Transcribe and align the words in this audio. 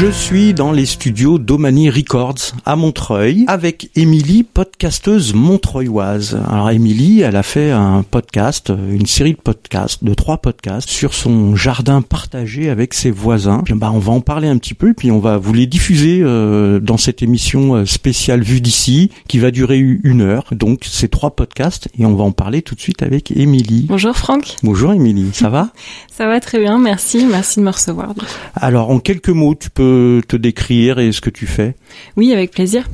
Je 0.00 0.10
suis 0.10 0.54
dans 0.54 0.72
les 0.72 0.86
studios 0.86 1.38
d'Omani 1.38 1.90
Records 1.90 2.54
à 2.64 2.74
Montreuil 2.74 3.44
avec 3.48 3.90
Émilie, 3.96 4.44
podcasteuse 4.44 5.34
montreuilloise. 5.34 6.40
Alors 6.48 6.70
Émilie, 6.70 7.20
elle 7.20 7.36
a 7.36 7.42
fait 7.42 7.70
un 7.70 8.02
podcast, 8.02 8.70
une 8.70 9.04
série 9.04 9.34
de 9.34 9.40
podcasts, 9.40 10.02
de 10.02 10.14
trois 10.14 10.38
podcasts 10.38 10.88
sur 10.88 11.12
son 11.12 11.54
jardin 11.54 12.00
partagé 12.00 12.70
avec 12.70 12.94
ses 12.94 13.10
voisins. 13.10 13.62
Bah, 13.72 13.90
on 13.92 13.98
va 13.98 14.12
en 14.12 14.22
parler 14.22 14.48
un 14.48 14.56
petit 14.56 14.72
peu, 14.72 14.94
puis 14.94 15.10
on 15.10 15.18
va 15.18 15.36
vous 15.36 15.52
les 15.52 15.66
diffuser 15.66 16.20
euh, 16.22 16.80
dans 16.80 16.96
cette 16.96 17.20
émission 17.20 17.74
euh, 17.74 17.84
spéciale 17.84 18.40
vue 18.40 18.62
d'ici 18.62 19.10
qui 19.28 19.38
va 19.38 19.50
durer 19.50 19.76
une 19.76 20.22
heure. 20.22 20.46
Donc 20.52 20.86
ces 20.86 21.08
trois 21.08 21.36
podcasts 21.36 21.90
et 21.98 22.06
on 22.06 22.14
va 22.14 22.24
en 22.24 22.32
parler 22.32 22.62
tout 22.62 22.74
de 22.74 22.80
suite 22.80 23.02
avec 23.02 23.32
Émilie. 23.32 23.84
Bonjour 23.86 24.16
Franck. 24.16 24.56
Bonjour 24.62 24.94
Émilie, 24.94 25.28
ça 25.34 25.50
va? 25.50 25.68
Ça 26.10 26.26
va 26.26 26.40
très 26.40 26.58
bien, 26.58 26.78
merci, 26.78 27.26
merci 27.30 27.60
de 27.60 27.64
me 27.66 27.70
recevoir. 27.70 28.14
Alors 28.54 28.88
en 28.88 28.98
quelques 28.98 29.28
mots, 29.28 29.54
tu 29.54 29.68
peux 29.68 29.89
te 30.26 30.36
décrire 30.36 30.98
et 30.98 31.12
ce 31.12 31.20
que 31.20 31.30
tu 31.30 31.46
fais? 31.46 31.74
Oui, 32.16 32.32
avec 32.32 32.50
plaisir. 32.50 32.88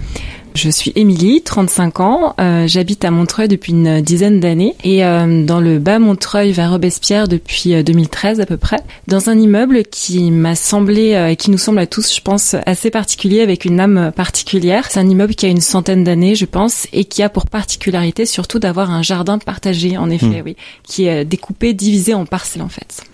Je 0.56 0.70
suis 0.70 0.91
Émilie, 0.96 1.42
35 1.42 2.00
ans. 2.00 2.34
Euh, 2.41 2.66
j'habite 2.66 3.04
à 3.04 3.10
Montreuil 3.10 3.46
depuis 3.46 3.73
une 3.73 4.00
dizaine 4.00 4.41
d'années 4.41 4.74
et 4.84 5.04
euh, 5.04 5.45
dans 5.45 5.60
le 5.60 5.78
bas 5.78 5.98
Montreuil 5.98 6.52
vers 6.52 6.70
Robespierre 6.70 7.28
depuis 7.28 7.84
2013 7.84 8.40
euh, 8.40 8.42
à 8.42 8.46
peu 8.46 8.56
près, 8.56 8.78
dans 9.06 9.28
un 9.28 9.38
immeuble 9.38 9.82
qui 9.82 10.30
m'a 10.30 10.54
semblé 10.54 11.28
et 11.30 11.37
qui 11.37 11.51
nous 11.51 11.59
semble 11.59 11.78
à 11.78 11.87
tous, 11.87 12.14
je 12.14 12.23
pense, 12.23 12.56
assez 12.64 12.90
particulier 12.90 13.42
avec 13.42 13.66
une 13.66 13.78
âme 13.80 14.12
particulière. 14.16 14.87
C'est 14.88 14.98
un 14.98 15.09
immeuble 15.09 15.34
qui 15.34 15.45
a 15.45 15.51
une 15.51 15.60
centaine 15.60 16.04
d'années, 16.04 16.34
je 16.34 16.46
pense, 16.46 16.87
et 16.95 17.04
qui 17.04 17.23
a 17.23 17.28
pour 17.28 17.45
particularité 17.45 18.24
surtout 18.24 18.59
d'avoir 18.59 18.90
un 18.90 19.02
jardin 19.02 19.37
partagé, 19.37 19.98
en 19.98 20.09
effet, 20.09 20.40
hmm. 20.40 20.42
oui, 20.46 20.56
qui 20.84 21.06
est 21.06 21.26
découpé, 21.26 21.74
divisé 21.74 22.15
en 22.15 22.24
parcelles 22.24 22.62
en 22.62 22.70
fait. 22.70 23.04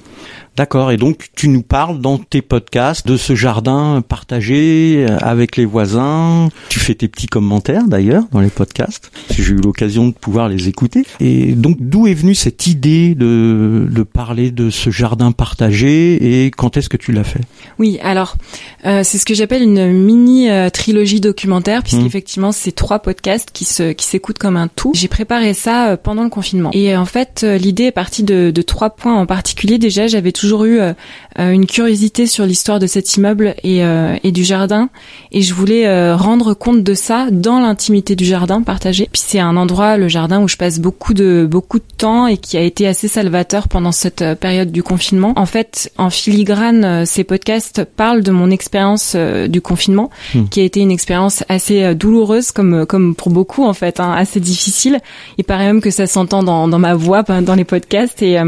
D'accord. 0.56 0.92
Et 0.92 0.98
donc, 0.98 1.28
tu 1.34 1.48
nous 1.48 1.62
parles 1.62 2.00
dans 2.00 2.18
tes 2.18 2.42
podcasts 2.42 3.06
de 3.06 3.16
ce 3.16 3.34
jardin 3.34 4.02
partagé 4.06 5.06
euh, 5.08 5.16
avec 5.20 5.56
les 5.56 5.64
voisins. 5.64 6.48
Tu 6.68 6.78
fais 6.78 6.94
tes 6.94 7.08
petits 7.08 7.26
commentaires 7.26 7.86
d'ailleurs 7.86 8.24
dans 8.32 8.40
les 8.40 8.50
podcasts. 8.50 9.10
J'ai 9.30 9.52
eu 9.52 9.56
l'occasion 9.56 10.08
de 10.08 10.12
pouvoir 10.12 10.48
les 10.48 10.68
écouter. 10.68 11.04
Et 11.20 11.52
donc, 11.52 11.78
d'où 11.80 12.06
est 12.06 12.14
venue 12.14 12.34
cette 12.34 12.66
idée 12.66 13.14
de, 13.14 13.88
de 13.90 14.02
parler 14.02 14.50
de 14.50 14.68
ce 14.68 14.90
jardin 14.90 15.32
partagé 15.32 16.44
et 16.44 16.50
quand 16.50 16.76
est-ce 16.76 16.90
que 16.90 16.98
tu 16.98 17.12
l'as 17.12 17.24
fait? 17.24 17.40
Oui, 17.78 17.98
alors, 18.02 18.36
euh, 18.84 19.02
c'est 19.04 19.16
ce 19.16 19.24
que 19.24 19.34
j'appelle 19.34 19.62
une 19.62 19.90
mini 19.92 20.50
euh, 20.50 20.68
trilogie 20.68 21.20
documentaire 21.20 21.82
puisqu'effectivement, 21.82 22.50
mmh. 22.50 22.56
c'est 22.56 22.72
trois 22.72 22.98
podcasts 22.98 23.50
qui 23.52 23.64
se 23.64 23.92
qui 23.92 24.04
s'écoutent 24.04 24.38
comme 24.38 24.56
un 24.56 24.68
tout. 24.68 24.92
J'ai 24.94 25.08
préparé 25.08 25.54
ça 25.54 25.96
pendant 25.96 26.24
le 26.24 26.30
confinement. 26.30 26.70
Et 26.72 26.94
en 26.96 27.06
fait, 27.06 27.42
l'idée 27.42 27.84
est 27.84 27.92
partie 27.92 28.22
de, 28.22 28.50
de 28.50 28.62
trois 28.62 28.90
points 28.90 29.18
en 29.18 29.26
particulier. 29.26 29.78
Déjà, 29.78 30.06
j'avais 30.06 30.32
toujours 30.42 30.64
eu 30.64 30.80
euh, 30.80 30.92
euh, 31.38 31.52
une 31.52 31.66
curiosité 31.66 32.26
sur 32.26 32.44
l'histoire 32.44 32.80
de 32.80 32.88
cet 32.88 33.14
immeuble 33.14 33.54
et, 33.62 33.84
euh, 33.84 34.16
et 34.24 34.32
du 34.32 34.42
jardin, 34.42 34.90
et 35.30 35.40
je 35.40 35.54
voulais 35.54 36.12
rendre 36.12 36.52
compte 36.54 36.82
de 36.82 36.94
ça 36.94 37.28
dans 37.30 37.60
l'intimité 37.60 38.16
du 38.16 38.24
jardin 38.24 38.62
partagé. 38.62 39.08
Puis 39.12 39.22
c'est 39.24 39.38
un 39.38 39.56
endroit, 39.56 39.96
le 39.96 40.08
jardin, 40.08 40.42
où 40.42 40.48
je 40.48 40.56
passe 40.56 40.80
beaucoup 40.80 41.14
de 41.14 41.46
beaucoup 41.48 41.78
de 41.78 41.84
temps 41.96 42.26
et 42.26 42.36
qui 42.36 42.56
a 42.56 42.60
été 42.60 42.86
assez 42.86 43.08
salvateur 43.08 43.68
pendant 43.68 43.92
cette 43.92 44.24
période 44.40 44.72
du 44.72 44.82
confinement. 44.82 45.32
En 45.36 45.46
fait, 45.46 45.92
en 45.96 46.10
filigrane, 46.10 47.06
ces 47.06 47.24
podcasts 47.24 47.84
parlent 47.84 48.22
de 48.22 48.32
mon 48.32 48.50
expérience 48.50 49.16
du 49.48 49.60
confinement, 49.60 50.10
hmm. 50.34 50.48
qui 50.50 50.60
a 50.60 50.64
été 50.64 50.80
une 50.80 50.90
expérience 50.90 51.44
assez 51.48 51.94
douloureuse, 51.94 52.50
comme 52.50 52.84
comme 52.86 53.14
pour 53.14 53.30
beaucoup 53.30 53.64
en 53.64 53.74
fait, 53.74 54.00
hein, 54.00 54.12
assez 54.12 54.40
difficile. 54.40 54.98
Il 55.38 55.44
paraît 55.44 55.66
même 55.66 55.80
que 55.80 55.90
ça 55.90 56.06
s'entend 56.06 56.42
dans, 56.42 56.66
dans 56.66 56.78
ma 56.80 56.94
voix, 56.94 57.22
dans 57.22 57.54
les 57.54 57.64
podcasts, 57.64 58.22
et 58.22 58.38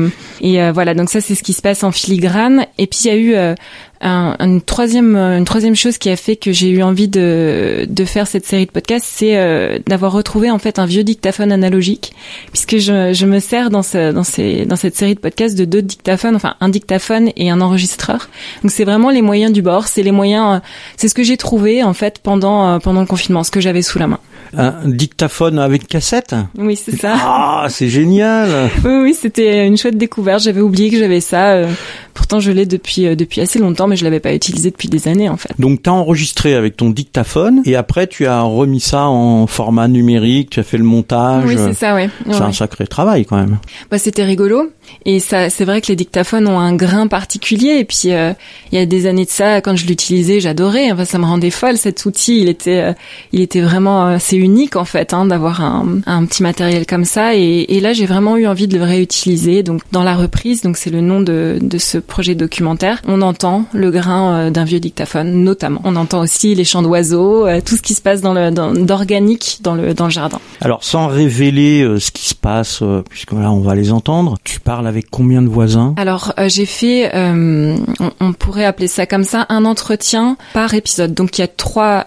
et 0.41 0.71
voilà. 0.73 0.95
Donc 0.95 1.09
ça, 1.09 1.21
c'est 1.21 1.37
ce 1.37 1.43
qui 1.43 1.53
se 1.53 1.63
passe 1.63 1.84
en 1.85 1.93
filigrane. 1.93 2.67
Et 2.79 2.87
puis 2.87 3.01
il 3.05 3.09
y 3.09 3.11
a 3.11 3.17
eu 3.17 3.35
euh, 3.35 3.55
un, 4.01 4.37
une 4.41 4.61
troisième 4.61 5.17
une 5.17 5.45
troisième 5.45 5.77
chose 5.77 5.99
qui 5.99 6.11
a 6.11 6.17
fait 6.17 6.37
que 6.37 6.53
j'ai 6.53 6.69
eu 6.71 6.83
envie 6.83 7.09
de 7.09 7.87
de 7.89 8.05
faire 8.05 8.27
cette 8.27 8.47
série 8.47 8.67
de 8.67 8.71
podcasts, 8.71 9.07
c'est 9.09 9.37
euh, 9.37 9.79
d'avoir 9.87 10.13
retrouvé 10.13 10.51
en 10.51 10.59
fait 10.59 10.79
un 10.79 10.87
vieux 10.87 11.05
dictaphone 11.05 11.53
analogique, 11.53 12.13
puisque 12.53 12.79
je, 12.79 13.13
je 13.13 13.27
me 13.27 13.39
sers 13.39 13.71
dans 13.71 13.83
ce 13.83 14.13
dans 14.13 14.25
ces 14.25 14.67
dans 14.67 14.77
cette 14.77 14.97
série 14.97 15.15
de 15.15 15.21
podcasts 15.21 15.57
de 15.57 15.65
deux 15.65 15.83
dictaphones, 15.83 16.37
enfin 16.37 16.57
un 16.61 16.69
dictaphone 16.69 17.31
et 17.37 17.51
un 17.51 17.61
enregistreur. 17.61 18.29
Donc 18.63 18.71
c'est 18.71 18.85
vraiment 18.85 19.11
les 19.11 19.23
moyens 19.23 19.53
du 19.53 19.63
bord, 19.63 19.87
c'est 19.87 20.03
les 20.03 20.13
moyens, 20.13 20.57
euh, 20.57 20.61
c'est 20.97 21.09
ce 21.09 21.15
que 21.15 21.23
j'ai 21.23 21.37
trouvé 21.37 21.83
en 21.83 21.95
fait 21.95 22.19
pendant 22.23 22.79
pendant 22.81 23.01
le 23.01 23.07
confinement, 23.07 23.45
ce 23.45 23.51
que 23.51 23.61
j'avais 23.61 23.83
sous 23.83 23.99
la 23.99 24.07
main 24.07 24.21
un 24.57 24.89
dictaphone 24.89 25.59
avec 25.59 25.87
cassette? 25.89 26.35
Oui, 26.57 26.77
c'est 26.77 26.97
ça. 26.97 27.15
Ah, 27.17 27.67
c'est 27.69 27.89
génial. 27.89 28.71
oui, 28.85 29.01
oui, 29.03 29.15
c'était 29.19 29.67
une 29.67 29.77
chouette 29.77 29.97
découverte. 29.97 30.43
J'avais 30.43 30.61
oublié 30.61 30.91
que 30.91 30.99
j'avais 30.99 31.21
ça. 31.21 31.53
Euh, 31.53 31.73
pourtant, 32.13 32.41
je 32.41 32.51
l'ai 32.51 32.67
depuis 32.67 33.07
euh, 33.07 33.17
depuis 33.17 33.41
assez 33.41 33.59
longtemps, 33.59 33.87
mais 33.87 33.97
je 33.97 34.05
l'avais 34.05 34.21
pas 34.21 34.35
utilisé 34.35 34.71
depuis 34.71 34.89
des 34.89 35.09
années 35.09 35.29
en 35.29 35.37
fait. 35.37 35.51
Donc, 35.59 35.83
tu 35.83 35.91
as 35.91 35.93
enregistré 35.93 36.55
avec 36.55 36.77
ton 36.77 36.91
dictaphone 36.91 37.63
et 37.65 37.77
après, 37.77 38.07
tu 38.07 38.27
as 38.27 38.43
remis 38.43 38.81
ça 38.81 39.07
en 39.07 39.47
format 39.47 39.89
numérique. 39.89 40.51
Tu 40.51 40.61
as 40.61 40.63
fait 40.63 40.79
le 40.79 40.85
montage. 40.85 41.45
Oui, 41.47 41.57
c'est 41.57 41.75
ça, 41.75 41.95
oui. 41.95 42.09
C'est 42.31 42.41
un 42.41 42.53
sacré 42.53 42.87
travail 42.87 43.25
quand 43.25 43.37
même. 43.37 43.59
Bah, 43.91 43.99
c'était 43.99 44.25
rigolo. 44.25 44.71
Et 45.07 45.19
ça, 45.19 45.51
c'est 45.51 45.65
vrai 45.65 45.81
que 45.81 45.87
les 45.89 45.97
dictaphones 45.97 46.47
ont 46.47 46.59
un 46.59 46.75
grain 46.75 47.07
particulier. 47.07 47.79
Et 47.79 47.85
puis, 47.85 48.13
euh, 48.13 48.33
il 48.71 48.79
y 48.79 48.83
a 48.83 48.87
des 48.87 49.07
années 49.07 49.25
de 49.25 49.31
ça, 49.31 49.61
quand 49.61 49.77
je 49.77 49.87
l'utilisais, 49.87 50.41
j'adorais. 50.41 50.93
Enfin, 50.93 51.05
ça 51.05 51.19
me 51.19 51.25
rendait 51.25 51.51
folle 51.51 51.79
cet 51.79 52.05
outil. 52.05 52.41
Il 52.41 52.49
était, 52.49 52.95
il 53.33 53.41
était 53.41 53.61
vraiment, 53.61 54.19
c'est 54.19 54.37
unique 54.45 54.77
en 54.77 54.85
fait 54.85 55.13
hein, 55.15 55.25
d'avoir 55.27 55.63
un, 55.63 56.01
un, 56.07 56.25
petit 56.27 56.43
matériel 56.43 56.87
comme 56.87 57.05
ça. 57.05 57.35
Et, 57.35 57.77
et 57.77 57.81
là, 57.81 57.93
j'ai 57.93 58.07
vraiment 58.07 58.37
eu 58.37 58.47
envie 58.47 58.69
de 58.69 58.79
le 58.79 58.85
réutiliser. 58.85 59.63
Donc 59.63 59.83
dans 59.93 60.03
la 60.03 60.15
reprise, 60.15 60.63
donc 60.63 60.77
c'est 60.77 60.91
le 60.91 61.01
nom 61.01 61.21
de, 61.21 61.59
de 61.61 61.79
ce 61.79 61.99
projet 61.99 62.35
documentaire, 62.35 63.01
on 63.07 63.23
entend 63.23 63.65
le 63.73 63.91
grain 63.91 64.35
euh, 64.35 64.51
d'un 64.51 64.65
vieux 64.65 64.81
dictaphone, 64.81 65.43
notamment. 65.45 65.81
On 65.85 65.97
entend 65.97 66.21
aussi 66.21 66.55
les 66.55 66.65
chants 66.65 66.83
d'oiseaux, 66.83 67.47
euh, 67.47 67.61
tout 67.65 67.77
ce 67.77 67.83
qui 67.83 67.95
se 67.95 68.03
passe 68.03 68.21
dans 68.21 68.35
le 68.35 68.51
d'organique 68.51 69.59
dans, 69.63 69.75
le 69.75 69.95
dans 69.95 70.05
le 70.05 70.11
jardin. 70.11 70.39
Alors 70.61 70.85
sans 70.85 71.07
révéler 71.07 71.83
euh, 71.83 71.99
ce 71.99 72.11
qui 72.11 72.29
se 72.29 72.35
passe, 72.35 72.83
puisque 73.09 73.33
là 73.33 73.51
on 73.51 73.61
va 73.61 73.75
les 73.75 73.93
entendre, 73.93 74.37
tu 74.45 74.61
parles 74.61 74.87
avec 74.87 75.11
combien 75.11 75.43
de 75.43 75.49
voisins? 75.49 75.95
Alors 75.97 76.35
j'ai 76.47 76.67
fait, 76.67 77.11
on, 77.15 77.77
on, 78.21 78.33
pourrait 78.33 78.65
appeler 78.65 78.89
ça 78.89 79.07
comme 79.07 79.25
ça, 79.25 79.47
un 79.49 79.65
entretien 79.65 80.37
par 80.53 80.75
épisode. 80.75 81.15
Donc 81.15 81.39
il 81.39 81.41
y 81.41 81.45
a 81.45 81.49
trois 81.49 82.05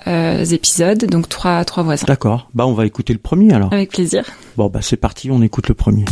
épisodes, 0.52 1.06
donc 1.06 1.28
trois 1.30 1.64
trois 1.66 1.84
voisins. 1.84 2.06
D'accord. 2.08 2.27
Bah 2.54 2.66
on 2.68 2.74
va 2.74 2.86
écouter 2.86 3.14
le 3.14 3.20
premier 3.20 3.54
alors. 3.54 3.72
Avec 3.74 3.92
plaisir. 3.92 4.26
Bon 4.58 4.68
bah 4.68 4.80
c'est 4.82 4.98
parti, 4.98 5.32
on 5.32 5.42
écoute 5.42 5.68
le 5.68 5.76
premier. 5.76 6.06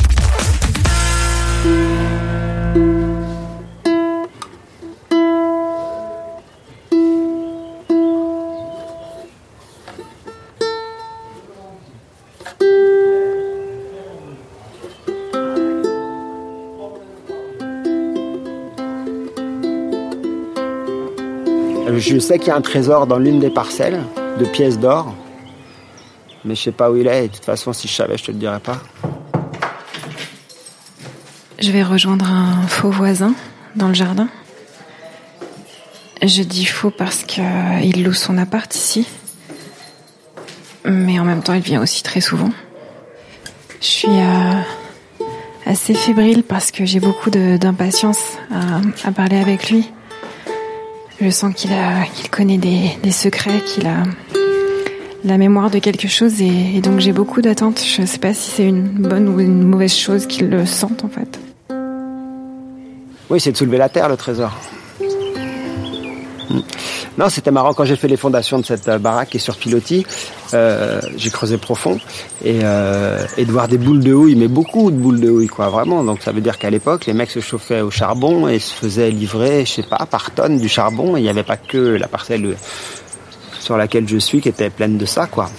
Je 21.97 22.19
sais 22.19 22.37
qu'il 22.37 22.49
y 22.49 22.51
a 22.51 22.55
un 22.55 22.61
trésor 22.61 23.07
dans 23.07 23.17
l'une 23.17 23.39
des 23.39 23.49
parcelles 23.49 23.99
de 24.39 24.45
pièces 24.45 24.79
d'or 24.79 25.13
mais 26.45 26.55
je 26.55 26.61
sais 26.61 26.71
pas 26.71 26.91
où 26.91 26.95
il 26.95 27.07
est 27.07 27.25
et 27.25 27.27
de 27.27 27.33
toute 27.33 27.45
façon 27.45 27.73
si 27.73 27.87
je 27.87 27.93
savais 27.93 28.17
je 28.17 28.25
te 28.25 28.31
le 28.31 28.37
dirais 28.37 28.59
pas. 28.59 28.81
Je 31.59 31.71
vais 31.71 31.83
rejoindre 31.83 32.25
un 32.25 32.67
faux 32.67 32.91
voisin 32.91 33.33
dans 33.75 33.87
le 33.87 33.93
jardin. 33.93 34.27
Je 36.21 36.43
dis 36.43 36.65
faux 36.65 36.91
parce 36.91 37.23
qu'il 37.23 38.03
loue 38.03 38.13
son 38.13 38.37
appart 38.37 38.73
ici. 38.75 39.07
Mais 40.85 41.19
en 41.19 41.23
même 41.23 41.41
temps, 41.41 41.53
il 41.53 41.61
vient 41.61 41.81
aussi 41.81 42.03
très 42.03 42.21
souvent. 42.21 42.51
Je 43.81 43.85
suis 43.87 44.07
euh, 44.09 44.61
assez 45.65 45.93
fébrile 45.93 46.43
parce 46.43 46.71
que 46.71 46.85
j'ai 46.85 46.99
beaucoup 46.99 47.29
d'impatience 47.29 48.19
à, 49.03 49.11
parler 49.11 49.37
avec 49.37 49.69
lui. 49.69 49.91
Je 51.21 51.29
sens 51.29 51.53
qu'il 51.55 51.71
qu'il 52.13 52.29
connaît 52.29 52.57
des 52.57 53.11
secrets, 53.11 53.61
qu'il 53.61 53.87
a, 53.87 54.03
la 55.25 55.37
mémoire 55.37 55.71
de 55.71 55.79
quelque 55.79 56.07
chose 56.07 56.39
et, 56.41 56.79
donc 56.81 56.99
j'ai 56.99 57.11
beaucoup 57.11 57.41
d'attentes. 57.41 57.81
Je 57.83 58.01
ne 58.01 58.05
sais 58.05 58.19
pas 58.19 58.33
si 58.33 58.51
c'est 58.51 58.65
une 58.65 58.87
bonne 58.87 59.27
ou 59.27 59.39
une 59.39 59.63
mauvaise 59.63 59.93
chose 59.93 60.27
qu'ils 60.27 60.49
le 60.49 60.65
sentent 60.65 61.03
en 61.03 61.09
fait. 61.09 61.39
Oui, 63.29 63.39
c'est 63.39 63.51
de 63.51 63.57
soulever 63.57 63.79
la 63.79 63.89
terre 63.89 64.07
le 64.07 64.17
trésor. 64.17 64.51
Hmm. 66.49 66.59
Non, 67.17 67.29
c'était 67.29 67.49
marrant 67.49 67.73
quand 67.73 67.85
j'ai 67.85 67.95
fait 67.95 68.09
les 68.09 68.17
fondations 68.17 68.59
de 68.59 68.65
cette 68.65 68.87
euh, 68.87 68.99
baraque 68.99 69.29
qui 69.29 69.37
est 69.37 69.39
sur 69.39 69.55
pilotis. 69.55 70.05
Euh, 70.53 71.01
j'ai 71.15 71.31
creusé 71.31 71.57
profond 71.57 71.97
et, 72.43 72.59
euh, 72.61 73.25
de 73.37 73.51
voir 73.51 73.67
des 73.67 73.77
boules 73.77 74.03
de 74.03 74.13
houille, 74.13 74.35
mais 74.35 74.49
beaucoup 74.49 74.91
de 74.91 74.97
boules 74.97 75.21
de 75.21 75.29
houille, 75.29 75.47
quoi, 75.47 75.69
vraiment. 75.69 76.03
Donc 76.03 76.21
ça 76.21 76.33
veut 76.33 76.41
dire 76.41 76.59
qu'à 76.59 76.69
l'époque, 76.69 77.05
les 77.05 77.13
mecs 77.13 77.31
se 77.31 77.39
chauffaient 77.39 77.81
au 77.81 77.89
charbon 77.89 78.47
et 78.47 78.59
se 78.59 78.73
faisaient 78.73 79.09
livrer, 79.09 79.65
je 79.65 79.71
sais 79.71 79.83
pas, 79.83 80.05
par 80.05 80.31
tonne 80.31 80.59
du 80.59 80.67
charbon. 80.69 81.17
Il 81.17 81.23
n'y 81.23 81.29
avait 81.29 81.43
pas 81.43 81.57
que 81.57 81.77
la 81.77 82.07
parcelle 82.07 82.57
sur 83.65 83.77
laquelle 83.77 84.07
je 84.07 84.17
suis 84.17 84.41
qui 84.41 84.49
était 84.49 84.69
pleine 84.69 84.97
de 84.97 85.05
ça, 85.05 85.25
quoi. 85.25 85.49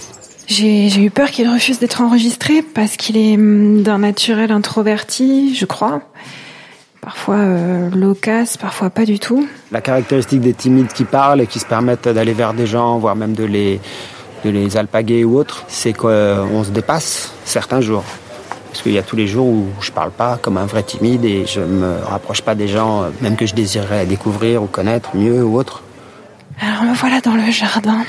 J'ai 0.47 1.03
eu 1.03 1.11
peur 1.11 1.29
qu'il 1.33 1.49
refuse 1.51 1.81
d'être 1.81 2.01
enregistré 2.01 2.63
parce 2.63 2.97
qu'il 2.97 3.17
est 3.17 3.35
hum, 3.35 3.83
d'un 3.83 3.99
naturel 3.99 4.53
introverti, 4.53 5.57
je 5.57 5.67
crois. 5.67 6.03
parfois 7.01 7.37
euh, 7.39 7.91
loquaces, 7.91 8.57
parfois 8.57 8.91
pas 8.91 9.05
du 9.05 9.19
tout. 9.19 9.49
La 9.73 9.81
caractéristique 9.81 10.41
des 10.41 10.55
timides 10.55 10.93
qui 10.93 11.05
parlent 11.05 11.41
et 11.41 11.49
qui 11.49 11.59
se 11.59 11.67
permettent 11.67 12.09
d'aller 12.09 12.33
vers 12.33 12.55
des 12.55 12.67
gens, 12.69 12.99
voire 12.99 13.17
même 13.17 13.35
de 13.35 13.45
les, 13.45 13.81
de 14.45 14.51
les 14.51 14.77
alpaguer 14.77 15.25
ou 15.25 15.37
autres, 15.37 15.65
c'est 15.67 15.93
qu'on 15.93 16.63
se 16.65 16.71
dépasse 16.71 17.33
certains 17.45 17.81
jours. 17.81 18.05
Parce 18.71 18.83
qu'il 18.83 18.93
y 18.93 18.99
a 18.99 19.03
tous 19.03 19.17
les 19.17 19.27
jours 19.27 19.49
où 19.49 19.67
je 19.81 19.91
parle 19.91 20.13
pas 20.13 20.39
comme 20.41 20.59
un 20.59 20.67
vrai 20.67 20.85
timide 20.85 21.25
et 21.25 21.45
je 21.47 21.61
me 21.61 21.97
rapproche 22.05 22.43
pas 22.43 22.55
des 22.55 22.69
gens, 22.69 23.07
même 23.21 23.35
que 23.35 23.47
je 23.47 23.55
désirerais 23.55 24.07
découvrir 24.07 24.63
ou 24.63 24.67
connaître 24.67 25.17
mieux 25.17 25.43
ou 25.43 25.59
autre. 25.59 25.83
Alors 26.61 26.85
me 26.85 26.95
voilà 26.95 27.21
dans 27.21 27.35
le 27.35 27.51
jardin. 27.51 28.05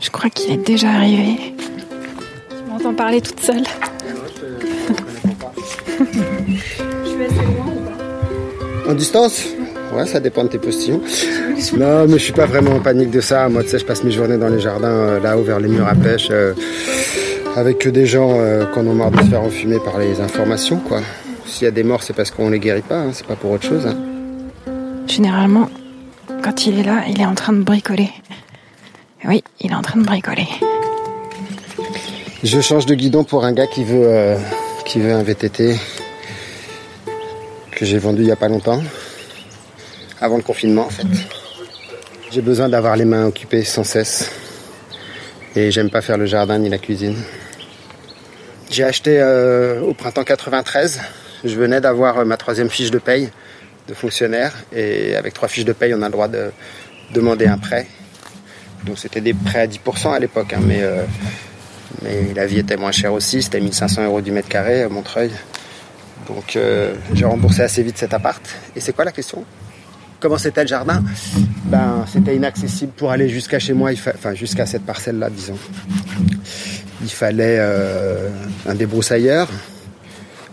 Je 0.00 0.10
crois 0.10 0.30
qu'il 0.30 0.52
est 0.52 0.66
déjà 0.66 0.90
arrivé. 0.90 1.54
Je 2.50 2.70
m'entends 2.70 2.94
parler 2.94 3.20
toute 3.20 3.40
seule. 3.40 3.64
je 5.98 7.08
suis 7.08 7.24
assez 7.24 7.34
loin 7.34 7.66
ou 7.76 8.84
pas 8.84 8.90
En 8.90 8.94
distance 8.94 9.46
Ouais, 9.94 10.06
ça 10.06 10.20
dépend 10.20 10.44
de 10.44 10.48
tes 10.48 10.58
postillons. 10.58 11.02
Non, 11.76 12.06
mais 12.08 12.14
je 12.14 12.24
suis 12.24 12.32
pas 12.32 12.46
vraiment 12.46 12.72
en 12.72 12.80
panique 12.80 13.10
de 13.10 13.20
ça. 13.20 13.48
Moi, 13.50 13.62
tu 13.62 13.68
sais, 13.68 13.78
je 13.78 13.84
passe 13.84 14.02
mes 14.04 14.10
journées 14.10 14.38
dans 14.38 14.48
les 14.48 14.58
jardins, 14.58 14.88
euh, 14.88 15.20
là-haut, 15.20 15.42
vers 15.42 15.60
les 15.60 15.68
murs 15.68 15.86
à 15.86 15.94
pêche, 15.94 16.28
euh, 16.30 16.54
avec 17.56 17.78
que 17.78 17.90
des 17.90 18.06
gens 18.06 18.38
euh, 18.38 18.64
qu'on 18.64 18.90
a 18.90 18.94
marre 18.94 19.10
de 19.10 19.18
se 19.18 19.24
faire 19.24 19.42
enfumer 19.42 19.78
par 19.84 19.98
les 19.98 20.20
informations, 20.20 20.78
quoi. 20.78 21.00
S'il 21.44 21.64
y 21.64 21.68
a 21.68 21.70
des 21.70 21.84
morts, 21.84 22.02
c'est 22.02 22.14
parce 22.14 22.30
qu'on 22.30 22.48
les 22.48 22.58
guérit 22.58 22.80
pas, 22.80 23.00
hein, 23.00 23.10
c'est 23.12 23.26
pas 23.26 23.36
pour 23.36 23.50
autre 23.50 23.68
chose. 23.68 23.86
Hein. 23.86 23.96
Généralement, 25.06 25.68
quand 26.42 26.66
il 26.66 26.78
est 26.78 26.82
là, 26.82 27.04
il 27.08 27.20
est 27.20 27.26
en 27.26 27.34
train 27.34 27.52
de 27.52 27.62
bricoler. 27.62 28.10
Oui, 29.24 29.42
il 29.60 29.70
est 29.70 29.74
en 29.74 29.82
train 29.82 30.00
de 30.00 30.04
bricoler. 30.04 30.48
Je 32.42 32.60
change 32.60 32.86
de 32.86 32.94
guidon 32.94 33.24
pour 33.24 33.44
un 33.44 33.52
gars 33.52 33.66
qui 33.66 33.84
veut, 33.84 34.36
qui 34.84 35.00
veut 35.00 35.12
un 35.12 35.22
VTT 35.22 35.76
que 37.70 37.84
j'ai 37.84 37.98
vendu 37.98 38.22
il 38.22 38.28
y 38.28 38.32
a 38.32 38.36
pas 38.36 38.48
longtemps 38.48 38.82
avant 40.20 40.36
le 40.36 40.42
confinement 40.42 40.86
en 40.86 40.90
fait. 40.90 41.06
J'ai 42.30 42.40
besoin 42.40 42.68
d'avoir 42.68 42.96
les 42.96 43.04
mains 43.04 43.26
occupées 43.26 43.64
sans 43.64 43.84
cesse. 43.84 44.30
Et 45.54 45.70
j'aime 45.70 45.90
pas 45.90 46.00
faire 46.00 46.16
le 46.16 46.24
jardin 46.24 46.58
ni 46.58 46.70
la 46.70 46.78
cuisine. 46.78 47.16
J'ai 48.70 48.84
acheté 48.84 49.18
euh, 49.20 49.82
au 49.82 49.92
printemps 49.92 50.24
93. 50.24 51.00
Je 51.44 51.54
venais 51.56 51.80
d'avoir 51.82 52.20
euh, 52.20 52.24
ma 52.24 52.38
troisième 52.38 52.70
fiche 52.70 52.90
de 52.90 52.98
paye 52.98 53.28
de 53.88 53.94
fonctionnaire. 53.94 54.54
Et 54.72 55.16
avec 55.16 55.34
trois 55.34 55.48
fiches 55.48 55.64
de 55.64 55.72
paye, 55.72 55.94
on 55.94 56.02
a 56.02 56.06
le 56.06 56.12
droit 56.12 56.28
de 56.28 56.50
demander 57.12 57.46
un 57.46 57.58
prêt. 57.58 57.86
Donc 58.84 58.98
c'était 58.98 59.20
des 59.20 59.34
prêts 59.34 59.60
à 59.60 59.66
10% 59.66 60.14
à 60.14 60.18
l'époque. 60.18 60.52
Hein, 60.52 60.60
mais, 60.66 60.82
euh, 60.82 61.04
mais 62.02 62.34
la 62.34 62.46
vie 62.46 62.58
était 62.58 62.76
moins 62.76 62.92
chère 62.92 63.12
aussi. 63.12 63.42
C'était 63.42 63.60
1500 63.60 64.04
euros 64.04 64.20
du 64.20 64.32
mètre 64.32 64.48
carré 64.48 64.82
à 64.82 64.88
Montreuil. 64.88 65.30
Donc 66.28 66.56
j'ai 67.14 67.24
remboursé 67.24 67.62
assez 67.62 67.82
vite 67.82 67.98
cet 67.98 68.14
appart. 68.14 68.42
Et 68.76 68.80
c'est 68.80 68.92
quoi 68.92 69.04
la 69.04 69.12
question? 69.12 69.44
Comment 70.22 70.38
c'était 70.38 70.62
le 70.62 70.68
jardin? 70.68 71.02
Ben, 71.64 72.04
c'était 72.06 72.36
inaccessible 72.36 72.92
pour 72.92 73.10
aller 73.10 73.28
jusqu'à 73.28 73.58
chez 73.58 73.72
moi, 73.72 73.90
enfin 74.06 74.34
jusqu'à 74.34 74.66
cette 74.66 74.86
parcelle-là, 74.86 75.28
disons. 75.30 75.58
Il 77.02 77.10
fallait 77.10 77.56
euh, 77.58 78.28
un 78.64 78.74
débroussailleur. 78.76 79.48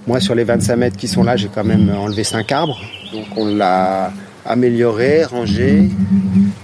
Moi, 0.08 0.20
sur 0.20 0.34
les 0.34 0.44
25 0.44 0.76
mètres 0.76 0.98
qui 0.98 1.08
sont 1.08 1.22
là, 1.22 1.38
j'ai 1.38 1.50
quand 1.50 1.64
même 1.64 1.92
enlevé 1.96 2.24
5 2.24 2.52
arbres. 2.52 2.82
Donc, 3.12 3.26
on 3.36 3.46
l'a 3.46 4.12
amélioré, 4.46 5.24
rangé, 5.24 5.90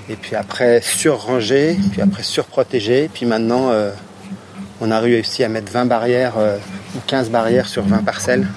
et 0.10 0.16
puis 0.16 0.36
après 0.36 0.82
surrangé, 0.82 1.78
puis 1.92 2.02
après 2.02 2.24
surprotégé. 2.24 3.10
Puis 3.14 3.26
maintenant, 3.26 3.70
euh, 3.70 3.92
on 4.82 4.92
a 4.92 5.00
réussi 5.00 5.44
à 5.44 5.50
mettre 5.50 5.72
20 5.72 5.86
barrières 5.86 6.36
euh, 6.38 6.58
ou 6.96 7.00
15 7.08 7.30
barrières 7.30 7.68
sur 7.68 7.84
20 7.84 8.04
parcelles. 8.04 8.48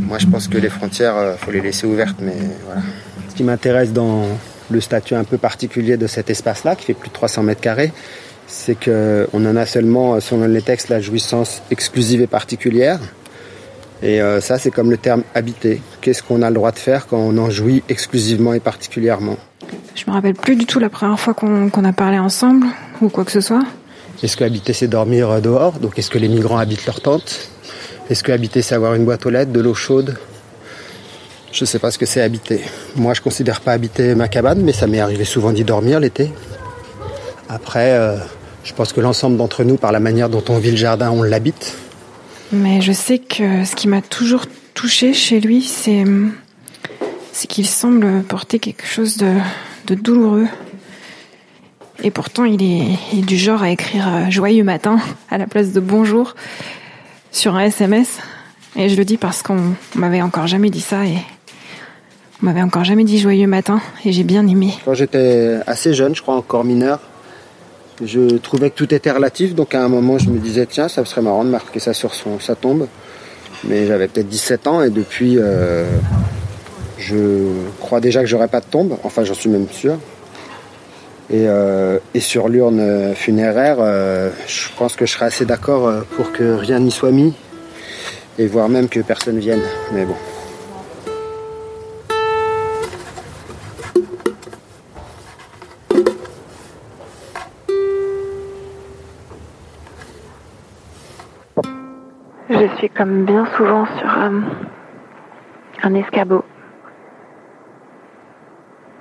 Moi, 0.00 0.18
je 0.18 0.26
pense 0.26 0.48
que 0.48 0.58
les 0.58 0.68
frontières, 0.68 1.34
il 1.34 1.44
faut 1.44 1.50
les 1.50 1.60
laisser 1.60 1.86
ouvertes, 1.86 2.16
mais 2.20 2.36
voilà. 2.64 2.82
Ce 3.30 3.34
qui 3.34 3.42
m'intéresse 3.42 3.92
dans 3.92 4.26
le 4.70 4.80
statut 4.80 5.14
un 5.14 5.24
peu 5.24 5.38
particulier 5.38 5.96
de 5.96 6.06
cet 6.06 6.30
espace-là, 6.30 6.76
qui 6.76 6.86
fait 6.86 6.94
plus 6.94 7.08
de 7.08 7.14
300 7.14 7.42
mètres 7.42 7.60
carrés, 7.60 7.92
c'est 8.46 8.76
qu'on 8.76 9.46
en 9.46 9.56
a 9.56 9.66
seulement, 9.66 10.20
selon 10.20 10.46
les 10.46 10.62
textes, 10.62 10.88
la 10.88 11.00
jouissance 11.00 11.62
exclusive 11.70 12.20
et 12.20 12.26
particulière. 12.26 13.00
Et 14.04 14.20
euh, 14.20 14.42
ça, 14.42 14.58
c'est 14.58 14.70
comme 14.70 14.90
le 14.90 14.98
terme 14.98 15.22
habité. 15.34 15.80
Qu'est-ce 16.02 16.22
qu'on 16.22 16.42
a 16.42 16.50
le 16.50 16.54
droit 16.54 16.72
de 16.72 16.78
faire 16.78 17.06
quand 17.06 17.16
on 17.16 17.38
en 17.38 17.48
jouit 17.48 17.82
exclusivement 17.88 18.52
et 18.52 18.60
particulièrement? 18.60 19.38
Je 19.94 20.04
me 20.06 20.12
rappelle 20.12 20.34
plus 20.34 20.56
du 20.56 20.66
tout 20.66 20.78
la 20.78 20.90
première 20.90 21.18
fois 21.18 21.32
qu'on 21.32 21.84
a 21.84 21.92
parlé 21.94 22.18
ensemble, 22.18 22.66
ou 23.00 23.08
quoi 23.08 23.24
que 23.24 23.32
ce 23.32 23.40
soit. 23.40 23.62
Est-ce 24.22 24.36
que 24.36 24.44
habiter, 24.44 24.74
c'est 24.74 24.88
dormir 24.88 25.30
euh, 25.30 25.40
dehors? 25.40 25.78
Donc 25.78 25.98
est-ce 25.98 26.10
que 26.10 26.18
les 26.18 26.28
migrants 26.28 26.58
habitent 26.58 26.84
leur 26.84 27.00
tente? 27.00 27.48
Est-ce 28.10 28.22
que 28.22 28.30
habiter, 28.30 28.60
c'est 28.60 28.74
avoir 28.74 28.94
une 28.94 29.06
boîte 29.06 29.24
aux 29.24 29.30
lettres, 29.30 29.52
de 29.52 29.60
l'eau 29.60 29.72
chaude? 29.72 30.18
Je 31.50 31.62
ne 31.62 31.66
sais 31.66 31.78
pas 31.78 31.90
ce 31.90 31.96
que 31.96 32.04
c'est 32.04 32.20
habiter. 32.20 32.60
Moi, 32.96 33.14
je 33.14 33.22
considère 33.22 33.62
pas 33.62 33.72
habiter 33.72 34.14
ma 34.14 34.28
cabane, 34.28 34.60
mais 34.60 34.72
ça 34.72 34.86
m'est 34.86 35.00
arrivé 35.00 35.24
souvent 35.24 35.52
d'y 35.52 35.64
dormir 35.64 35.98
l'été. 35.98 36.30
Après, 37.48 37.92
euh, 37.92 38.16
je 38.64 38.74
pense 38.74 38.92
que 38.92 39.00
l'ensemble 39.00 39.38
d'entre 39.38 39.64
nous, 39.64 39.76
par 39.76 39.92
la 39.92 40.00
manière 40.00 40.28
dont 40.28 40.44
on 40.50 40.58
vit 40.58 40.72
le 40.72 40.76
jardin, 40.76 41.10
on 41.10 41.22
l'habite. 41.22 41.76
Mais 42.52 42.80
je 42.80 42.92
sais 42.92 43.18
que 43.18 43.64
ce 43.64 43.74
qui 43.74 43.88
m'a 43.88 44.02
toujours 44.02 44.46
touché 44.74 45.12
chez 45.12 45.40
lui, 45.40 45.62
c'est 45.62 46.04
c'est 47.34 47.48
qu'il 47.48 47.66
semble 47.66 48.22
porter 48.22 48.60
quelque 48.60 48.86
chose 48.86 49.16
de, 49.16 49.94
douloureux. 49.94 50.46
Et 52.02 52.10
pourtant, 52.10 52.44
il 52.44 52.62
est, 52.62 52.96
il 53.12 53.18
est, 53.20 53.22
du 53.22 53.36
genre 53.36 53.62
à 53.62 53.70
écrire 53.70 54.06
euh, 54.08 54.30
joyeux 54.30 54.64
matin 54.64 54.98
à 55.30 55.38
la 55.38 55.46
place 55.46 55.72
de 55.72 55.80
bonjour 55.80 56.34
sur 57.32 57.56
un 57.56 57.64
SMS. 57.64 58.18
Et 58.76 58.88
je 58.88 58.96
le 58.96 59.04
dis 59.04 59.16
parce 59.16 59.42
qu'on 59.42 59.74
m'avait 59.94 60.22
encore 60.22 60.46
jamais 60.46 60.70
dit 60.70 60.80
ça 60.80 61.04
et 61.04 61.16
on 62.42 62.46
m'avait 62.46 62.62
encore 62.62 62.84
jamais 62.84 63.04
dit 63.04 63.18
joyeux 63.18 63.46
matin 63.46 63.80
et 64.04 64.12
j'ai 64.12 64.24
bien 64.24 64.46
aimé. 64.46 64.74
Quand 64.84 64.94
j'étais 64.94 65.58
assez 65.66 65.94
jeune, 65.94 66.14
je 66.14 66.22
crois 66.22 66.34
encore 66.34 66.64
mineur, 66.64 67.00
je 68.02 68.36
trouvais 68.38 68.70
que 68.70 68.76
tout 68.76 68.92
était 68.94 69.10
relatif. 69.10 69.54
Donc 69.54 69.74
à 69.74 69.82
un 69.82 69.88
moment, 69.88 70.18
je 70.18 70.30
me 70.30 70.38
disais, 70.38 70.66
tiens, 70.66 70.88
ça 70.88 71.04
serait 71.04 71.22
marrant 71.22 71.44
de 71.44 71.50
marquer 71.50 71.80
ça 71.80 71.94
sur 71.94 72.14
son, 72.14 72.40
sa 72.40 72.54
tombe. 72.54 72.88
Mais 73.64 73.86
j'avais 73.86 74.08
peut-être 74.08 74.28
17 74.28 74.66
ans 74.66 74.82
et 74.82 74.90
depuis, 74.90 75.36
euh, 75.38 75.84
je 76.98 77.16
crois 77.80 78.00
déjà 78.00 78.20
que 78.20 78.26
j'aurais 78.26 78.48
pas 78.48 78.60
de 78.60 78.66
tombe. 78.66 78.96
Enfin, 79.04 79.24
j'en 79.24 79.34
suis 79.34 79.48
même 79.48 79.68
sûr. 79.70 79.98
Et, 81.30 81.48
euh, 81.48 81.98
et 82.12 82.20
sur 82.20 82.48
l'urne 82.48 83.14
funéraire, 83.14 83.76
euh, 83.80 84.30
je 84.46 84.68
pense 84.76 84.94
que 84.96 85.06
je 85.06 85.12
serais 85.12 85.26
assez 85.26 85.46
d'accord 85.46 85.90
pour 86.16 86.32
que 86.32 86.54
rien 86.54 86.80
n'y 86.80 86.90
soit 86.90 87.12
mis 87.12 87.32
et 88.38 88.46
voire 88.46 88.68
même 88.68 88.88
que 88.88 89.00
personne 89.00 89.38
vienne. 89.38 89.62
Mais 89.92 90.04
bon. 90.04 90.16
Je 102.54 102.76
suis 102.76 102.88
comme 102.88 103.24
bien 103.24 103.46
souvent 103.56 103.84
sur 103.98 104.08
euh, 104.16 104.40
un 105.82 105.94
escabeau. 105.94 106.44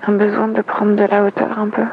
Un 0.08 0.14
besoin 0.14 0.48
de 0.48 0.62
prendre 0.62 0.96
de 0.96 1.04
la 1.04 1.24
hauteur 1.24 1.60
un 1.60 1.70
peu. 1.70 1.84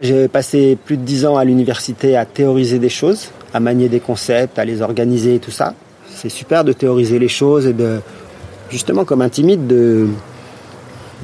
J'ai 0.00 0.28
passé 0.28 0.78
plus 0.84 0.96
de 0.96 1.02
dix 1.02 1.26
ans 1.26 1.36
à 1.36 1.44
l'université 1.44 2.16
à 2.16 2.24
théoriser 2.24 2.78
des 2.78 2.88
choses, 2.88 3.32
à 3.52 3.58
manier 3.58 3.88
des 3.88 3.98
concepts, 3.98 4.60
à 4.60 4.64
les 4.64 4.80
organiser 4.80 5.36
et 5.36 5.38
tout 5.40 5.50
ça. 5.50 5.74
C'est 6.06 6.28
super 6.28 6.62
de 6.62 6.72
théoriser 6.72 7.18
les 7.18 7.28
choses 7.28 7.66
et 7.66 7.72
de, 7.72 8.00
justement 8.70 9.04
comme 9.04 9.22
un 9.22 9.28
timide, 9.28 9.66
de, 9.66 10.08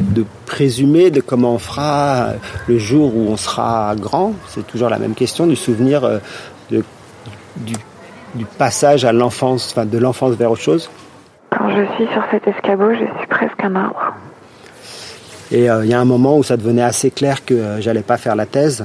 de 0.00 0.24
présumer 0.46 1.10
de 1.10 1.20
comment 1.20 1.54
on 1.54 1.58
fera 1.58 2.32
le 2.66 2.78
jour 2.78 3.16
où 3.16 3.28
on 3.28 3.36
sera 3.36 3.94
grand. 3.96 4.34
C'est 4.48 4.66
toujours 4.66 4.88
la 4.88 4.98
même 4.98 5.14
question 5.14 5.46
du 5.46 5.56
souvenir 5.56 6.02
euh, 6.04 6.18
de, 6.70 6.82
du 7.58 7.74
du 8.34 8.44
passage 8.44 9.04
à 9.04 9.12
l'enfance, 9.12 9.72
enfin 9.72 9.86
de 9.86 9.98
l'enfance 9.98 10.34
vers 10.34 10.50
autre 10.50 10.62
chose 10.62 10.90
Quand 11.50 11.68
je 11.70 11.84
suis 11.94 12.06
sur 12.12 12.22
cet 12.30 12.46
escabeau, 12.46 12.90
je 12.92 13.18
suis 13.18 13.26
presque 13.28 13.62
un 13.62 13.74
arbre. 13.74 14.14
Et 15.50 15.70
euh, 15.70 15.84
il 15.84 15.90
y 15.90 15.94
a 15.94 16.00
un 16.00 16.04
moment 16.04 16.36
où 16.36 16.42
ça 16.42 16.56
devenait 16.56 16.82
assez 16.82 17.10
clair 17.10 17.44
que 17.44 17.54
euh, 17.54 17.80
j'allais 17.80 18.02
pas 18.02 18.18
faire 18.18 18.36
la 18.36 18.46
thèse. 18.46 18.84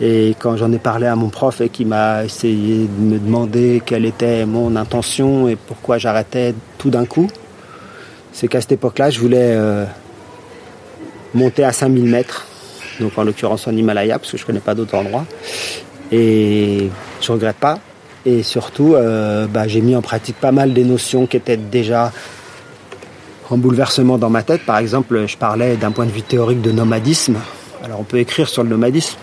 Et 0.00 0.36
quand 0.38 0.56
j'en 0.56 0.70
ai 0.70 0.78
parlé 0.78 1.06
à 1.06 1.16
mon 1.16 1.28
prof 1.28 1.60
et 1.60 1.68
qui 1.70 1.84
m'a 1.84 2.24
essayé 2.24 2.86
de 2.86 3.02
me 3.02 3.18
demander 3.18 3.82
quelle 3.84 4.04
était 4.04 4.46
mon 4.46 4.76
intention 4.76 5.48
et 5.48 5.56
pourquoi 5.56 5.98
j'arrêtais 5.98 6.54
tout 6.78 6.90
d'un 6.90 7.04
coup, 7.04 7.26
c'est 8.32 8.46
qu'à 8.46 8.60
cette 8.60 8.72
époque-là, 8.72 9.10
je 9.10 9.18
voulais 9.18 9.54
euh, 9.56 9.84
monter 11.34 11.64
à 11.64 11.72
5000 11.72 12.04
mètres, 12.04 12.46
donc 13.00 13.18
en 13.18 13.24
l'occurrence 13.24 13.66
en 13.66 13.72
Himalaya, 13.72 14.20
parce 14.20 14.30
que 14.30 14.38
je 14.38 14.46
connais 14.46 14.60
pas 14.60 14.76
d'autres 14.76 14.94
endroits. 14.94 15.24
Et 16.12 16.88
je 17.20 17.32
regrette 17.32 17.56
pas, 17.56 17.80
et 18.28 18.42
surtout, 18.42 18.94
euh, 18.94 19.46
bah, 19.46 19.66
j'ai 19.66 19.80
mis 19.80 19.96
en 19.96 20.02
pratique 20.02 20.36
pas 20.36 20.52
mal 20.52 20.74
des 20.74 20.84
notions 20.84 21.26
qui 21.26 21.36
étaient 21.36 21.56
déjà 21.56 22.12
en 23.50 23.56
bouleversement 23.56 24.18
dans 24.18 24.28
ma 24.28 24.42
tête. 24.42 24.66
Par 24.66 24.78
exemple, 24.78 25.26
je 25.26 25.36
parlais 25.36 25.76
d'un 25.76 25.90
point 25.90 26.04
de 26.04 26.10
vue 26.10 26.22
théorique 26.22 26.60
de 26.60 26.70
nomadisme. 26.70 27.36
Alors 27.82 28.00
on 28.00 28.04
peut 28.04 28.18
écrire 28.18 28.48
sur 28.48 28.62
le 28.62 28.68
nomadisme, 28.68 29.16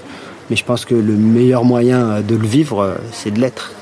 mais 0.50 0.56
je 0.56 0.66
pense 0.66 0.86
que 0.86 0.96
le 0.96 1.14
meilleur 1.14 1.64
moyen 1.64 2.22
de 2.22 2.36
le 2.36 2.48
vivre, 2.48 2.96
c'est 3.12 3.32
de 3.32 3.40
l'être. 3.40 3.74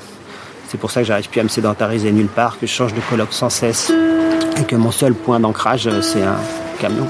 C'est 0.68 0.78
pour 0.78 0.90
ça 0.90 1.00
que 1.00 1.06
j'arrive 1.06 1.28
plus 1.28 1.40
à 1.40 1.44
me 1.44 1.48
sédentariser 1.48 2.12
nulle 2.12 2.26
part, 2.26 2.58
que 2.58 2.66
je 2.66 2.72
change 2.72 2.92
de 2.92 3.00
colloque 3.08 3.32
sans 3.32 3.48
cesse 3.48 3.92
et 4.60 4.64
que 4.64 4.76
mon 4.76 4.90
seul 4.90 5.14
point 5.14 5.40
d'ancrage, 5.40 5.88
c'est 6.02 6.22
un 6.22 6.36
camion. 6.80 7.08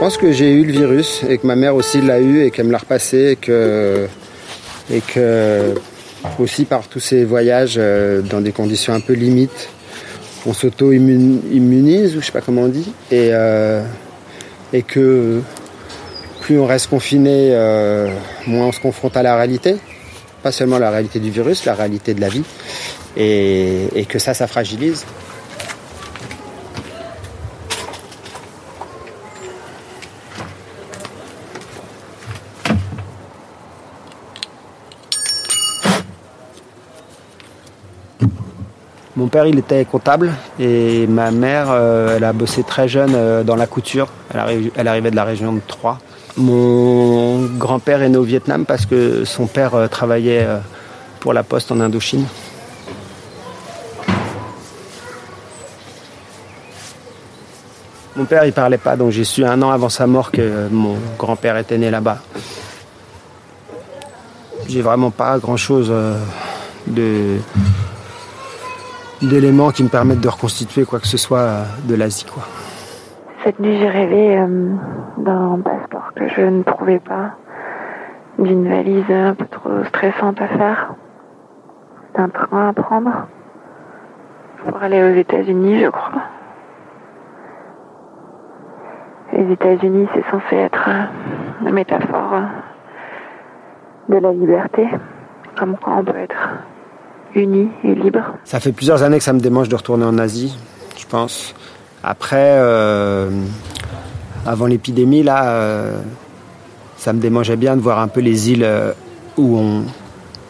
Pense 0.00 0.16
que 0.16 0.32
j'ai 0.32 0.50
eu 0.50 0.64
le 0.64 0.72
virus 0.72 1.24
et 1.28 1.36
que 1.36 1.46
ma 1.46 1.56
mère 1.56 1.74
aussi 1.74 2.00
l'a 2.00 2.20
eu 2.20 2.42
et 2.42 2.50
qu'elle 2.50 2.64
me 2.64 2.72
l'a 2.72 2.78
repassé 2.78 3.32
et 3.32 3.36
que, 3.36 4.06
et 4.90 5.02
que 5.02 5.74
aussi 6.38 6.64
par 6.64 6.88
tous 6.88 7.00
ces 7.00 7.26
voyages 7.26 7.74
euh, 7.76 8.22
dans 8.22 8.40
des 8.40 8.52
conditions 8.52 8.94
un 8.94 9.00
peu 9.00 9.12
limites, 9.12 9.68
on 10.46 10.54
s'auto-immunise 10.54 12.16
ou 12.16 12.22
je 12.22 12.24
sais 12.24 12.32
pas 12.32 12.40
comment 12.40 12.62
on 12.62 12.68
dit 12.68 12.90
et, 13.10 13.28
euh, 13.32 13.82
et 14.72 14.80
que 14.80 15.42
plus 16.40 16.58
on 16.58 16.64
reste 16.64 16.88
confiné, 16.88 17.50
euh, 17.52 18.08
moins 18.46 18.68
on 18.68 18.72
se 18.72 18.80
confronte 18.80 19.18
à 19.18 19.22
la 19.22 19.36
réalité. 19.36 19.76
Pas 20.42 20.50
seulement 20.50 20.78
la 20.78 20.90
réalité 20.90 21.20
du 21.20 21.30
virus, 21.30 21.66
la 21.66 21.74
réalité 21.74 22.14
de 22.14 22.22
la 22.22 22.30
vie. 22.30 22.44
Et 23.18 24.06
que 24.08 24.18
ça, 24.18 24.32
ça 24.32 24.46
fragilise. 24.46 25.04
Mon 39.20 39.28
père, 39.28 39.44
il 39.44 39.58
était 39.58 39.84
comptable 39.84 40.32
et 40.58 41.06
ma 41.06 41.30
mère, 41.30 41.66
euh, 41.68 42.18
a 42.18 42.32
bossé 42.32 42.62
très 42.62 42.88
jeune 42.88 43.12
euh, 43.14 43.42
dans 43.42 43.54
la 43.54 43.66
couture. 43.66 44.08
Elle, 44.32 44.70
elle, 44.74 44.88
arrivait 44.88 45.10
de 45.10 45.16
la 45.16 45.24
région 45.24 45.52
de 45.52 45.60
Troyes. 45.60 45.98
Mon 46.38 47.44
grand-père 47.44 48.00
est 48.00 48.08
né 48.08 48.16
au 48.16 48.22
Vietnam 48.22 48.64
parce 48.64 48.86
que 48.86 49.26
son 49.26 49.46
père 49.46 49.74
euh, 49.74 49.88
travaillait 49.88 50.48
pour 51.20 51.34
la 51.34 51.42
poste 51.42 51.70
en 51.70 51.80
Indochine. 51.80 52.24
Mon 58.16 58.24
père, 58.24 58.46
il 58.46 58.54
parlait 58.54 58.78
pas, 58.78 58.96
donc 58.96 59.10
j'ai 59.10 59.24
su 59.24 59.44
un 59.44 59.60
an 59.60 59.70
avant 59.70 59.90
sa 59.90 60.06
mort 60.06 60.30
que 60.30 60.68
mon 60.70 60.96
grand-père 61.18 61.58
était 61.58 61.76
né 61.76 61.90
là-bas. 61.90 62.20
J'ai 64.66 64.80
vraiment 64.80 65.10
pas 65.10 65.36
grand-chose 65.38 65.92
de 66.86 67.36
d'éléments 69.22 69.70
qui 69.70 69.82
me 69.82 69.88
permettent 69.88 70.20
de 70.20 70.28
reconstituer 70.28 70.84
quoi 70.84 70.98
que 70.98 71.06
ce 71.06 71.16
soit 71.16 71.64
de 71.84 71.94
l'Asie. 71.94 72.24
Quoi. 72.24 72.42
Cette 73.44 73.58
nuit, 73.58 73.78
j'ai 73.78 73.88
rêvé 73.88 74.38
euh, 74.38 74.74
d'un 75.18 75.60
passeport 75.64 76.12
que 76.14 76.28
je 76.28 76.42
ne 76.42 76.62
trouvais 76.62 76.98
pas, 76.98 77.32
d'une 78.38 78.68
valise 78.68 79.10
un 79.10 79.34
peu 79.34 79.46
trop 79.46 79.84
stressante 79.84 80.40
à 80.40 80.48
faire, 80.48 80.94
d'un 82.16 82.28
train 82.28 82.68
à 82.68 82.72
prendre 82.72 83.26
pour 84.64 84.82
aller 84.82 85.02
aux 85.02 85.14
États-Unis, 85.14 85.80
je 85.80 85.88
crois. 85.88 86.22
Les 89.32 89.52
États-Unis, 89.52 90.06
c'est 90.14 90.24
censé 90.30 90.56
être 90.56 90.88
euh, 90.88 91.64
la 91.64 91.70
métaphore 91.70 92.42
de 94.08 94.16
la 94.16 94.32
liberté, 94.32 94.88
comme 95.56 95.76
quoi 95.76 95.94
on 95.98 96.04
peut 96.04 96.18
être 96.18 96.50
uni 97.34 97.68
et 97.84 97.94
libre. 97.94 98.34
Ça 98.44 98.60
fait 98.60 98.72
plusieurs 98.72 99.02
années 99.02 99.18
que 99.18 99.24
ça 99.24 99.32
me 99.32 99.40
démange 99.40 99.68
de 99.68 99.76
retourner 99.76 100.04
en 100.04 100.18
Asie, 100.18 100.56
je 100.98 101.06
pense. 101.06 101.54
Après, 102.02 102.56
euh, 102.58 103.30
avant 104.46 104.66
l'épidémie, 104.66 105.22
là, 105.22 105.50
euh, 105.50 105.98
ça 106.96 107.12
me 107.12 107.20
démangeait 107.20 107.56
bien 107.56 107.76
de 107.76 107.80
voir 107.80 107.98
un 107.98 108.08
peu 108.08 108.20
les 108.20 108.50
îles 108.50 108.64
euh, 108.64 108.92
où 109.36 109.58
on 109.58 109.84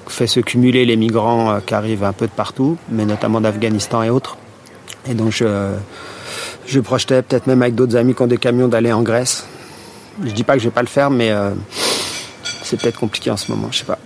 fait 0.07 0.27
se 0.27 0.41
cumuler 0.41 0.85
les 0.85 0.97
migrants 0.97 1.61
qui 1.65 1.75
arrivent 1.75 2.03
un 2.03 2.13
peu 2.13 2.27
de 2.27 2.33
partout, 2.33 2.77
mais 2.89 3.05
notamment 3.05 3.41
d'Afghanistan 3.41 4.03
et 4.03 4.11
autres. 4.11 4.37
Et 5.09 5.15
donc 5.15 5.31
je, 5.31 5.73
je 6.67 6.81
projetais 6.81 7.23
peut-être 7.23 7.47
même 7.47 7.63
avec 7.63 7.77
d'autres 7.77 7.97
amis 7.97 8.15
qui 8.15 8.23
ont 8.23 8.27
des 8.27 8.37
camions 8.37 8.67
d'aller 8.67 8.93
en 8.93 9.03
Grèce. 9.03 9.47
Je 10.25 10.33
dis 10.33 10.43
pas 10.43 10.55
que 10.55 10.59
je 10.59 10.65
vais 10.65 10.75
pas 10.75 10.83
le 10.83 10.89
faire, 10.89 11.11
mais 11.11 11.33
c'est 12.65 12.81
peut-être 12.81 12.99
compliqué 12.99 13.31
en 13.31 13.37
ce 13.37 13.53
moment, 13.53 13.69
je 13.71 13.79
sais 13.79 13.85
pas. 13.85 13.99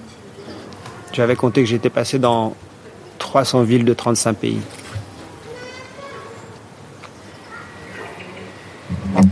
J'avais 1.14 1.36
compté 1.36 1.62
que 1.62 1.68
j'étais 1.68 1.90
passé 1.90 2.18
dans 2.18 2.54
300 3.20 3.62
villes 3.62 3.84
de 3.84 3.94
35 3.94 4.36
pays. 4.36 4.60
Alors 9.14 9.28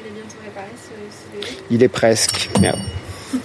il 0.00 0.06
est 0.06 0.10
bientôt 0.14 0.36
réparé 0.44 0.68
ce, 0.76 0.90
ce 1.10 1.64
Il 1.70 1.82
est 1.82 1.88
presque, 1.88 2.50
merde. 2.60 2.78
Tu 3.32 3.38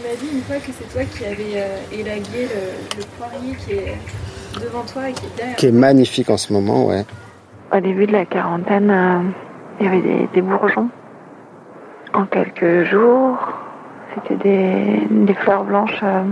m'as 0.00 0.14
dit 0.18 0.28
une 0.32 0.42
fois 0.42 0.56
que 0.56 0.72
c'est 0.72 0.90
toi 0.90 1.04
qui 1.04 1.26
avais 1.26 1.56
euh, 1.56 1.76
élagué 1.92 2.48
le, 2.48 3.00
le, 3.00 3.04
poirier 3.18 3.56
qui 3.56 3.72
est 3.72 3.98
devant 4.58 4.84
toi 4.84 5.10
et 5.10 5.12
qui 5.12 5.26
est 5.26 5.36
derrière. 5.36 5.56
Qui 5.56 5.66
est 5.66 5.72
magnifique 5.72 6.30
en 6.30 6.38
ce 6.38 6.50
moment, 6.54 6.86
ouais. 6.86 7.04
Au 7.74 7.80
début 7.80 8.06
de 8.06 8.12
la 8.12 8.24
quarantaine, 8.24 8.90
euh, 8.90 9.20
il 9.80 9.84
y 9.84 9.88
avait 9.90 10.00
des, 10.00 10.28
des 10.32 10.40
bourgeons. 10.40 10.88
En 12.14 12.24
quelques 12.24 12.84
jours, 12.84 13.36
c'était 14.26 15.06
des, 15.10 15.34
fleurs 15.34 15.64
blanches 15.64 16.00
euh, 16.02 16.22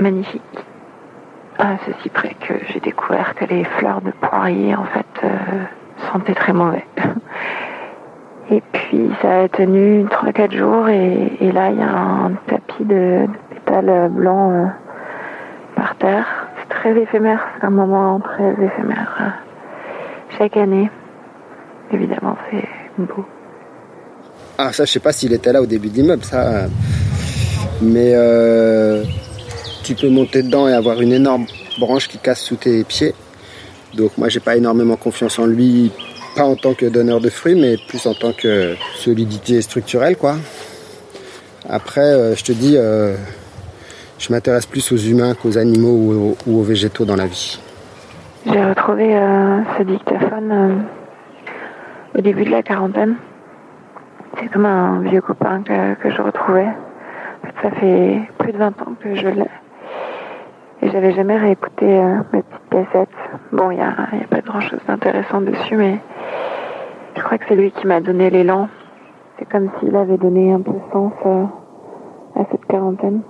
magnifiques. 0.00 0.42
À 1.58 1.78
ceci 1.86 2.08
près 2.10 2.34
que 2.40 2.54
j'ai 2.68 2.80
découvert 2.80 3.34
que 3.34 3.46
les 3.46 3.64
fleurs 3.64 4.02
de 4.02 4.10
poirier, 4.10 4.74
en 4.74 4.84
fait, 4.84 5.06
euh, 5.24 5.28
sentaient 6.12 6.34
très 6.34 6.52
mauvais. 6.52 6.84
Et 8.50 8.62
puis 8.72 9.10
ça 9.22 9.40
a 9.40 9.48
tenu 9.48 10.04
3-4 10.04 10.52
jours 10.52 10.88
et, 10.88 11.50
là 11.52 11.70
il 11.70 11.78
y 11.78 11.82
a 11.82 11.90
un 11.90 12.30
tapis 12.46 12.84
de, 12.84 13.26
de 13.26 13.54
pétales 13.54 14.08
blancs 14.10 14.52
euh, 14.52 14.66
par 15.74 15.96
terre. 15.96 16.46
C'est 16.60 16.68
très 16.68 16.96
éphémère, 16.96 17.44
c'est 17.58 17.66
un 17.66 17.70
moment 17.70 18.20
très 18.20 18.52
éphémère. 18.52 19.42
Chaque 20.38 20.56
année, 20.56 20.88
évidemment, 21.90 22.36
c'est 22.50 22.68
beau. 22.98 23.24
Ah, 24.58 24.72
ça, 24.72 24.86
je 24.86 24.92
sais 24.92 25.00
pas 25.00 25.12
s'il 25.12 25.34
était 25.34 25.52
là 25.52 25.60
au 25.60 25.66
début 25.66 25.90
de 25.90 25.96
l'immeuble, 25.96 26.24
ça. 26.24 26.66
Mais 27.82 28.12
euh, 28.14 29.04
tu 29.84 29.94
peux 29.94 30.08
monter 30.08 30.42
dedans 30.42 30.66
et 30.66 30.72
avoir 30.72 31.02
une 31.02 31.12
énorme 31.12 31.44
branche 31.78 32.08
qui 32.08 32.16
casse 32.16 32.40
sous 32.40 32.56
tes 32.56 32.82
pieds. 32.84 33.14
Donc, 33.94 34.16
moi, 34.16 34.30
j'ai 34.30 34.40
pas 34.40 34.56
énormément 34.56 34.96
confiance 34.96 35.38
en 35.38 35.44
lui, 35.44 35.92
pas 36.34 36.44
en 36.44 36.56
tant 36.56 36.72
que 36.72 36.86
donneur 36.86 37.20
de 37.20 37.28
fruits, 37.28 37.54
mais 37.54 37.76
plus 37.86 38.06
en 38.06 38.14
tant 38.14 38.32
que 38.32 38.76
solidité 38.94 39.60
structurelle, 39.60 40.16
quoi. 40.16 40.36
Après, 41.68 42.00
euh, 42.00 42.34
je 42.34 42.44
te 42.44 42.52
dis, 42.52 42.76
euh, 42.78 43.14
je 44.18 44.32
m'intéresse 44.32 44.64
plus 44.64 44.90
aux 44.90 44.96
humains 44.96 45.34
qu'aux 45.34 45.58
animaux 45.58 45.92
ou 45.92 46.12
aux, 46.12 46.36
ou 46.46 46.60
aux, 46.60 46.62
végétaux 46.62 47.04
dans 47.04 47.16
la 47.16 47.26
vie. 47.26 47.58
J'ai 48.46 48.64
retrouvé 48.64 49.20
ce 49.76 49.82
dictaphone 49.82 50.84
au 52.16 52.20
début 52.22 52.44
de 52.44 52.50
la 52.50 52.62
quarantaine. 52.62 53.16
C'est 54.38 54.48
comme 54.48 54.66
un 54.66 55.00
vieux 55.00 55.20
copain 55.20 55.62
que, 55.62 55.94
que 55.94 56.10
je 56.10 56.20
retrouvais. 56.20 56.68
Ça 57.62 57.70
fait 57.70 58.20
plus 58.38 58.52
de 58.52 58.58
20 58.58 58.68
ans 58.82 58.94
que 59.00 59.14
je 59.14 59.28
l'ai. 59.28 59.48
Et 60.82 60.90
j'avais 60.90 61.12
jamais 61.12 61.36
réécouté 61.38 61.86
euh, 61.86 62.18
mes 62.32 62.42
petites 62.42 62.68
cassettes. 62.70 63.08
Bon, 63.52 63.70
il 63.70 63.76
n'y 63.76 63.82
a, 63.82 63.88
a 63.90 64.26
pas 64.28 64.40
grand 64.40 64.60
chose 64.60 64.80
d'intéressant 64.86 65.40
dessus, 65.40 65.76
mais 65.76 65.98
je 67.16 67.22
crois 67.22 67.38
que 67.38 67.44
c'est 67.48 67.56
lui 67.56 67.70
qui 67.70 67.86
m'a 67.86 68.00
donné 68.00 68.30
l'élan. 68.30 68.68
C'est 69.38 69.48
comme 69.48 69.70
s'il 69.78 69.96
avait 69.96 70.18
donné 70.18 70.52
un 70.52 70.60
peu 70.60 70.72
sens 70.92 71.12
euh, 71.24 71.44
à 72.36 72.44
cette 72.50 72.64
quarantaine. 72.66 73.22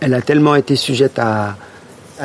Elle 0.00 0.14
a 0.14 0.20
tellement 0.20 0.54
été 0.56 0.76
sujette 0.76 1.18
à, 1.18 1.54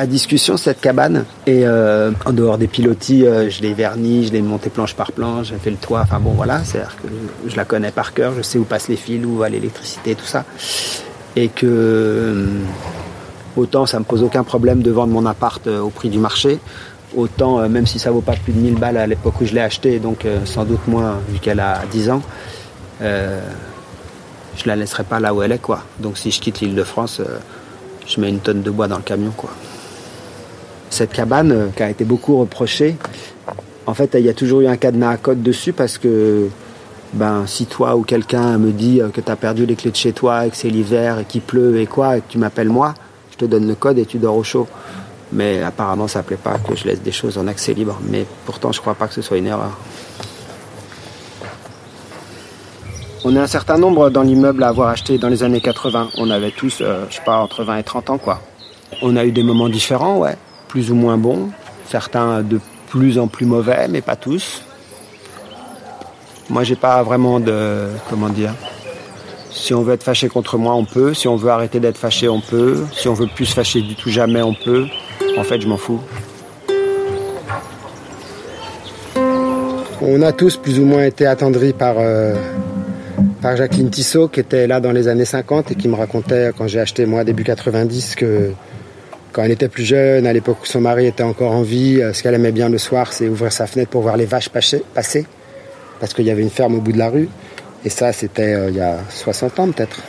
à 0.00 0.06
discussion 0.06 0.56
cette 0.56 0.80
cabane. 0.80 1.26
Et 1.46 1.66
euh, 1.66 2.10
en 2.24 2.32
dehors 2.32 2.56
des 2.56 2.68
pilotis 2.68 3.26
euh, 3.26 3.50
je 3.50 3.60
l'ai 3.60 3.74
verni 3.74 4.26
je 4.26 4.32
l'ai 4.32 4.40
monté 4.40 4.70
planche 4.70 4.94
par 4.94 5.12
planche 5.12 5.48
j'ai 5.48 5.58
fait 5.58 5.70
le 5.70 5.76
toit. 5.76 6.00
Enfin 6.00 6.18
bon 6.18 6.30
voilà 6.30 6.64
c'est 6.64 6.78
à 6.78 6.82
dire 6.84 6.96
que 6.96 7.08
je, 7.50 7.56
la 7.56 7.66
connais 7.66 7.90
par 7.90 8.14
cœur 8.14 8.32
je 8.34 8.40
sais 8.40 8.58
où 8.58 8.64
passent 8.64 8.88
les 8.88 8.96
fils 8.96 9.24
où 9.24 9.36
va 9.36 9.50
l'électricité 9.50 10.14
tout 10.14 10.24
ça. 10.24 10.44
Et 11.36 11.48
que 11.48 11.66
euh, 11.66 12.46
autant 13.56 13.84
ça 13.84 13.98
me 13.98 14.04
pose 14.04 14.22
aucun 14.22 14.42
problème 14.42 14.82
de 14.82 14.90
vendre 14.90 15.12
mon 15.12 15.26
appart 15.26 15.66
au 15.66 15.90
prix 15.90 16.08
du 16.08 16.18
marché 16.18 16.58
autant 17.14 17.68
même 17.68 17.86
si 17.86 17.98
ça 17.98 18.10
vaut 18.10 18.22
pas 18.22 18.36
plus 18.36 18.52
de 18.52 18.58
1000 18.58 18.76
balles 18.76 18.96
à 18.96 19.06
l'époque 19.06 19.38
où 19.40 19.44
je 19.44 19.52
l'ai 19.52 19.60
acheté 19.60 19.98
donc 19.98 20.26
sans 20.44 20.64
doute 20.64 20.86
moins 20.86 21.18
vu 21.28 21.40
qu'elle 21.40 21.60
a 21.60 21.82
10 21.90 22.10
ans 22.10 22.22
je 23.00 24.66
la 24.66 24.76
laisserai 24.76 25.04
pas 25.04 25.20
là 25.20 25.34
où 25.34 25.42
elle 25.42 25.52
est 25.52 25.58
quoi. 25.58 25.82
Donc 25.98 26.16
si 26.16 26.30
je 26.30 26.40
quitte 26.40 26.60
l'île 26.60 26.74
de 26.74 26.84
France 26.84 27.20
je 28.06 28.20
mets 28.20 28.30
une 28.30 28.40
tonne 28.40 28.62
de 28.62 28.70
bois 28.70 28.88
dans 28.88 28.96
le 28.96 29.02
camion 29.02 29.32
quoi 29.36 29.50
cette 30.90 31.12
cabane 31.12 31.52
euh, 31.52 31.68
qui 31.74 31.82
a 31.82 31.90
été 31.90 32.04
beaucoup 32.04 32.38
reprochée, 32.38 32.96
en 33.86 33.94
fait, 33.94 34.14
il 34.14 34.24
y 34.24 34.28
a 34.28 34.34
toujours 34.34 34.60
eu 34.60 34.66
un 34.66 34.76
cadenas 34.76 35.10
à 35.10 35.16
code 35.16 35.42
dessus 35.42 35.72
parce 35.72 35.98
que 35.98 36.48
ben, 37.12 37.44
si 37.46 37.66
toi 37.66 37.96
ou 37.96 38.02
quelqu'un 38.02 38.58
me 38.58 38.70
dit 38.70 39.00
que 39.12 39.20
tu 39.20 39.30
as 39.30 39.36
perdu 39.36 39.66
les 39.66 39.74
clés 39.74 39.90
de 39.90 39.96
chez 39.96 40.12
toi 40.12 40.46
et 40.46 40.50
que 40.50 40.56
c'est 40.56 40.68
l'hiver 40.68 41.18
et 41.20 41.24
qu'il 41.24 41.40
pleut 41.40 41.80
et 41.80 41.86
quoi, 41.86 42.18
et 42.18 42.20
que 42.20 42.26
tu 42.28 42.38
m'appelles 42.38 42.68
moi, 42.68 42.94
je 43.32 43.36
te 43.36 43.44
donne 43.46 43.66
le 43.66 43.74
code 43.74 43.98
et 43.98 44.06
tu 44.06 44.18
dors 44.18 44.36
au 44.36 44.44
chaud. 44.44 44.68
Mais 45.32 45.62
apparemment, 45.62 46.08
ça 46.08 46.22
plaît 46.22 46.36
pas 46.36 46.58
que 46.58 46.76
je 46.76 46.84
laisse 46.84 47.02
des 47.02 47.12
choses 47.12 47.38
en 47.38 47.46
accès 47.46 47.72
libre. 47.72 47.98
Mais 48.08 48.26
pourtant, 48.44 48.72
je 48.72 48.80
crois 48.80 48.94
pas 48.94 49.08
que 49.08 49.14
ce 49.14 49.22
soit 49.22 49.38
une 49.38 49.46
erreur. 49.46 49.76
On 53.22 53.36
est 53.36 53.38
un 53.38 53.46
certain 53.46 53.76
nombre 53.76 54.10
dans 54.10 54.22
l'immeuble 54.22 54.62
à 54.62 54.68
avoir 54.68 54.88
acheté 54.88 55.18
dans 55.18 55.28
les 55.28 55.42
années 55.42 55.60
80. 55.60 56.10
On 56.16 56.30
avait 56.30 56.50
tous, 56.52 56.78
euh, 56.80 57.04
je 57.10 57.16
sais 57.16 57.22
pas, 57.24 57.38
entre 57.38 57.64
20 57.64 57.76
et 57.76 57.82
30 57.82 58.10
ans, 58.10 58.18
quoi. 58.18 58.40
On 59.02 59.14
a 59.16 59.24
eu 59.24 59.30
des 59.30 59.42
moments 59.42 59.68
différents, 59.68 60.18
ouais. 60.18 60.36
Plus 60.70 60.92
ou 60.92 60.94
moins 60.94 61.18
bons. 61.18 61.50
Certains 61.88 62.42
de 62.42 62.60
plus 62.88 63.18
en 63.18 63.26
plus 63.26 63.44
mauvais, 63.44 63.88
mais 63.88 64.02
pas 64.02 64.14
tous. 64.14 64.62
Moi, 66.48 66.62
j'ai 66.62 66.76
pas 66.76 67.02
vraiment 67.02 67.40
de, 67.40 67.88
comment 68.08 68.28
dire. 68.28 68.54
Si 69.50 69.74
on 69.74 69.82
veut 69.82 69.94
être 69.94 70.04
fâché 70.04 70.28
contre 70.28 70.58
moi, 70.58 70.74
on 70.76 70.84
peut. 70.84 71.12
Si 71.12 71.26
on 71.26 71.34
veut 71.34 71.50
arrêter 71.50 71.80
d'être 71.80 71.98
fâché, 71.98 72.28
on 72.28 72.40
peut. 72.40 72.84
Si 72.92 73.08
on 73.08 73.14
veut 73.14 73.26
plus 73.26 73.46
se 73.46 73.54
fâcher 73.54 73.80
du 73.82 73.96
tout 73.96 74.10
jamais, 74.10 74.42
on 74.42 74.54
peut. 74.54 74.86
En 75.36 75.42
fait, 75.42 75.60
je 75.60 75.66
m'en 75.66 75.76
fous. 75.76 76.00
On 80.00 80.22
a 80.22 80.32
tous 80.32 80.56
plus 80.56 80.78
ou 80.78 80.84
moins 80.84 81.04
été 81.04 81.26
attendris 81.26 81.72
par, 81.72 81.96
euh, 81.98 82.36
par 83.42 83.56
Jacqueline 83.56 83.90
Tissot, 83.90 84.28
qui 84.28 84.38
était 84.38 84.68
là 84.68 84.78
dans 84.78 84.92
les 84.92 85.08
années 85.08 85.24
50 85.24 85.72
et 85.72 85.74
qui 85.74 85.88
me 85.88 85.96
racontait, 85.96 86.52
quand 86.56 86.68
j'ai 86.68 86.78
acheté 86.78 87.06
moi 87.06 87.24
début 87.24 87.42
90, 87.42 88.14
que 88.14 88.52
quand 89.32 89.42
elle 89.42 89.50
était 89.50 89.68
plus 89.68 89.84
jeune, 89.84 90.26
à 90.26 90.32
l'époque 90.32 90.58
où 90.62 90.66
son 90.66 90.80
mari 90.80 91.06
était 91.06 91.22
encore 91.22 91.52
en 91.52 91.62
vie, 91.62 92.00
euh, 92.00 92.12
ce 92.12 92.22
qu'elle 92.22 92.34
aimait 92.34 92.52
bien 92.52 92.68
le 92.68 92.78
soir, 92.78 93.12
c'est 93.12 93.28
ouvrir 93.28 93.52
sa 93.52 93.66
fenêtre 93.66 93.90
pour 93.90 94.02
voir 94.02 94.16
les 94.16 94.26
vaches 94.26 94.48
passer, 94.48 94.84
parce 94.94 96.14
qu'il 96.14 96.26
y 96.26 96.30
avait 96.30 96.42
une 96.42 96.50
ferme 96.50 96.74
au 96.74 96.80
bout 96.80 96.92
de 96.92 96.98
la 96.98 97.08
rue. 97.08 97.28
Et 97.84 97.90
ça, 97.90 98.12
c'était 98.12 98.54
euh, 98.54 98.70
il 98.70 98.76
y 98.76 98.80
a 98.80 98.98
60 99.08 99.58
ans 99.58 99.70
peut-être. 99.70 100.00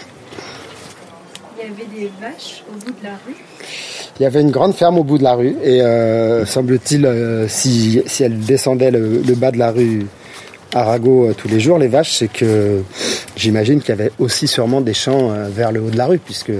Il 1.57 1.67
y 1.67 1.69
avait 1.69 2.01
des 2.01 2.11
vaches 2.19 2.63
au 2.69 2.77
bout 2.77 2.91
de 2.91 3.03
la 3.03 3.11
rue? 3.25 3.35
Il 4.19 4.23
y 4.23 4.25
avait 4.25 4.41
une 4.41 4.51
grande 4.51 4.75
ferme 4.75 4.99
au 4.99 5.03
bout 5.03 5.17
de 5.17 5.23
la 5.23 5.33
rue 5.33 5.55
et 5.63 5.81
euh, 5.81 6.45
semble-t-il, 6.45 7.05
euh, 7.05 7.47
si, 7.47 8.01
si 8.05 8.23
elle 8.23 8.39
descendait 8.39 8.91
le, 8.91 9.21
bas 9.35 9.51
de 9.51 9.57
la 9.57 9.71
rue 9.71 10.05
Arago 10.75 11.29
euh, 11.29 11.33
tous 11.33 11.47
les 11.47 11.59
jours, 11.59 11.79
les 11.79 11.87
vaches, 11.87 12.13
c'est 12.13 12.27
que 12.27 12.83
j'imagine 13.35 13.79
qu'il 13.79 13.89
y 13.89 13.93
avait 13.93 14.11
aussi 14.19 14.47
sûrement 14.47 14.81
des 14.81 14.93
champs 14.93 15.33
vers 15.49 15.71
le 15.71 15.81
haut 15.81 15.89
de 15.89 15.97
la 15.97 16.05
rue, 16.05 16.19
puisque 16.19 16.51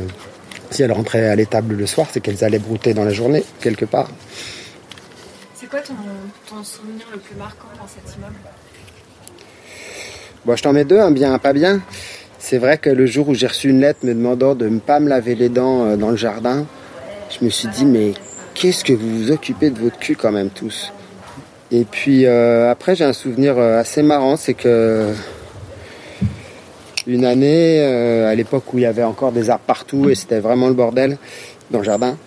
si 0.72 0.84
elles 0.84 0.92
rentraient 0.92 1.30
à 1.30 1.36
l'étable 1.36 1.76
le 1.76 1.86
soir, 1.86 2.08
c'est 2.12 2.20
qu'elles 2.20 2.44
allaient 2.44 2.60
brouter 2.60 2.94
dans 2.94 3.04
la 3.04 3.12
journée, 3.12 3.44
quelque 3.60 3.86
part. 3.86 4.10
C'est 5.56 5.70
quoi 5.70 5.80
ton, 5.80 6.64
souvenir 6.64 7.06
le 7.12 7.20
plus 7.20 7.36
marquant 7.36 7.68
dans 7.80 7.88
cet 7.88 8.16
immeuble? 8.16 8.36
Bon, 10.46 10.56
je 10.56 10.64
t'en 10.64 10.74
mets 10.74 10.86
deux, 10.86 11.00
un 11.00 11.12
bien, 11.12 11.34
un 11.34 11.40
pas 11.40 11.54
bien. 11.54 11.82
C'est 12.40 12.58
vrai 12.58 12.80
que 12.80 12.90
le 12.90 13.06
jour 13.06 13.30
où 13.30 13.36
j'ai 13.36 13.48
reçu 13.48 13.70
une 13.70 13.82
lettre 13.82 14.00
me 14.04 14.14
demandant 14.14 14.56
de 14.56 14.68
ne 14.68 14.80
pas 14.80 15.00
me 15.00 15.08
laver 15.08 15.36
les 15.36 15.50
dents 15.50 15.96
dans 15.96 16.10
le 16.10 16.18
jardin, 16.18 16.66
je 17.30 17.46
me 17.46 17.50
suis 17.52 17.68
dit, 17.68 17.86
mais 17.86 18.14
qu'est-ce 18.56 18.84
que 18.84 18.94
vous 18.94 19.18
vous 19.18 19.32
occupez 19.32 19.70
de 19.70 19.80
votre 19.80 20.00
cul 20.00 20.16
quand 20.16 20.32
même 20.32 20.50
tous? 20.50 20.92
Et 21.72 21.86
puis 21.86 22.26
euh, 22.26 22.70
après, 22.70 22.96
j'ai 22.96 23.06
un 23.06 23.14
souvenir 23.14 23.58
euh, 23.58 23.80
assez 23.80 24.04
marrant, 24.04 24.36
c'est 24.36 24.54
que 24.54 25.14
une 27.08 27.26
année, 27.26 27.80
euh, 27.80 28.30
à 28.30 28.36
l'époque 28.36 28.74
où 28.74 28.78
il 28.78 28.82
y 28.82 28.86
avait 28.86 29.04
encore 29.04 29.32
des 29.32 29.50
arbres 29.50 29.64
partout 29.66 30.10
et 30.10 30.16
c'était 30.16 30.40
vraiment 30.40 30.68
le 30.68 30.74
bordel 30.74 31.18
dans 31.72 31.80
le 31.80 31.86
jardin, 31.86 32.18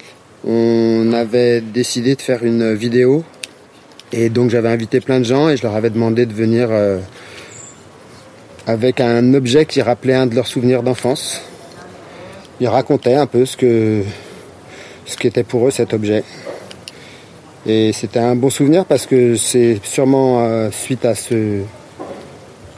on 0.46 1.12
avait 1.12 1.60
décidé 1.60 2.14
de 2.16 2.22
faire 2.22 2.44
une 2.44 2.74
vidéo. 2.74 3.24
Et 4.12 4.28
donc 4.28 4.50
j'avais 4.50 4.68
invité 4.68 5.00
plein 5.00 5.18
de 5.18 5.24
gens 5.24 5.48
et 5.48 5.56
je 5.56 5.62
leur 5.62 5.74
avais 5.74 5.90
demandé 5.90 6.26
de 6.26 6.32
venir 6.32 6.70
avec 8.66 9.00
un 9.00 9.34
objet 9.34 9.66
qui 9.66 9.82
rappelait 9.82 10.14
un 10.14 10.26
de 10.26 10.34
leurs 10.34 10.46
souvenirs 10.46 10.82
d'enfance. 10.82 11.40
Ils 12.60 12.68
racontaient 12.68 13.14
un 13.14 13.26
peu 13.26 13.44
ce 13.44 13.56
que 13.56 14.02
ce 15.06 15.16
qui 15.16 15.26
était 15.26 15.42
pour 15.42 15.66
eux 15.66 15.70
cet 15.70 15.92
objet. 15.92 16.24
Et 17.66 17.92
c'était 17.92 18.20
un 18.20 18.36
bon 18.36 18.50
souvenir 18.50 18.84
parce 18.84 19.06
que 19.06 19.36
c'est 19.36 19.80
sûrement 19.82 20.44
euh, 20.44 20.70
suite 20.70 21.04
à 21.04 21.14
ce 21.14 21.60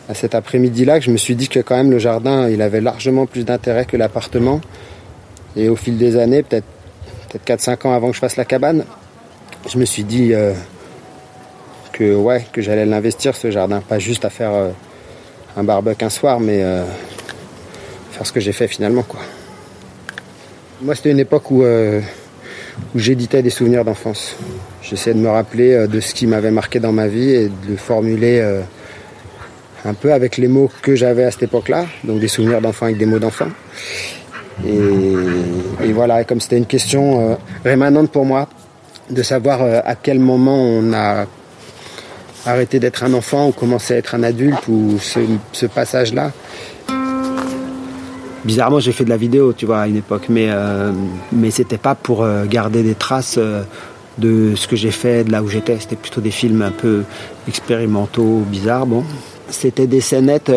à 0.09 0.15
cet 0.15 0.35
après-midi-là 0.35 0.99
que 0.99 1.05
je 1.05 1.11
me 1.11 1.17
suis 1.17 1.35
dit 1.35 1.49
que 1.49 1.61
quand 1.61 1.77
même 1.77 1.91
le 1.91 1.99
jardin 1.99 2.49
il 2.49 2.63
avait 2.63 2.81
largement 2.81 3.27
plus 3.27 3.45
d'intérêt 3.45 3.85
que 3.85 3.97
l'appartement. 3.97 4.61
Et 5.57 5.69
au 5.69 5.76
fil 5.76 5.97
des 5.97 6.17
années, 6.17 6.43
peut-être 6.43 6.67
peut-être 7.28 7.61
4-5 7.61 7.89
ans 7.89 7.93
avant 7.93 8.09
que 8.09 8.15
je 8.15 8.21
fasse 8.21 8.37
la 8.37 8.45
cabane, 8.45 8.85
je 9.69 9.78
me 9.78 9.85
suis 9.85 10.04
dit 10.04 10.33
euh, 10.33 10.52
que 11.93 12.15
ouais 12.15 12.45
j'allais 12.57 12.87
l'investir 12.87 13.35
ce 13.35 13.50
jardin, 13.50 13.80
pas 13.80 13.99
juste 13.99 14.25
à 14.25 14.30
faire 14.30 14.52
euh, 14.52 14.71
un 15.57 15.65
barbecue 15.65 16.04
un 16.04 16.11
soir, 16.11 16.39
mais 16.41 16.63
faire 18.13 18.26
ce 18.26 18.33
que 18.33 18.41
j'ai 18.41 18.52
fait 18.52 18.69
finalement. 18.69 19.04
Moi, 20.83 20.95
c'était 20.95 21.11
une 21.11 21.21
époque 21.21 21.50
où, 21.50 21.63
euh, 21.63 22.02
où 22.95 22.99
j'éditais 22.99 23.43
des 23.43 23.49
souvenirs 23.49 23.83
d'enfance. 23.83 24.37
J'essayais 24.83 25.15
de 25.15 25.21
me 25.21 25.30
rappeler 25.30 25.73
euh, 25.73 25.87
de 25.87 26.00
ce 26.00 26.15
qui 26.15 26.26
m'avait 26.26 26.50
marqué 26.50 26.80
dans 26.80 26.93
ma 26.93 27.07
vie 27.09 27.30
et 27.30 27.49
de 27.49 27.71
le 27.71 27.76
formuler 27.76 28.41
euh, 28.41 28.61
un 29.87 29.95
peu 29.95 30.13
avec 30.13 30.37
les 30.37 30.49
mots 30.49 30.71
que 30.83 30.95
j'avais 30.95 31.25
à 31.25 31.31
cette 31.31 31.45
époque-là, 31.45 31.87
donc 32.05 32.21
des 32.21 32.29
souvenirs 32.29 32.61
d'enfants 32.61 32.87
avec 32.87 32.99
des 32.99 33.07
mots 33.07 33.19
d'enfant. 33.19 33.49
Et, 34.67 35.93
voilà, 35.93 36.25
comme 36.25 36.41
c'était 36.41 36.57
une 36.57 36.67
question 36.67 37.39
rémanente 37.65 38.11
pour 38.11 38.25
moi, 38.25 38.49
de 39.11 39.23
savoir 39.23 39.61
à 39.63 39.95
quel 39.95 40.19
moment 40.19 40.57
on 40.57 40.93
a 40.95 41.27
arrêté 42.47 42.79
d'être 42.79 43.05
un 43.05 43.13
enfant 43.13 43.49
ou 43.49 43.53
commencé 43.53 43.95
à 43.95 43.97
être 43.99 44.15
un 44.15 44.23
adulte 44.23 44.67
ou 44.69 44.99
ce 44.99 45.67
passage-là. 45.67 46.33
Bizarrement 48.47 48.79
j'ai 48.79 48.93
fait 48.93 49.05
de 49.05 49.11
la 49.11 49.17
vidéo 49.17 49.53
tu 49.53 49.67
vois 49.67 49.81
à 49.81 49.89
une 49.89 49.97
époque 49.97 50.27
mais 50.29 50.47
euh, 50.51 50.93
mais 51.33 51.51
c'était 51.51 51.79
pas 51.79 51.97
pour 51.97 52.23
euh, 52.23 52.45
garder 52.47 52.85
des 52.85 52.95
traces 52.95 53.39
euh, 53.39 53.65
de 54.19 54.55
ce 54.55 54.69
que 54.69 54.77
j'ai 54.77 54.93
fait 54.93 55.25
de 55.25 55.33
là 55.33 55.43
où 55.43 55.49
j'étais. 55.49 55.77
C'était 55.81 55.97
plutôt 55.97 56.21
des 56.21 56.31
films 56.31 56.63
un 56.63 56.71
peu 56.71 57.03
expérimentaux 57.49 58.45
bizarres 58.47 58.87
bon 58.87 59.03
c'était 59.49 59.87
des 59.87 60.00
scénettes 60.00 60.52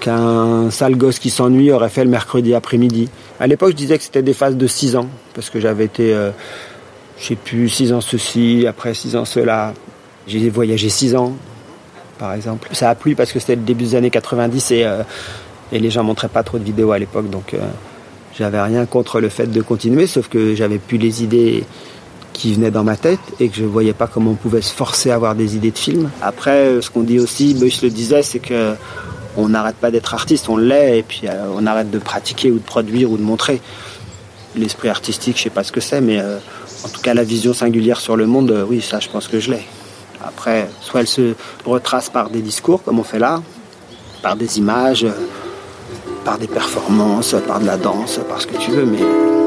qu'un 0.00 0.70
sale 0.70 0.96
gosse 0.96 1.18
qui 1.18 1.30
s'ennuie 1.30 1.72
aurait 1.72 1.88
fait 1.88 2.04
le 2.04 2.10
mercredi 2.10 2.54
après-midi. 2.54 3.08
À 3.40 3.46
l'époque 3.46 3.70
je 3.70 3.76
disais 3.76 3.98
que 3.98 4.04
c'était 4.04 4.22
des 4.22 4.34
phases 4.34 4.56
de 4.56 4.66
6 4.66 4.96
ans 4.96 5.08
parce 5.34 5.50
que 5.50 5.60
j'avais 5.60 5.84
été 5.84 6.14
je 7.18 7.24
sais 7.24 7.36
plus 7.36 7.68
6 7.68 7.92
ans 7.92 8.00
ceci 8.00 8.66
après 8.68 8.94
6 8.94 9.16
ans 9.16 9.24
cela. 9.24 9.74
J'ai 10.26 10.50
voyagé 10.50 10.88
6 10.88 11.16
ans 11.16 11.34
par 12.18 12.34
exemple. 12.34 12.68
Ça 12.72 12.90
a 12.90 12.94
plu 12.94 13.14
parce 13.14 13.32
que 13.32 13.38
c'était 13.38 13.56
le 13.56 13.62
début 13.62 13.84
des 13.84 13.94
années 13.94 14.10
90 14.10 14.70
et 14.72 14.86
et 15.72 15.78
les 15.78 15.90
gens 15.90 16.04
montraient 16.04 16.28
pas 16.28 16.42
trop 16.42 16.58
de 16.58 16.64
vidéos 16.64 16.92
à 16.92 16.98
l'époque, 16.98 17.30
donc 17.30 17.54
euh, 17.54 17.58
j'avais 18.38 18.60
rien 18.60 18.84
contre 18.86 19.20
le 19.20 19.30
fait 19.30 19.46
de 19.46 19.62
continuer, 19.62 20.06
sauf 20.06 20.28
que 20.28 20.54
j'avais 20.54 20.78
plus 20.78 20.98
les 20.98 21.24
idées 21.24 21.64
qui 22.32 22.54
venaient 22.54 22.70
dans 22.70 22.84
ma 22.84 22.96
tête 22.96 23.20
et 23.40 23.48
que 23.48 23.56
je 23.56 23.64
voyais 23.64 23.92
pas 23.92 24.06
comment 24.06 24.32
on 24.32 24.34
pouvait 24.34 24.62
se 24.62 24.72
forcer 24.72 25.10
à 25.10 25.14
avoir 25.14 25.34
des 25.34 25.56
idées 25.56 25.70
de 25.70 25.78
films. 25.78 26.10
Après, 26.20 26.66
euh, 26.66 26.80
ce 26.80 26.90
qu'on 26.90 27.02
dit 27.02 27.18
aussi, 27.18 27.54
Boyce 27.54 27.82
le 27.82 27.90
disait, 27.90 28.22
c'est 28.22 28.38
que 28.38 28.74
on 29.36 29.48
n'arrête 29.48 29.76
pas 29.76 29.90
d'être 29.90 30.12
artiste, 30.12 30.48
on 30.48 30.56
l'est, 30.56 30.98
et 30.98 31.02
puis 31.02 31.22
euh, 31.24 31.46
on 31.56 31.66
arrête 31.66 31.90
de 31.90 31.98
pratiquer 31.98 32.50
ou 32.50 32.58
de 32.58 32.64
produire 32.64 33.10
ou 33.10 33.16
de 33.16 33.22
montrer. 33.22 33.60
L'esprit 34.54 34.88
artistique, 34.88 35.38
je 35.38 35.44
sais 35.44 35.50
pas 35.50 35.64
ce 35.64 35.72
que 35.72 35.80
c'est, 35.80 36.02
mais 36.02 36.20
en 36.20 36.88
tout 36.88 37.00
cas 37.00 37.14
la 37.14 37.24
vision 37.24 37.54
singulière 37.54 37.98
sur 37.98 38.16
le 38.16 38.26
monde, 38.26 38.66
oui, 38.68 38.82
ça 38.82 39.00
je 39.00 39.08
pense 39.08 39.26
que 39.26 39.40
je 39.40 39.50
l'ai. 39.50 39.62
Après, 40.22 40.68
soit 40.82 41.00
elle 41.00 41.08
se 41.08 41.34
retrace 41.64 42.10
par 42.10 42.28
des 42.28 42.42
discours, 42.42 42.82
comme 42.82 42.98
on 42.98 43.04
fait 43.04 43.18
là, 43.18 43.40
par 44.22 44.36
des 44.36 44.58
images, 44.58 45.06
par 46.24 46.38
des 46.38 46.46
performances, 46.46 47.34
par 47.46 47.60
de 47.60 47.66
la 47.66 47.76
danse, 47.76 48.20
par 48.28 48.40
ce 48.40 48.46
que 48.46 48.56
tu 48.56 48.70
veux, 48.70 48.84
mais. 48.84 49.41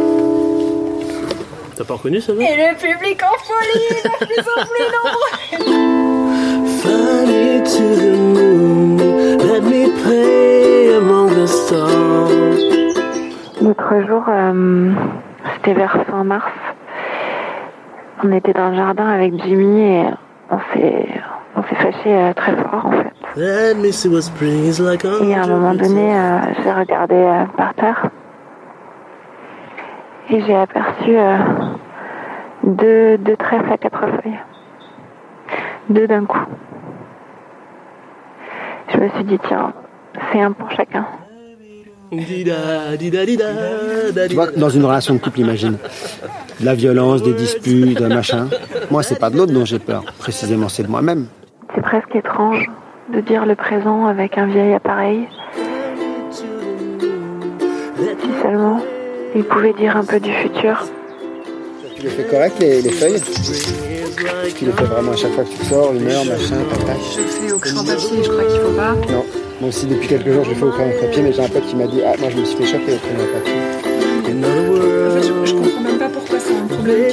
T'as 1.76 1.84
pas 1.84 1.96
reconnu 1.96 2.22
ça 2.22 2.32
Et 2.34 2.38
le 2.38 2.76
public 2.78 3.22
en 3.22 3.38
folie, 3.44 4.02
de 4.04 4.26
plus 4.26 4.40
en 4.40 4.66
plus 4.66 4.88
nombreux 4.96 5.34
L'autre 13.62 14.08
jour, 14.08 14.24
euh, 14.30 14.92
c'était 15.56 15.74
vers 15.74 15.98
fin 16.10 16.24
mars. 16.24 16.52
On 18.24 18.32
était 18.32 18.54
dans 18.54 18.70
le 18.70 18.76
jardin 18.76 19.08
avec 19.08 19.34
Jimmy 19.44 19.82
et 19.82 20.06
on 20.50 20.60
s'est 20.74 21.08
on 21.56 21.64
s'est 21.64 21.76
fâché 21.76 22.08
euh, 22.08 22.34
très 22.34 22.56
fort 22.56 22.86
en 22.86 22.92
fait. 22.92 23.12
Et 25.24 25.36
à 25.36 25.44
un 25.44 25.48
moment 25.48 25.74
donné, 25.74 26.16
euh, 26.18 26.40
j'ai 26.64 26.72
regardé 26.72 27.16
euh, 27.16 27.46
par 27.58 27.74
terre 27.76 28.10
et 30.30 30.42
j'ai 30.42 30.56
aperçu 30.56 31.16
deux, 32.64 33.18
deux 33.18 33.36
trèfles 33.36 33.72
à 33.72 33.78
quatre 33.78 34.00
feuilles. 34.00 34.40
Deux 35.90 36.08
d'un 36.08 36.26
coup. 36.26 36.40
Je 38.94 38.98
me 38.98 39.10
suis 39.10 39.24
dit, 39.24 39.40
tiens, 39.48 39.74
c'est 40.32 40.42
un 40.42 40.52
pour 40.52 40.72
chacun. 40.72 41.06
Tu 42.12 42.44
vois, 44.36 44.52
dans 44.52 44.70
une 44.70 44.86
relation 44.86 45.16
de 45.16 45.20
couple, 45.20 45.40
imagine. 45.42 45.78
la 46.62 46.74
violence, 46.74 47.24
des 47.24 47.34
disputes, 47.34 48.02
un 48.02 48.10
machin. 48.10 48.48
Moi, 48.92 49.04
c'est 49.04 49.20
pas 49.20 49.30
de 49.30 49.38
l'autre 49.38 49.54
dont 49.54 49.66
j'ai 49.66 49.80
peur. 49.80 50.04
Précisément, 50.20 50.70
c'est 50.70 50.84
de 50.84 50.88
moi-même. 50.88 51.28
C'est 51.74 51.82
presque 51.82 52.16
étrange 52.16 52.70
de 53.14 53.20
dire 53.22 53.46
le 53.46 53.56
présent 53.56 54.06
avec 54.08 54.38
un 54.38 54.48
vieil 54.48 54.74
appareil. 54.74 55.28
Si 57.98 58.42
seulement 58.42 58.80
il 59.36 59.44
pouvait 59.44 59.74
dire 59.74 59.98
un 59.98 60.04
peu 60.04 60.20
du 60.20 60.32
futur. 60.32 60.86
tu 61.96 62.04
les 62.04 62.10
fais 62.10 62.24
correct, 62.24 62.56
les, 62.60 62.82
les 62.82 62.90
feuilles 62.92 63.22
Tu 64.56 64.66
les 64.66 64.72
fais 64.72 64.84
vraiment 64.86 65.12
à 65.12 65.16
chaque 65.16 65.34
fois 65.34 65.44
que 65.44 65.50
tu 65.50 65.66
sors, 65.66 65.88
heure, 65.90 66.26
machin, 66.26 66.58
tac, 66.86 66.98
Je 67.16 67.22
fais 67.22 67.52
au 67.52 67.60
crayon 67.60 67.84
papier, 67.84 68.24
je 68.24 68.30
crois 68.30 68.44
qu'il 68.46 68.60
faut 68.62 68.72
pas. 68.72 68.94
Non, 69.12 69.26
moi 69.60 69.70
aussi 69.70 69.86
depuis 69.86 70.08
quelques 70.08 70.32
jours 70.32 70.44
je 70.46 70.50
le 70.52 70.56
fais 70.56 70.64
au 70.66 70.70
crayon 70.72 70.92
papier, 71.02 71.22
mais 71.24 71.34
j'ai 71.34 71.42
un 71.44 71.50
pote 71.50 71.66
qui 71.68 71.76
m'a 71.76 71.88
dit 71.88 72.02
Ah, 72.06 72.14
moi 72.20 72.30
je 72.30 72.38
me 72.40 72.46
suis 72.46 72.58
fait 72.58 72.66
choper 72.66 72.94
au 72.94 72.98
crayon 72.98 73.28
papier. 73.34 73.54
Je, 74.28 75.46
je 75.46 75.54
comprends 75.54 75.82
même 75.82 75.98
pas 75.98 76.10
pourquoi 76.10 76.40
c'est 76.40 76.54
un 76.56 76.68
problème. 76.68 77.12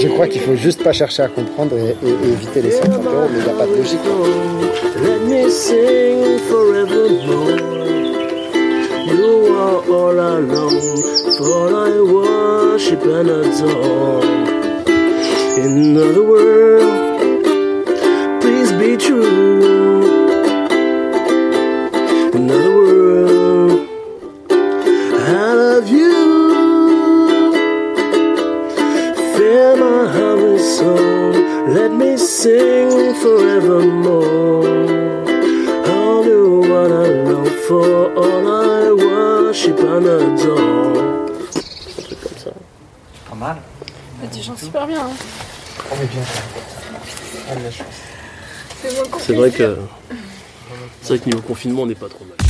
Je 0.00 0.08
crois 0.08 0.26
qu'il 0.28 0.40
faut 0.42 0.54
juste 0.56 0.82
pas 0.82 0.92
chercher 0.92 1.22
à 1.22 1.28
comprendre 1.28 1.76
et, 1.76 1.96
et- 2.06 2.28
et 2.28 2.32
éviter 2.32 2.62
les 2.62 2.70
50 2.70 3.04
euros, 3.04 3.28
mais 3.32 3.38
il 3.38 3.44
n'y 3.44 3.50
a 3.50 3.52
pas 3.52 3.66
de 3.66 3.74
logique. 3.76 4.00
You 9.18 9.32
are 9.46 9.80
all 9.96 10.18
alone, 10.36 11.02
for 11.36 11.74
I 11.86 11.90
worship 12.14 13.02
and 13.02 13.28
adore. 13.28 14.22
In 15.64 15.96
other 15.96 16.22
world, 16.22 17.40
please 18.40 18.70
be 18.82 18.96
true. 18.96 20.38
In 22.36 22.48
other 22.48 22.74
world, 22.80 23.88
I 24.50 25.52
love 25.64 25.88
you. 25.88 26.18
Fill 29.34 29.76
my 29.78 30.00
heart 30.14 30.38
with 30.44 30.62
song. 30.76 31.32
Let 31.74 31.90
me 31.90 32.16
sing 32.16 33.14
forevermore. 33.22 34.68
All 35.92 36.24
you 36.24 36.60
what 36.70 36.92
I 36.92 37.06
long 37.26 37.50
for, 37.66 38.14
all 38.14 38.46
I. 38.46 38.77
Un 39.66 39.70
truc 42.02 42.20
comme 42.20 42.38
ça. 42.38 42.50
Pas 43.28 43.34
mal. 43.34 43.56
Tu 44.32 44.40
chantes 44.40 44.58
super 44.58 44.86
bien. 44.86 45.00
Hein. 45.00 45.10
On 45.90 45.94
est 46.00 46.06
bien. 46.06 46.22
Ah, 47.50 47.56
de 47.56 47.64
la 47.64 47.70
chance. 47.70 47.86
C'est 48.80 48.94
moins 48.94 49.18
C'est 49.18 49.34
vrai 49.34 49.50
que. 49.50 49.76
C'est 51.02 51.08
vrai 51.08 51.18
que 51.18 51.24
niveau 51.24 51.42
confinement, 51.42 51.82
on 51.82 51.86
n'est 51.86 51.96
pas 51.96 52.08
trop 52.08 52.24
mal. 52.24 52.47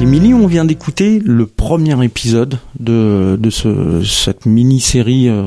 Émilie, 0.00 0.32
on 0.32 0.46
vient 0.46 0.64
d'écouter 0.64 1.20
le 1.22 1.44
premier 1.44 2.02
épisode 2.02 2.58
de, 2.78 3.36
de 3.38 3.50
ce, 3.50 4.02
cette 4.02 4.46
mini-série 4.46 5.28
euh, 5.28 5.42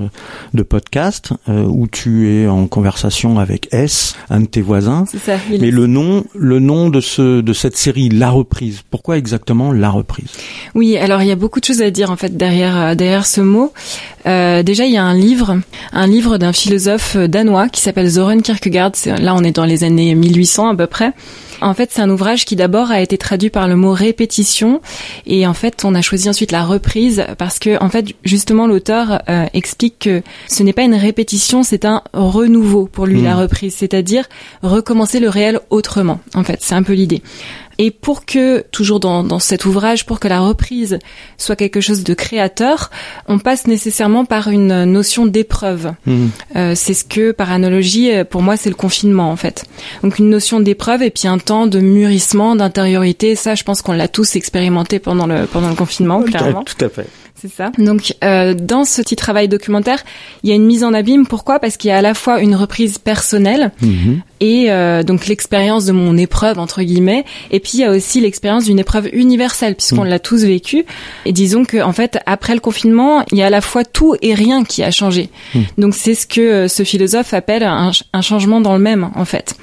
de 0.54 0.62
podcast 0.62 1.32
euh, 1.50 1.64
où 1.64 1.88
tu 1.88 2.30
es 2.32 2.48
en 2.48 2.68
conversation 2.68 3.40
avec 3.40 3.68
S, 3.72 4.16
un 4.30 4.42
de 4.42 4.46
tes 4.46 4.62
voisins. 4.62 5.06
C'est 5.12 5.18
ça. 5.18 5.38
il- 5.52 5.60
Mais 5.60 5.72
le 5.72 5.88
nom, 5.88 6.24
le 6.36 6.60
nom 6.60 6.92
de 6.92 7.02
ce, 7.02 7.42
de 7.42 7.52
cette 7.54 7.76
série, 7.76 8.10
La 8.10 8.30
Reprise. 8.30 8.84
Pourquoi 8.92 9.18
exactement 9.18 9.72
La 9.72 9.90
Reprise? 9.90 10.30
Oui, 10.76 10.98
alors 10.98 11.24
il 11.24 11.30
y 11.30 11.32
a 11.32 11.36
beaucoup 11.36 11.60
de 11.60 11.66
choses 11.66 11.82
à 11.82 11.90
dire 11.90 12.12
en 12.12 12.16
fait 12.16 12.38
derrière 12.38 12.78
euh, 12.78 12.96
derrière 12.96 13.26
ce 13.26 13.42
mot. 13.42 13.74
Euh, 14.28 14.62
déjà, 14.62 14.86
il 14.86 14.92
y 14.94 14.98
a 14.98 15.04
un 15.04 15.16
livre, 15.16 15.58
un 15.94 16.08
livre 16.08 16.38
d'un 16.38 16.54
philosophe 16.54 17.18
danois 17.18 17.70
qui 17.70 17.82
s'appelle 17.82 18.10
Søren 18.12 18.44
Kierkegaard. 18.44 18.92
Là, 19.20 19.34
on 19.36 19.44
est 19.44 19.52
dans 19.56 19.66
les 19.66 19.84
années 19.84 20.14
1800 20.14 20.70
à 20.70 20.76
peu 20.76 20.86
près. 20.88 21.12
En 21.62 21.74
fait, 21.74 21.90
c'est 21.94 22.02
un 22.02 22.10
ouvrage 22.10 22.44
qui 22.46 22.56
d'abord 22.58 22.92
a 22.92 23.00
été 23.02 23.18
traduit 23.18 23.50
par 23.50 23.68
le 23.70 23.76
mot 23.78 23.94
répétition 23.94 24.43
et 25.26 25.48
en 25.48 25.54
fait, 25.54 25.84
on 25.86 25.96
a 25.96 26.02
choisi 26.02 26.30
ensuite 26.30 26.52
la 26.52 26.64
reprise 26.64 27.26
parce 27.38 27.60
que 27.60 27.82
en 27.84 27.90
fait, 27.90 28.08
justement, 28.24 28.68
l'auteur 28.68 29.22
euh, 29.30 29.46
explique 29.54 30.00
que 30.00 30.22
ce 30.48 30.64
n'est 30.64 30.74
pas 30.74 30.84
une 30.84 30.96
répétition, 30.96 31.64
c'est 31.64 31.86
un 31.86 32.04
renouveau 32.14 32.86
pour 32.86 33.06
lui 33.06 33.22
Mm. 33.22 33.26
la 33.26 33.36
reprise, 33.36 33.76
c'est-à-dire 33.76 34.26
recommencer 34.62 35.20
le 35.20 35.30
réel 35.30 35.60
autrement. 35.70 36.20
En 36.34 36.44
fait, 36.44 36.60
c'est 36.62 36.76
un 36.76 36.84
peu 36.84 36.94
l'idée. 36.94 37.22
Et 37.80 37.92
pour 37.92 38.26
que, 38.26 38.62
toujours 38.72 39.00
dans, 39.00 39.24
dans 39.24 39.40
cet 39.40 39.66
ouvrage, 39.66 40.06
pour 40.06 40.20
que 40.20 40.28
la 40.28 40.40
reprise 40.40 41.00
soit 41.38 41.56
quelque 41.56 41.82
chose 41.82 42.04
de 42.04 42.14
créateur, 42.14 42.92
on 43.28 43.40
passe 43.40 43.68
nécessairement 43.68 44.26
par 44.26 44.50
une 44.50 44.86
notion 44.86 45.26
d'épreuve. 45.26 45.94
Mhm. 46.06 46.30
Euh, 46.56 46.74
c'est 46.76 46.94
ce 46.94 47.04
que, 47.04 47.32
par 47.32 47.52
analogie, 47.52 48.12
euh, 48.12 48.24
pour 48.24 48.42
moi, 48.42 48.58
c'est 48.58 48.70
le 48.70 48.76
confinement, 48.76 49.32
en 49.32 49.36
fait. 49.36 49.66
Donc 50.04 50.20
une 50.20 50.30
notion 50.30 50.60
d'épreuve 50.60 51.04
et 51.04 51.10
puis 51.10 51.28
un 51.28 51.38
temps 51.38 51.68
de 51.68 51.80
mûrissement, 51.80 52.56
d'intériorité. 52.56 53.36
Ça, 53.36 53.56
je 53.56 53.64
pense 53.64 53.82
qu'on 53.82 53.94
l'a 53.94 54.08
tous 54.08 54.36
expérimenté 54.36 55.00
pendant 55.00 55.28
le, 55.28 55.46
pendant 55.46 55.70
le 55.70 55.76
confinement, 55.76 56.22
clairement. 56.24 56.64
Tout 56.64 56.86
à 56.86 56.90
fait. 56.90 57.08
C'est 57.46 57.52
ça. 57.52 57.72
Donc, 57.78 58.14
euh, 58.24 58.54
dans 58.54 58.86
ce 58.86 59.02
petit 59.02 59.18
travail 59.18 59.50
documentaire, 59.50 60.00
il 60.44 60.50
y 60.50 60.54
a 60.54 60.56
une 60.56 60.66
mise 60.66 60.86
en 60.86 60.94
abîme. 60.94 61.28
Pourquoi? 61.28 61.60
Parce 61.60 61.76
qu'il 61.76 61.90
y 61.90 61.92
a 61.92 61.98
à 61.98 62.02
la 62.02 62.14
fois 62.14 62.40
une 62.40 62.56
reprise 62.56 63.00
personnelle 63.00 63.72
Mhm. 63.82 64.22
et 64.40 64.72
euh, 64.72 65.04
donc 65.04 65.28
l'expérience 65.28 65.84
de 65.84 65.92
mon 65.92 66.16
épreuve 66.16 66.58
entre 66.58 66.82
guillemets, 66.84 67.26
et 67.52 67.60
puis 67.60 67.72
il 67.74 67.80
y 67.82 67.84
a 67.84 67.92
aussi 67.92 68.22
l'expérience 68.22 68.64
d'une 68.64 68.80
épreuve 68.80 69.10
universelle 69.12 69.76
puisqu'on 69.76 70.06
Mm. 70.06 70.08
l'a 70.08 70.20
tous 70.20 70.46
vécu. 70.46 70.86
Et 71.26 71.34
disons 71.34 71.66
que 71.66 71.82
en 71.84 71.92
fait, 71.92 72.18
après 72.26 72.54
le 72.54 72.62
confinement, 72.62 73.26
il 73.34 73.40
y 73.40 73.42
a 73.42 73.48
à 73.48 73.50
la 73.50 73.60
fois 73.60 73.84
tout 73.84 74.16
et 74.22 74.34
rien 74.34 74.64
qui 74.64 74.82
a 74.82 74.92
changé. 74.92 75.30
Mm. 75.54 75.60
Donc 75.80 75.96
c'est 75.96 76.16
ce 76.16 76.26
que 76.26 76.40
euh, 76.40 76.68
ce 76.70 76.84
philosophe 76.84 77.34
appelle 77.34 77.64
un, 77.64 77.92
ch- 77.92 78.06
un 78.14 78.22
changement 78.22 78.62
dans 78.62 78.74
le 78.74 78.80
même 78.80 79.10
en 79.16 79.26
fait. 79.26 79.56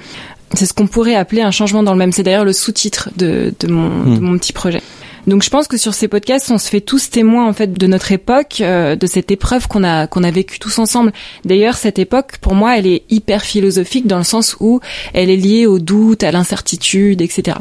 C'est 0.52 0.66
ce 0.66 0.74
qu'on 0.74 0.86
pourrait 0.86 1.14
appeler 1.14 1.40
un 1.40 1.50
changement 1.50 1.82
dans 1.82 1.92
le 1.92 1.98
même. 1.98 2.12
C'est 2.12 2.24
d'ailleurs 2.24 2.44
le 2.44 2.52
sous-titre 2.52 3.08
de, 3.16 3.54
de, 3.58 3.68
mon, 3.68 4.16
de 4.16 4.20
mon 4.20 4.36
petit 4.36 4.52
projet. 4.52 4.82
Donc 5.26 5.42
je 5.42 5.50
pense 5.50 5.68
que 5.68 5.76
sur 5.76 5.94
ces 5.94 6.08
podcasts, 6.08 6.50
on 6.50 6.58
se 6.58 6.68
fait 6.68 6.80
tous 6.80 7.10
témoins 7.10 7.46
en 7.48 7.52
fait 7.52 7.72
de 7.72 7.86
notre 7.86 8.12
époque, 8.12 8.60
euh, 8.60 8.96
de 8.96 9.06
cette 9.06 9.30
épreuve 9.30 9.68
qu'on 9.68 9.84
a 9.84 10.06
qu'on 10.06 10.24
a 10.24 10.30
vécue 10.30 10.58
tous 10.58 10.78
ensemble. 10.78 11.12
D'ailleurs, 11.44 11.76
cette 11.76 11.98
époque, 11.98 12.38
pour 12.40 12.54
moi, 12.54 12.78
elle 12.78 12.86
est 12.86 13.04
hyper 13.10 13.42
philosophique 13.42 14.06
dans 14.06 14.18
le 14.18 14.24
sens 14.24 14.56
où 14.60 14.80
elle 15.12 15.30
est 15.30 15.36
liée 15.36 15.66
au 15.66 15.78
doute, 15.78 16.22
à 16.22 16.32
l'incertitude, 16.32 17.20
etc. 17.20 17.56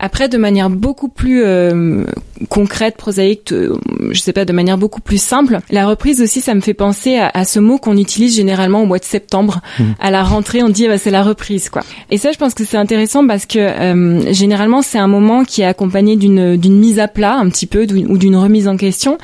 Après, 0.00 0.28
de 0.28 0.38
manière 0.38 0.70
beaucoup 0.70 1.08
plus 1.08 1.42
euh, 1.44 2.04
concrète, 2.48 2.96
prosaïque, 2.96 3.52
euh, 3.52 3.76
je 4.10 4.20
sais 4.20 4.32
pas, 4.32 4.44
de 4.44 4.52
manière 4.52 4.78
beaucoup 4.78 5.00
plus 5.00 5.20
simple, 5.20 5.58
la 5.70 5.86
reprise 5.86 6.20
aussi, 6.22 6.40
ça 6.40 6.54
me 6.54 6.60
fait 6.60 6.74
penser 6.74 7.16
à, 7.16 7.30
à 7.32 7.44
ce 7.44 7.58
mot 7.58 7.78
qu'on 7.78 7.96
utilise 7.96 8.36
généralement 8.36 8.82
au 8.82 8.86
mois 8.86 8.98
de 8.98 9.04
septembre. 9.04 9.60
À 10.00 10.10
la 10.10 10.22
rentrée, 10.22 10.62
on 10.62 10.68
dit 10.68 10.86
ah 10.86 10.90
bah, 10.90 10.98
c'est 10.98 11.10
la 11.10 11.22
reprise, 11.22 11.68
quoi. 11.68 11.82
Et 12.10 12.18
ça, 12.18 12.32
je 12.32 12.38
pense 12.38 12.54
que 12.54 12.64
c'est 12.64 12.76
intéressant 12.76 13.26
parce 13.26 13.46
que 13.46 13.58
euh, 13.58 14.32
généralement, 14.32 14.82
c'est 14.82 14.98
un 14.98 15.08
moment 15.08 15.44
qui 15.44 15.62
est 15.62 15.66
accompagné 15.66 16.16
d'une 16.16 16.56
d'une 16.56 16.78
mise 16.78 16.98
à 16.98 17.08
plat, 17.08 17.34
un 17.34 17.48
petit 17.48 17.66
peu, 17.66 17.86
ou 18.08 18.18
d'une 18.18 18.36
remise 18.36 18.68
en 18.68 18.76
question. 18.76 19.18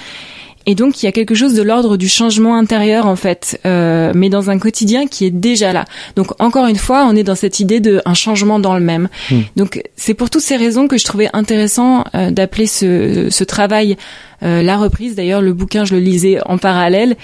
Et 0.66 0.74
donc 0.74 1.02
il 1.02 1.06
y 1.06 1.08
a 1.08 1.12
quelque 1.12 1.34
chose 1.34 1.54
de 1.54 1.62
l'ordre 1.62 1.96
du 1.96 2.08
changement 2.08 2.56
intérieur 2.56 3.06
en 3.06 3.16
fait, 3.16 3.60
euh, 3.66 4.12
mais 4.14 4.28
dans 4.28 4.50
un 4.50 4.58
quotidien 4.58 5.06
qui 5.06 5.26
est 5.26 5.30
déjà 5.30 5.72
là. 5.72 5.84
Donc 6.16 6.40
encore 6.40 6.66
une 6.66 6.76
fois, 6.76 7.06
on 7.08 7.14
est 7.16 7.22
dans 7.22 7.34
cette 7.34 7.60
idée 7.60 7.80
de 7.80 8.00
un 8.04 8.14
changement 8.14 8.58
dans 8.58 8.74
le 8.74 8.80
même. 8.80 9.08
Mm. 9.30 9.40
Donc 9.56 9.82
c'est 9.96 10.14
pour 10.14 10.30
toutes 10.30 10.42
ces 10.42 10.56
raisons 10.56 10.88
que 10.88 10.96
je 10.96 11.04
trouvais 11.04 11.28
intéressant 11.32 12.04
euh, 12.14 12.30
d'appeler 12.30 12.66
ce, 12.66 13.28
ce 13.30 13.44
travail 13.44 13.96
la 14.42 14.76
reprise. 14.76 15.14
D'ailleurs, 15.14 15.40
le 15.40 15.52
bouquin 15.52 15.84
je 15.84 15.94
le 15.94 16.00
lisais 16.00 16.38
en 16.46 16.58
parallèle. 16.58 17.16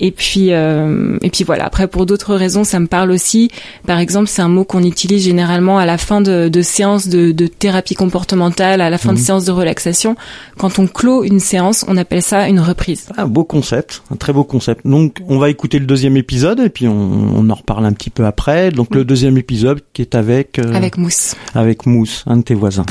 Et 0.00 0.10
puis 0.10 0.48
euh, 0.52 1.18
et 1.22 1.30
puis 1.30 1.44
voilà. 1.44 1.64
Après 1.66 1.88
pour 1.88 2.06
d'autres 2.06 2.34
raisons, 2.34 2.64
ça 2.64 2.78
me 2.80 2.86
parle 2.86 3.10
aussi. 3.10 3.50
Par 3.86 3.98
exemple, 3.98 4.28
c'est 4.28 4.42
un 4.42 4.48
mot 4.48 4.64
qu'on 4.64 4.82
utilise 4.84 5.24
généralement 5.24 5.78
à 5.78 5.86
la 5.86 5.98
fin 5.98 6.20
de, 6.20 6.48
de 6.48 6.62
séances 6.62 7.08
de, 7.08 7.32
de 7.32 7.46
thérapie 7.46 7.94
comportementale, 7.94 8.80
à 8.80 8.90
la 8.90 8.98
fin 8.98 9.12
de 9.12 9.18
séances 9.18 9.44
de 9.44 9.52
relaxation. 9.52 10.16
Quand 10.56 10.78
on 10.78 10.86
clôt 10.86 11.24
une 11.24 11.40
séance, 11.40 11.84
on 11.88 11.96
appelle 11.96 12.22
ça 12.22 12.48
une 12.48 12.60
reprise. 12.60 13.08
Un 13.16 13.26
beau 13.26 13.44
concept, 13.44 14.02
un 14.12 14.16
très 14.16 14.32
beau 14.32 14.44
concept. 14.44 14.86
Donc, 14.86 15.18
on 15.28 15.38
va 15.38 15.50
écouter 15.50 15.78
le 15.78 15.86
deuxième 15.86 16.16
épisode 16.16 16.60
et 16.60 16.68
puis 16.68 16.86
on, 16.88 16.92
on 17.36 17.50
en 17.50 17.54
reparle 17.54 17.84
un 17.84 17.92
petit 17.92 18.10
peu 18.10 18.24
après. 18.26 18.70
Donc, 18.70 18.94
le 18.94 19.04
deuxième 19.04 19.36
épisode 19.38 19.80
qui 19.92 20.02
est 20.02 20.14
avec 20.14 20.58
euh, 20.58 20.72
Avec 20.74 20.96
Mousse. 20.98 21.34
avec 21.54 21.86
Mousse, 21.86 22.24
un 22.26 22.38
de 22.38 22.42
tes 22.42 22.54
voisins. 22.54 22.86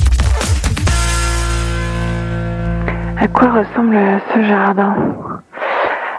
À 3.20 3.28
quoi 3.28 3.50
ressemble 3.52 3.98
ce 4.34 4.44
jardin 4.44 4.96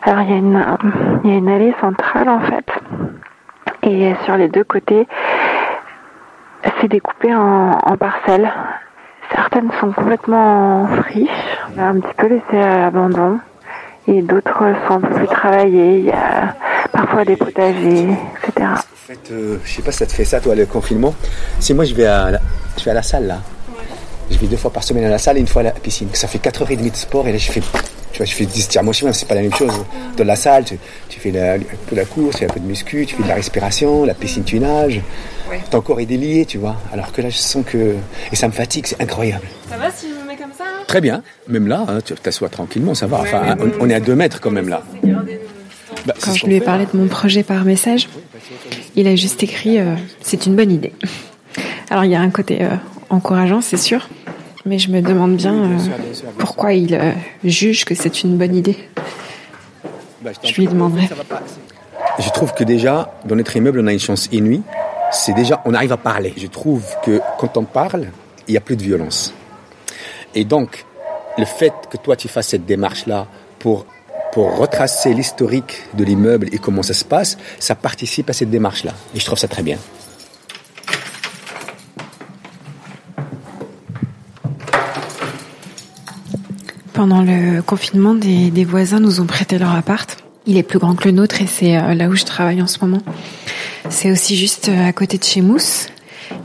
Alors 0.02 0.22
il 0.22 0.30
y, 0.30 0.32
a 0.32 0.36
une, 0.36 0.66
il 1.22 1.30
y 1.30 1.34
a 1.34 1.36
une 1.36 1.48
allée 1.48 1.74
centrale 1.80 2.28
en 2.28 2.40
fait. 2.40 2.66
Et 3.84 4.14
sur 4.24 4.36
les 4.36 4.48
deux 4.48 4.64
côtés, 4.64 5.06
c'est 6.80 6.88
découpé 6.88 7.34
en, 7.34 7.96
parcelles. 7.96 8.50
Certaines 9.32 9.70
sont 9.80 9.92
complètement 9.92 10.82
en 10.82 10.86
friche, 10.88 11.58
un 11.78 12.00
petit 12.00 12.14
peu 12.16 12.26
laissées 12.26 12.62
à 12.62 12.78
l'abandon. 12.78 13.38
Et 14.08 14.22
d'autres 14.22 14.64
sont 14.88 14.94
un 14.94 15.00
peu 15.00 15.14
plus 15.14 15.26
travaillées. 15.28 15.98
Il 15.98 16.04
y 16.06 16.12
a 16.12 16.54
parfois 16.92 17.24
des 17.24 17.36
potagers, 17.36 18.08
etc. 18.42 18.70
En 18.72 18.76
fait, 19.06 19.30
euh, 19.30 19.58
je 19.64 19.70
sais 19.70 19.82
pas 19.82 19.92
si 19.92 19.98
ça 19.98 20.06
te 20.06 20.12
fait 20.12 20.24
ça, 20.24 20.40
toi, 20.40 20.54
le 20.54 20.66
confinement. 20.66 21.14
Si 21.60 21.74
moi, 21.74 21.84
je 21.84 21.94
vais 21.94 22.06
à 22.06 22.32
je 22.76 22.84
vais 22.84 22.90
à 22.90 22.94
la 22.94 23.02
salle, 23.02 23.26
là. 23.26 23.36
Je 24.30 24.36
vais 24.38 24.46
deux 24.46 24.56
fois 24.56 24.70
par 24.72 24.82
semaine 24.84 25.04
à 25.04 25.08
la 25.10 25.18
salle 25.18 25.36
et 25.38 25.40
une 25.40 25.46
fois 25.46 25.60
à 25.62 25.64
la 25.64 25.70
piscine. 25.72 26.08
Ça 26.12 26.28
fait 26.28 26.38
4h30 26.38 26.90
de 26.90 26.96
sport 26.96 27.26
et 27.28 27.32
là, 27.32 27.38
je 27.38 27.50
fais, 27.50 27.60
tu 27.60 28.18
vois, 28.18 28.26
je 28.26 28.34
fais 28.34 28.44
10 28.46 28.68
tirements 28.68 28.92
cheveux, 28.92 29.12
c'est 29.12 29.26
pas 29.28 29.34
la 29.34 29.42
même 29.42 29.54
chose. 29.54 29.72
Dans 30.16 30.24
la 30.24 30.36
salle, 30.36 30.64
tu, 30.64 30.78
tu 31.08 31.18
fais 31.20 31.30
la, 31.30 31.54
un 31.54 31.58
peu 31.88 31.96
la 31.96 32.04
course, 32.04 32.36
tu 32.36 32.38
fais 32.40 32.50
un 32.50 32.54
peu 32.54 32.60
de 32.60 32.66
muscu, 32.66 33.06
tu 33.06 33.16
fais 33.16 33.22
de 33.22 33.28
la 33.28 33.34
respiration, 33.34 34.04
la 34.04 34.14
piscine, 34.14 34.44
tu 34.44 34.58
nages. 34.60 35.00
Ton 35.70 35.80
corps 35.80 36.00
est 36.00 36.06
délié, 36.06 36.44
tu 36.44 36.58
vois. 36.58 36.76
Alors 36.92 37.10
que 37.12 37.22
là, 37.22 37.30
je 37.30 37.38
sens 37.38 37.64
que. 37.66 37.94
Et 38.30 38.36
ça 38.36 38.48
me 38.48 38.52
fatigue, 38.52 38.86
c'est 38.86 39.00
incroyable. 39.00 39.46
Ça 39.70 39.76
va 39.78 39.90
si 39.90 40.08
je 40.08 40.22
me 40.22 40.28
mets 40.28 40.36
comme 40.36 40.52
ça 40.56 40.64
Très 40.86 41.00
bien. 41.00 41.22
Même 41.48 41.66
là, 41.66 41.84
hein, 41.88 41.98
tu 42.04 42.14
t'assois 42.14 42.50
tranquillement, 42.50 42.94
ça 42.94 43.06
va. 43.06 43.20
Enfin, 43.20 43.56
on, 43.60 43.86
on 43.86 43.90
est 43.90 43.94
à 43.94 44.00
2 44.00 44.14
mètres 44.14 44.40
quand 44.40 44.50
même 44.50 44.68
là. 44.68 44.82
Bah, 46.06 46.14
Quand 46.22 46.34
je 46.34 46.46
lui 46.46 46.56
ai 46.56 46.60
parlé 46.60 46.86
de 46.92 46.96
mon 46.96 47.06
projet 47.08 47.42
par 47.42 47.64
message, 47.64 48.08
il 48.94 49.06
a 49.08 49.16
juste 49.16 49.42
écrit 49.42 49.78
euh, 49.78 49.94
c'est 50.20 50.46
une 50.46 50.54
bonne 50.54 50.70
idée. 50.70 50.92
Alors 51.90 52.04
il 52.04 52.10
y 52.10 52.14
a 52.14 52.20
un 52.20 52.30
côté 52.30 52.62
euh, 52.62 52.68
encourageant, 53.10 53.60
c'est 53.60 53.76
sûr, 53.78 54.08
mais 54.68 54.78
je 54.78 54.90
me 54.90 55.00
demande 55.00 55.36
bien 55.36 55.54
euh, 55.54 55.78
pourquoi 56.38 56.74
il 56.74 56.94
euh, 56.94 57.12
juge 57.42 57.84
que 57.84 57.94
c'est 57.94 58.22
une 58.22 58.36
bonne 58.36 58.54
idée. 58.54 58.76
Bah, 60.22 60.30
Je 60.42 60.54
lui 60.54 60.66
demanderai. 60.66 61.08
Je 62.18 62.28
trouve 62.30 62.52
que 62.52 62.64
déjà, 62.64 63.18
dans 63.24 63.36
notre 63.36 63.56
immeuble, 63.56 63.80
on 63.80 63.86
a 63.86 63.92
une 63.92 63.98
chance 63.98 64.28
inouïe. 64.32 64.62
C'est 65.10 65.32
déjà, 65.32 65.62
on 65.64 65.72
arrive 65.74 65.92
à 65.92 65.96
parler. 65.96 66.34
Je 66.36 66.46
trouve 66.46 66.84
que 67.04 67.20
quand 67.38 67.56
on 67.56 67.64
parle, 67.64 68.08
il 68.46 68.52
n'y 68.52 68.56
a 68.56 68.60
plus 68.60 68.76
de 68.76 68.82
violence. 68.82 69.32
Et 70.34 70.44
donc, 70.44 70.84
le 71.38 71.44
fait 71.44 71.72
que 71.90 71.96
toi, 71.96 72.16
tu 72.16 72.28
fasses 72.28 72.48
cette 72.48 72.66
démarche-là 72.66 73.26
pour, 73.58 73.86
pour 74.32 74.58
retracer 74.58 75.14
l'historique 75.14 75.82
de 75.94 76.04
l'immeuble 76.04 76.48
et 76.52 76.58
comment 76.58 76.82
ça 76.82 76.94
se 76.94 77.04
passe, 77.04 77.38
ça 77.58 77.74
participe 77.74 78.28
à 78.28 78.32
cette 78.32 78.50
démarche-là. 78.50 78.92
Et 79.14 79.20
je 79.20 79.24
trouve 79.24 79.38
ça 79.38 79.48
très 79.48 79.62
bien. 79.62 79.78
Pendant 86.98 87.22
le 87.22 87.62
confinement, 87.62 88.12
des, 88.12 88.64
voisins 88.64 88.98
nous 88.98 89.20
ont 89.20 89.24
prêté 89.24 89.56
leur 89.56 89.72
appart. 89.72 90.16
Il 90.46 90.56
est 90.56 90.64
plus 90.64 90.80
grand 90.80 90.96
que 90.96 91.04
le 91.04 91.12
nôtre 91.12 91.40
et 91.40 91.46
c'est 91.46 91.76
euh, 91.76 91.94
là 91.94 92.08
où 92.08 92.16
je 92.16 92.24
travaille 92.24 92.60
en 92.60 92.66
ce 92.66 92.84
moment. 92.84 93.00
C'est 93.88 94.10
aussi 94.10 94.36
juste 94.36 94.68
euh, 94.68 94.88
à 94.88 94.92
côté 94.92 95.16
de 95.16 95.22
chez 95.22 95.40
Mousse, 95.40 95.86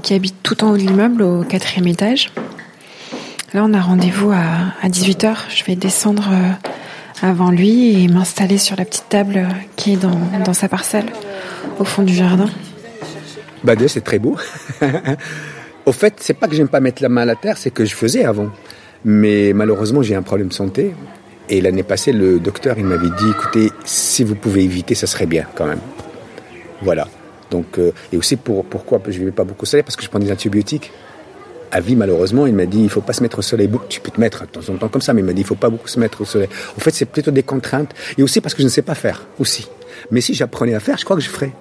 qui 0.03 0.13
habite 0.13 0.35
tout 0.43 0.63
en 0.63 0.69
haut 0.69 0.77
de 0.77 0.83
l'immeuble 0.83 1.23
au 1.23 1.43
quatrième 1.43 1.87
étage. 1.87 2.31
Là, 3.55 3.63
on 3.65 3.73
a 3.73 3.81
rendez-vous 3.81 4.29
à, 4.29 4.43
à 4.83 4.89
18h. 4.89 5.37
Je 5.49 5.63
vais 5.63 5.75
descendre 5.75 6.29
euh, 6.31 6.51
avant 7.27 7.49
lui 7.49 8.03
et 8.03 8.07
m'installer 8.07 8.59
sur 8.59 8.75
la 8.75 8.85
petite 8.85 9.09
table 9.09 9.47
qui 9.75 9.93
est 9.93 9.97
dans, 9.97 10.19
dans 10.45 10.53
sa 10.53 10.69
parcelle, 10.69 11.07
au 11.79 11.83
fond 11.83 12.03
du 12.03 12.13
jardin. 12.13 12.45
Bah 13.63 13.73
c'est 13.87 14.03
très 14.03 14.19
beau. 14.19 14.37
Au 15.87 15.91
fait, 15.91 16.13
c'est 16.19 16.35
pas 16.35 16.47
que 16.47 16.55
j'aime 16.55 16.67
pas 16.67 16.79
mettre 16.79 17.01
la 17.01 17.09
main 17.09 17.23
à 17.23 17.25
la 17.25 17.35
terre, 17.35 17.57
c'est 17.57 17.71
que 17.71 17.85
je 17.85 17.95
faisais 17.95 18.23
avant. 18.23 18.49
Mais 19.05 19.51
malheureusement, 19.53 20.01
j'ai 20.01 20.15
un 20.15 20.21
problème 20.21 20.47
de 20.47 20.53
santé. 20.53 20.93
Et 21.49 21.61
l'année 21.61 21.83
passée, 21.83 22.13
le 22.13 22.39
docteur, 22.39 22.77
il 22.77 22.85
m'avait 22.85 23.09
dit, 23.09 23.29
écoutez, 23.29 23.71
si 23.83 24.23
vous 24.23 24.35
pouvez 24.35 24.63
éviter, 24.63 24.95
ça 24.95 25.07
serait 25.07 25.25
bien 25.25 25.45
quand 25.55 25.65
même. 25.65 25.81
Voilà. 26.81 27.07
Donc, 27.51 27.77
euh, 27.77 27.91
et 28.11 28.17
aussi 28.17 28.35
pour, 28.35 28.65
pourquoi 28.65 29.01
je 29.05 29.11
ne 29.11 29.19
vivais 29.19 29.31
pas 29.31 29.43
beaucoup 29.43 29.63
au 29.63 29.65
soleil, 29.65 29.83
parce 29.83 29.95
que 29.95 30.03
je 30.03 30.09
prends 30.09 30.19
des 30.19 30.31
antibiotiques. 30.31 30.91
À 31.71 31.79
vie, 31.79 31.95
malheureusement, 31.95 32.45
il 32.45 32.53
m'a 32.53 32.65
dit, 32.65 32.81
il 32.83 32.89
faut 32.89 33.01
pas 33.01 33.13
se 33.13 33.21
mettre 33.23 33.39
au 33.39 33.41
soleil. 33.41 33.69
Tu 33.89 33.99
peux 33.99 34.11
te 34.11 34.19
mettre 34.19 34.43
de 34.43 34.47
temps 34.47 34.71
en 34.71 34.77
temps 34.77 34.89
comme 34.89 35.01
ça, 35.01 35.13
mais 35.13 35.21
il 35.21 35.25
m'a 35.25 35.33
dit, 35.33 35.41
il 35.41 35.47
faut 35.47 35.55
pas 35.55 35.69
beaucoup 35.69 35.87
se 35.87 35.99
mettre 35.99 36.21
au 36.21 36.25
soleil. 36.25 36.47
En 36.77 36.79
fait, 36.79 36.91
c'est 36.91 37.05
plutôt 37.05 37.31
des 37.31 37.43
contraintes. 37.43 37.93
Et 38.17 38.23
aussi 38.23 38.41
parce 38.41 38.53
que 38.53 38.61
je 38.61 38.67
ne 38.67 38.71
sais 38.71 38.83
pas 38.83 38.95
faire, 38.95 39.25
aussi. 39.39 39.67
Mais 40.11 40.21
si 40.21 40.33
j'apprenais 40.33 40.75
à 40.75 40.79
faire, 40.79 40.97
je 40.97 41.03
crois 41.03 41.15
que 41.15 41.21
je 41.21 41.29
ferais. 41.29 41.51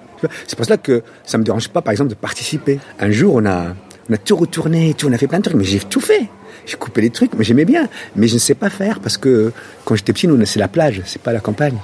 C'est 0.47 0.55
pour 0.55 0.65
ça 0.65 0.77
que 0.77 1.03
ça 1.25 1.37
me 1.37 1.43
dérange 1.43 1.67
pas, 1.69 1.81
par 1.81 1.91
exemple, 1.91 2.11
de 2.11 2.15
participer. 2.15 2.79
Un 2.99 3.11
jour, 3.11 3.35
on 3.35 3.45
a, 3.45 3.75
on 4.09 4.13
a 4.13 4.17
tout 4.17 4.35
retourné, 4.35 4.93
tout, 4.93 5.07
on 5.07 5.13
a 5.13 5.17
fait 5.17 5.27
plein 5.27 5.39
de 5.39 5.43
trucs, 5.43 5.57
mais 5.57 5.63
j'ai 5.63 5.79
tout 5.79 5.99
fait. 5.99 6.29
J'ai 6.65 6.77
coupé 6.77 7.01
les 7.01 7.09
trucs, 7.09 7.33
mais 7.33 7.43
j'aimais 7.43 7.65
bien. 7.65 7.87
Mais 8.15 8.27
je 8.27 8.35
ne 8.35 8.39
sais 8.39 8.55
pas 8.55 8.69
faire 8.69 8.99
parce 8.99 9.17
que 9.17 9.51
quand 9.85 9.95
j'étais 9.95 10.13
petit, 10.13 10.27
nous, 10.27 10.43
c'est 10.45 10.59
la 10.59 10.67
plage, 10.67 11.01
c'est 11.05 11.21
pas 11.21 11.33
la 11.33 11.39
campagne. 11.39 11.77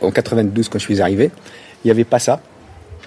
En 0.00 0.10
92, 0.10 0.68
quand 0.68 0.78
je 0.78 0.84
suis 0.84 1.00
arrivé, 1.00 1.30
il 1.84 1.88
n'y 1.88 1.90
avait 1.90 2.04
pas 2.04 2.18
ça. 2.18 2.40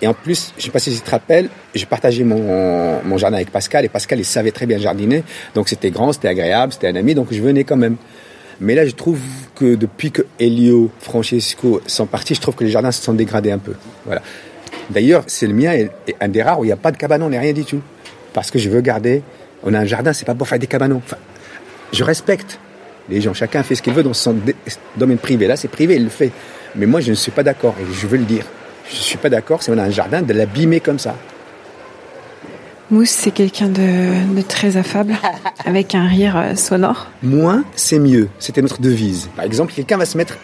Et 0.01 0.07
en 0.07 0.13
plus, 0.13 0.53
je 0.57 0.63
sais 0.63 0.71
pas 0.71 0.79
si 0.79 0.93
tu 0.93 1.01
te 1.01 1.11
rappelles, 1.11 1.49
j'ai 1.75 1.85
partagé 1.85 2.23
mon, 2.23 3.17
jardin 3.17 3.35
avec 3.35 3.51
Pascal 3.51 3.83
et 3.83 3.89
Pascal, 3.89 4.19
il 4.19 4.25
savait 4.25 4.51
très 4.51 4.65
bien 4.65 4.77
jardiner. 4.77 5.23
Donc 5.55 5.67
c'était 5.67 5.91
grand, 5.91 6.13
c'était 6.13 6.29
agréable, 6.29 6.71
c'était 6.71 6.87
un 6.87 6.95
ami, 6.95 7.15
donc 7.15 7.27
je 7.31 7.41
venais 7.41 7.65
quand 7.65 7.75
même. 7.75 7.97
Mais 8.61 8.75
là, 8.75 8.85
je 8.85 8.91
trouve 8.91 9.19
que 9.55 9.75
depuis 9.75 10.11
que 10.11 10.21
Elio, 10.39 10.89
Francesco 10.99 11.81
sont 11.85 12.05
partis, 12.05 12.35
je 12.35 12.41
trouve 12.41 12.55
que 12.55 12.63
les 12.63 12.71
jardins 12.71 12.91
se 12.91 13.01
sont 13.01 13.13
dégradés 13.13 13.51
un 13.51 13.57
peu. 13.57 13.73
Voilà. 14.05 14.21
D'ailleurs, 14.89 15.23
c'est 15.27 15.47
le 15.47 15.53
mien 15.53 15.73
et, 15.73 15.89
un 16.19 16.27
des 16.27 16.41
rares 16.41 16.59
où 16.59 16.63
il 16.63 16.67
n'y 16.67 16.73
a 16.73 16.77
pas 16.77 16.91
de 16.91 16.97
cabanon, 16.97 17.31
a 17.31 17.39
rien 17.39 17.53
du 17.53 17.65
tout. 17.65 17.81
Parce 18.33 18.51
que 18.51 18.59
je 18.59 18.69
veux 18.69 18.81
garder. 18.81 19.21
On 19.63 19.73
a 19.73 19.79
un 19.79 19.85
jardin, 19.85 20.13
c'est 20.13 20.25
pas 20.25 20.35
pour 20.35 20.47
faire 20.47 20.59
des 20.59 20.67
cabanons. 20.67 21.01
Enfin, 21.03 21.17
je 21.91 22.03
respecte 22.03 22.59
les 23.09 23.21
gens. 23.21 23.33
Chacun 23.33 23.63
fait 23.63 23.75
ce 23.75 23.81
qu'il 23.81 23.93
veut 23.93 24.03
dans 24.03 24.13
son 24.13 24.35
domaine 24.95 25.17
privé. 25.17 25.47
Là, 25.47 25.55
c'est 25.55 25.67
privé, 25.67 25.95
il 25.95 26.03
le 26.03 26.09
fait. 26.09 26.31
Mais 26.75 26.85
moi, 26.85 27.01
je 27.01 27.09
ne 27.09 27.15
suis 27.15 27.31
pas 27.31 27.43
d'accord 27.43 27.75
et 27.79 27.93
je 27.93 28.07
veux 28.07 28.17
le 28.17 28.25
dire. 28.25 28.45
Je 28.89 28.95
ne 28.95 29.01
suis 29.01 29.17
pas 29.17 29.29
d'accord 29.29 29.61
si 29.61 29.69
on 29.69 29.77
a 29.77 29.83
un 29.83 29.89
jardin 29.89 30.21
de 30.21 30.33
l'abîmer 30.33 30.79
comme 30.79 30.99
ça. 30.99 31.15
Mousse, 32.91 33.09
c'est 33.09 33.31
quelqu'un 33.31 33.67
de, 33.67 34.35
de 34.35 34.41
très 34.41 34.75
affable, 34.77 35.15
avec 35.65 35.93
un 35.93 36.07
rire 36.07 36.35
euh, 36.37 36.55
sonore. 36.55 37.07
Moins, 37.21 37.63
c'est 37.75 37.99
mieux. 37.99 38.29
C'était 38.39 38.63
notre 38.63 38.81
devise. 38.81 39.29
Par 39.35 39.45
exemple, 39.45 39.73
quelqu'un 39.73 39.97
va 39.97 40.05
se 40.05 40.17
mettre 40.17 40.37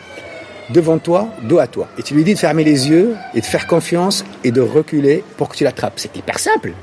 devant 0.70 1.00
toi, 1.00 1.28
dos 1.42 1.58
à 1.58 1.66
toi. 1.66 1.88
Et 1.98 2.04
tu 2.04 2.14
lui 2.14 2.24
dis 2.24 2.36
de 2.36 2.40
fermer 2.40 2.64
les 2.64 2.88
yeux 2.88 3.16
et 3.34 3.42
de 3.42 3.46
faire 3.46 3.66
confiance 3.66 4.24
et 4.44 4.52
de 4.52 4.62
reculer 4.62 5.24
pour 5.38 5.50
que 5.50 5.58
tu 5.58 5.64
l'attrapes. 5.64 5.94
C'est 5.96 6.16
hyper 6.16 6.38
simple. 6.38 6.74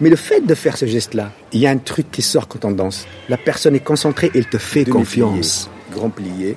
Mais 0.00 0.08
le 0.08 0.16
fait 0.16 0.40
de 0.40 0.54
faire 0.54 0.76
ce 0.76 0.86
geste-là, 0.86 1.30
il 1.52 1.60
y 1.60 1.66
a 1.66 1.70
un 1.70 1.76
truc 1.76 2.10
qui 2.10 2.22
sort 2.22 2.48
quand 2.48 2.64
on 2.64 2.70
danse. 2.70 3.06
La 3.28 3.36
personne 3.36 3.74
est 3.74 3.84
concentrée 3.84 4.30
et 4.34 4.38
elle 4.38 4.48
te 4.48 4.58
fait 4.58 4.84
confiance. 4.84 5.68
Grand 5.92 6.08
plié, 6.08 6.56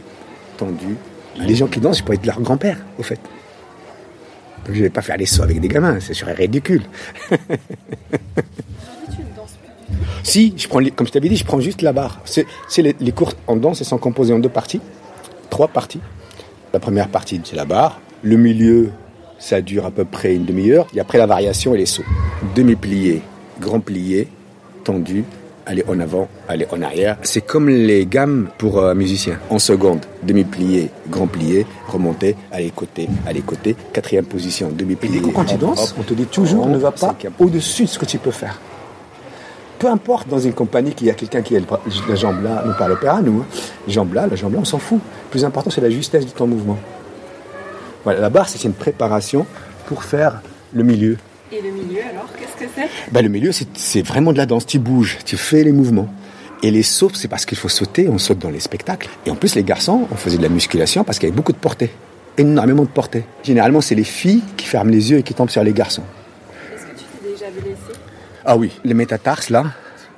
tendu. 0.57 0.95
Les 1.37 1.55
gens 1.55 1.67
qui 1.67 1.79
dansent, 1.79 1.97
je 1.97 2.03
pourrais 2.03 2.15
être 2.15 2.25
leur 2.25 2.39
grand-père, 2.41 2.77
au 2.97 3.03
fait. 3.03 3.19
Donc, 4.65 4.75
je 4.75 4.81
vais 4.81 4.89
pas 4.89 5.01
faire 5.01 5.17
les 5.17 5.25
sauts 5.25 5.43
avec 5.43 5.59
des 5.59 5.67
gamins, 5.67 5.99
ce 5.99 6.13
serait 6.13 6.33
ridicule. 6.33 6.83
si, 10.23 10.53
je 10.55 10.67
prends, 10.67 10.79
comme 10.95 11.07
je 11.07 11.11
t'avais 11.11 11.27
dit, 11.27 11.35
je 11.35 11.43
prends 11.43 11.59
juste 11.59 11.81
la 11.81 11.91
barre. 11.91 12.21
C'est, 12.23 12.45
c'est 12.69 12.81
les, 12.81 12.95
les 12.99 13.11
cours 13.11 13.33
en 13.47 13.57
danse, 13.57 13.81
elles 13.81 13.87
sont 13.87 13.97
composées 13.97 14.33
en 14.33 14.39
deux 14.39 14.47
parties, 14.47 14.79
trois 15.49 15.67
parties. 15.67 15.99
La 16.71 16.79
première 16.79 17.09
partie, 17.09 17.41
c'est 17.43 17.55
la 17.55 17.65
barre. 17.65 17.99
Le 18.21 18.37
milieu, 18.37 18.91
ça 19.37 19.61
dure 19.61 19.85
à 19.85 19.91
peu 19.91 20.05
près 20.05 20.33
une 20.33 20.45
demi-heure. 20.45 20.87
Et 20.95 20.99
après 20.99 21.17
la 21.17 21.25
variation 21.25 21.75
et 21.75 21.77
les 21.77 21.85
sauts. 21.85 22.05
Demi-plié, 22.55 23.21
grand 23.59 23.79
plié, 23.79 24.27
tendu, 24.83 25.25
aller 25.65 25.83
en 25.87 25.99
avant, 25.99 26.27
aller 26.47 26.67
en 26.71 26.81
arrière. 26.81 27.17
C'est 27.23 27.41
comme 27.41 27.69
les 27.69 28.05
gammes 28.05 28.49
pour 28.57 28.83
un 28.83 28.93
musicien. 28.93 29.39
En 29.49 29.59
seconde, 29.59 30.05
demi-plié, 30.23 30.89
grand 31.09 31.27
plié, 31.27 31.65
remonter, 31.87 32.35
aller 32.51 32.71
côté, 32.71 33.09
aller 33.25 33.41
côté. 33.41 33.75
Quatrième 33.93 34.25
position, 34.25 34.69
demi-plié. 34.71 35.19
Et 35.19 35.31
quand 35.31 35.45
tu 35.45 35.55
danses, 35.55 35.95
on 35.97 36.03
te 36.03 36.13
dit 36.13 36.25
toujours, 36.25 36.67
ne 36.67 36.77
va 36.77 36.91
pas 36.91 37.15
au-dessus 37.39 37.83
de 37.83 37.89
ce 37.89 37.99
que 37.99 38.05
tu 38.05 38.17
peux 38.17 38.31
faire. 38.31 38.59
Peu 39.79 39.87
importe 39.87 40.29
dans 40.29 40.39
une 40.39 40.53
compagnie 40.53 40.93
qu'il 40.93 41.07
y 41.07 41.09
a 41.09 41.13
quelqu'un 41.13 41.41
qui 41.41 41.57
a 41.57 41.59
la 42.07 42.15
jambe 42.15 42.41
là, 42.43 42.63
nous 42.65 42.73
par 42.73 42.87
l'opéra, 42.87 43.21
nous, 43.21 43.41
hein. 43.41 43.45
jambe 43.87 44.13
là, 44.13 44.27
la 44.27 44.35
jambe 44.35 44.53
là, 44.53 44.59
on 44.61 44.65
s'en 44.65 44.77
fout. 44.77 44.99
Le 44.99 45.29
plus 45.29 45.43
important, 45.43 45.69
c'est 45.69 45.81
la 45.81 45.89
justesse 45.89 46.25
de 46.25 46.31
ton 46.31 46.47
mouvement. 46.47 46.77
Voilà, 48.05 48.21
la 48.21 48.29
barre, 48.29 48.47
c'est 48.47 48.63
une 48.63 48.73
préparation 48.73 49.45
pour 49.85 50.03
faire 50.03 50.41
le 50.73 50.83
milieu. 50.83 51.17
Et 51.55 51.61
le 51.61 51.71
milieu, 51.71 52.01
alors, 52.09 52.27
qu'est-ce 52.37 52.65
que 52.65 52.69
c'est? 52.75 52.87
Ben, 53.11 53.21
le 53.21 53.29
milieu, 53.29 53.51
c'est- 53.51 54.01
vraiment 54.01 54.31
de 54.33 54.37
la 54.37 54.45
danse. 54.45 54.65
Tu 54.65 54.79
bouges, 54.79 55.19
tu 55.25 55.37
fais 55.37 55.63
les 55.63 55.71
mouvements. 55.71 56.11
Et 56.63 56.71
les 56.71 56.81
sauts, 56.83 57.11
c'est 57.13 57.27
parce 57.27 57.45
qu'il 57.45 57.57
faut 57.57 57.69
sauter, 57.69 58.07
on 58.09 58.17
saute 58.17 58.39
dans 58.39 58.49
les 58.49 58.59
spectacles. 58.61 59.09
Et 59.25 59.29
en 59.29 59.35
plus, 59.35 59.53
les 59.55 59.63
garçons, 59.63 60.07
on 60.11 60.15
faisait 60.15 60.37
de 60.37 60.43
la 60.43 60.49
musculation 60.49 61.03
parce 61.03 61.19
qu'il 61.19 61.27
y 61.27 61.31
avait 61.31 61.35
beaucoup 61.35 61.51
de 61.51 61.57
portée. 61.57 61.91
Énormément 62.37 62.83
de 62.83 62.87
portée. 62.87 63.25
Généralement, 63.43 63.81
c'est 63.81 63.95
les 63.95 64.03
filles 64.05 64.41
qui 64.57 64.65
ferment 64.65 64.89
les 64.89 65.11
yeux 65.11 65.17
et 65.19 65.23
qui 65.23 65.33
tombent 65.33 65.49
sur 65.49 65.63
les 65.63 65.73
garçons. 65.73 66.03
Est-ce 66.73 66.83
que 66.85 66.89
tu 66.97 67.03
t'es 67.21 67.29
déjà 67.33 67.51
blessé 67.51 67.99
Ah 68.45 68.57
oui, 68.57 68.71
les 68.83 68.93
métatarses 68.95 69.49
là. 69.49 69.65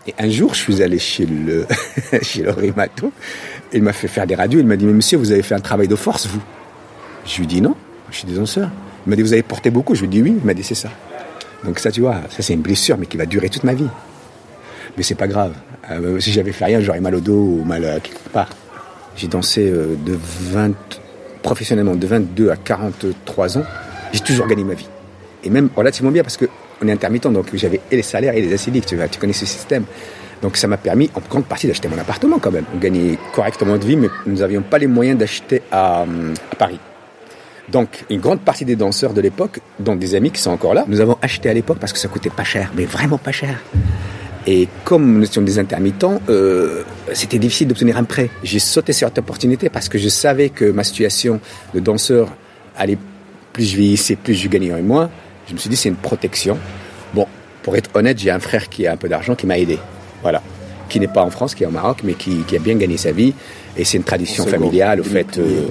Et 0.08 0.14
un 0.20 0.30
jour, 0.30 0.54
je 0.54 0.60
suis 0.60 0.84
allé 0.84 1.00
chez 1.00 1.26
le, 1.26 1.66
chez 2.22 2.44
le. 2.44 2.54
Il 3.74 3.82
m'a 3.84 3.92
fait 3.92 4.08
faire 4.08 4.28
des 4.28 4.36
radios. 4.36 4.60
Il 4.60 4.68
m'a 4.68 4.76
dit, 4.78 4.86
mais 4.86 4.94
monsieur, 4.94 5.18
vous 5.18 5.32
avez 5.32 5.42
fait 5.42 5.56
un 5.56 5.60
travail 5.60 5.88
de 5.88 5.96
force, 5.96 6.28
vous? 6.28 6.42
Je 7.26 7.38
lui 7.38 7.44
ai 7.46 7.48
dit, 7.48 7.62
non, 7.62 7.76
je 8.12 8.18
suis 8.20 8.28
des 8.28 8.36
danseurs. 8.36 8.70
Il 9.06 9.10
m'a 9.10 9.16
dit, 9.16 9.24
vous 9.24 9.34
avez 9.34 9.44
porté 9.44 9.72
beaucoup 9.72 9.96
Je 9.96 10.02
lui 10.02 10.08
ai 10.08 10.10
dit, 10.12 10.22
oui. 10.22 10.36
Il 10.40 10.46
m'a 10.46 10.54
dit, 10.54 10.64
c'est 10.64 10.76
ça. 10.76 10.90
Donc 11.66 11.80
ça, 11.80 11.92
tu 11.92 12.02
vois, 12.02 12.16
ça 12.30 12.42
c'est 12.42 12.54
une 12.54 12.62
blessure, 12.62 12.98
mais 12.98 13.06
qui 13.06 13.18
va 13.18 13.26
durer 13.26 13.50
toute 13.50 13.64
ma 13.64 13.74
vie. 13.74 13.88
Mais 14.98 15.04
c'est 15.04 15.16
pas 15.16 15.28
grave. 15.28 15.54
Euh, 15.92 16.20
si 16.20 16.32
j'avais 16.32 16.52
fait 16.52 16.66
rien, 16.66 16.80
j'aurais 16.80 17.02
mal 17.02 17.16
au 17.16 17.20
dos 17.20 17.60
ou 17.60 17.64
mal 17.66 17.84
à 17.86 18.00
quelque 18.00 18.30
part. 18.30 18.50
J'ai 19.16 19.28
dansé 19.28 19.70
euh, 19.70 19.96
de 20.06 20.18
20, 20.18 20.74
professionnellement 21.42 21.96
de 21.96 22.08
22 22.08 22.50
à 22.50 22.56
43 22.56 23.58
ans. 23.58 23.64
J'ai 24.14 24.20
toujours 24.20 24.48
gagné 24.48 24.64
ma 24.64 24.74
vie. 24.74 24.88
Et 25.44 25.50
même 25.50 25.70
relativement 25.76 26.12
bien 26.12 26.24
parce 26.24 26.38
que 26.38 26.46
on 26.82 26.88
est 26.88 26.92
intermittent, 26.92 27.28
donc 27.28 27.48
j'avais 27.54 27.80
et 27.90 27.96
les 27.96 28.02
salaires 28.02 28.36
et 28.36 28.42
les 28.42 28.54
acidiques, 28.54 28.86
tu 28.86 28.98
tu 29.10 29.20
connais 29.20 29.34
ce 29.34 29.46
système. 29.46 29.86
Donc 30.42 30.58
ça 30.58 30.68
m'a 30.68 30.78
permis 30.78 31.10
en 31.16 31.22
grande 31.28 31.46
partie 31.46 31.68
d'acheter 31.68 31.88
mon 31.88 31.98
appartement 31.98 32.40
quand 32.40 32.52
même. 32.52 32.66
On 32.76 32.78
gagnait 32.78 33.18
correctement 33.34 33.78
de 33.78 33.86
vie, 33.86 33.96
mais 33.96 34.10
nous 34.26 34.40
n'avions 34.40 34.62
pas 34.62 34.78
les 34.78 34.88
moyens 34.88 35.18
d'acheter 35.18 35.62
à, 35.72 36.02
hum, 36.04 36.34
à 36.52 36.56
Paris. 36.56 36.80
Donc, 37.70 38.06
une 38.10 38.20
grande 38.20 38.42
partie 38.42 38.66
des 38.66 38.76
danseurs 38.76 39.14
de 39.14 39.22
l'époque, 39.22 39.60
dont 39.80 39.96
des 39.96 40.16
amis 40.16 40.32
qui 40.32 40.42
sont 40.42 40.52
encore 40.52 40.74
là, 40.74 40.86
nous 40.88 41.02
avons 41.02 41.18
acheté 41.22 41.50
à 41.50 41.54
l'époque 41.54 41.78
parce 41.80 41.94
que 41.94 42.00
ça 42.00 42.08
coûtait 42.08 42.30
pas 42.30 42.44
cher, 42.44 42.72
mais 42.76 42.86
vraiment 42.86 43.18
pas 43.18 43.32
cher. 43.32 43.60
Et 44.48 44.68
comme 44.84 45.18
nous 45.18 45.24
étions 45.24 45.42
des 45.42 45.58
intermittents, 45.58 46.22
euh, 46.30 46.84
c'était 47.14 47.40
difficile 47.40 47.68
d'obtenir 47.68 47.98
un 47.98 48.04
prêt. 48.04 48.30
J'ai 48.44 48.60
sauté 48.60 48.94
sur 48.94 49.08
cette 49.08 49.18
opportunité 49.18 49.70
parce 49.70 49.90
que 49.90 49.98
je 49.98 50.08
savais 50.08 50.50
que 50.50 50.66
ma 50.66 50.84
situation 50.84 51.40
de 51.74 51.80
danseur 51.80 52.30
allait, 52.78 53.00
plus 53.54 53.64
je 53.64 53.78
vieillissais, 53.78 54.16
plus 54.16 54.36
je 54.36 54.48
gagnais 54.48 54.80
moins. 54.84 55.10
Je 55.48 55.54
me 55.54 55.58
suis 55.58 55.70
dit, 55.70 55.76
c'est 55.76 55.90
une 55.90 55.96
protection. 55.96 56.60
Bon, 57.16 57.28
pour 57.64 57.76
être 57.76 57.90
honnête, 57.96 58.20
j'ai 58.20 58.30
un 58.30 58.40
frère 58.40 58.70
qui 58.70 58.86
a 58.86 58.92
un 58.92 58.98
peu 58.98 59.10
d'argent 59.10 59.34
qui 59.34 59.48
m'a 59.48 59.58
aidé. 59.58 59.80
Voilà. 60.22 60.44
Qui 60.90 61.00
n'est 61.00 61.08
pas 61.08 61.24
en 61.24 61.32
France, 61.32 61.56
qui 61.56 61.64
est 61.64 61.68
au 61.68 61.72
Maroc, 61.72 62.02
mais 62.04 62.14
qui 62.14 62.44
a 62.56 62.60
bien 62.60 62.76
gagné 62.76 62.98
sa 62.98 63.12
vie. 63.12 63.34
Et 63.78 63.84
c'est 63.84 63.98
une 63.98 64.04
tradition 64.04 64.46
familiale, 64.46 65.02
au 65.02 65.04
fait. 65.04 65.38
euh, 65.38 65.68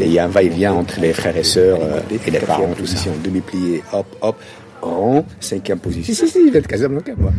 il 0.00 0.12
y 0.12 0.18
a 0.18 0.24
un 0.24 0.28
va-et-vient 0.28 0.72
entre 0.72 1.00
les 1.00 1.12
frères 1.12 1.36
et 1.36 1.44
sœurs 1.44 1.78
euh, 1.82 2.00
et 2.26 2.30
les 2.30 2.38
parents, 2.38 2.70
tout 2.76 2.86
ça. 2.86 3.10
Demi-plié, 3.22 3.82
hop, 3.92 4.06
hop, 4.22 4.36
rond, 4.80 5.24
cinquième 5.40 5.78
position. 5.78 6.14
Si, 6.14 6.26
si, 6.26 6.28
si, 6.28 6.46
je 6.46 6.52
vais 6.52 6.58
être 6.60 6.66
Casablanca, 6.66 7.12
moi. 7.18 7.32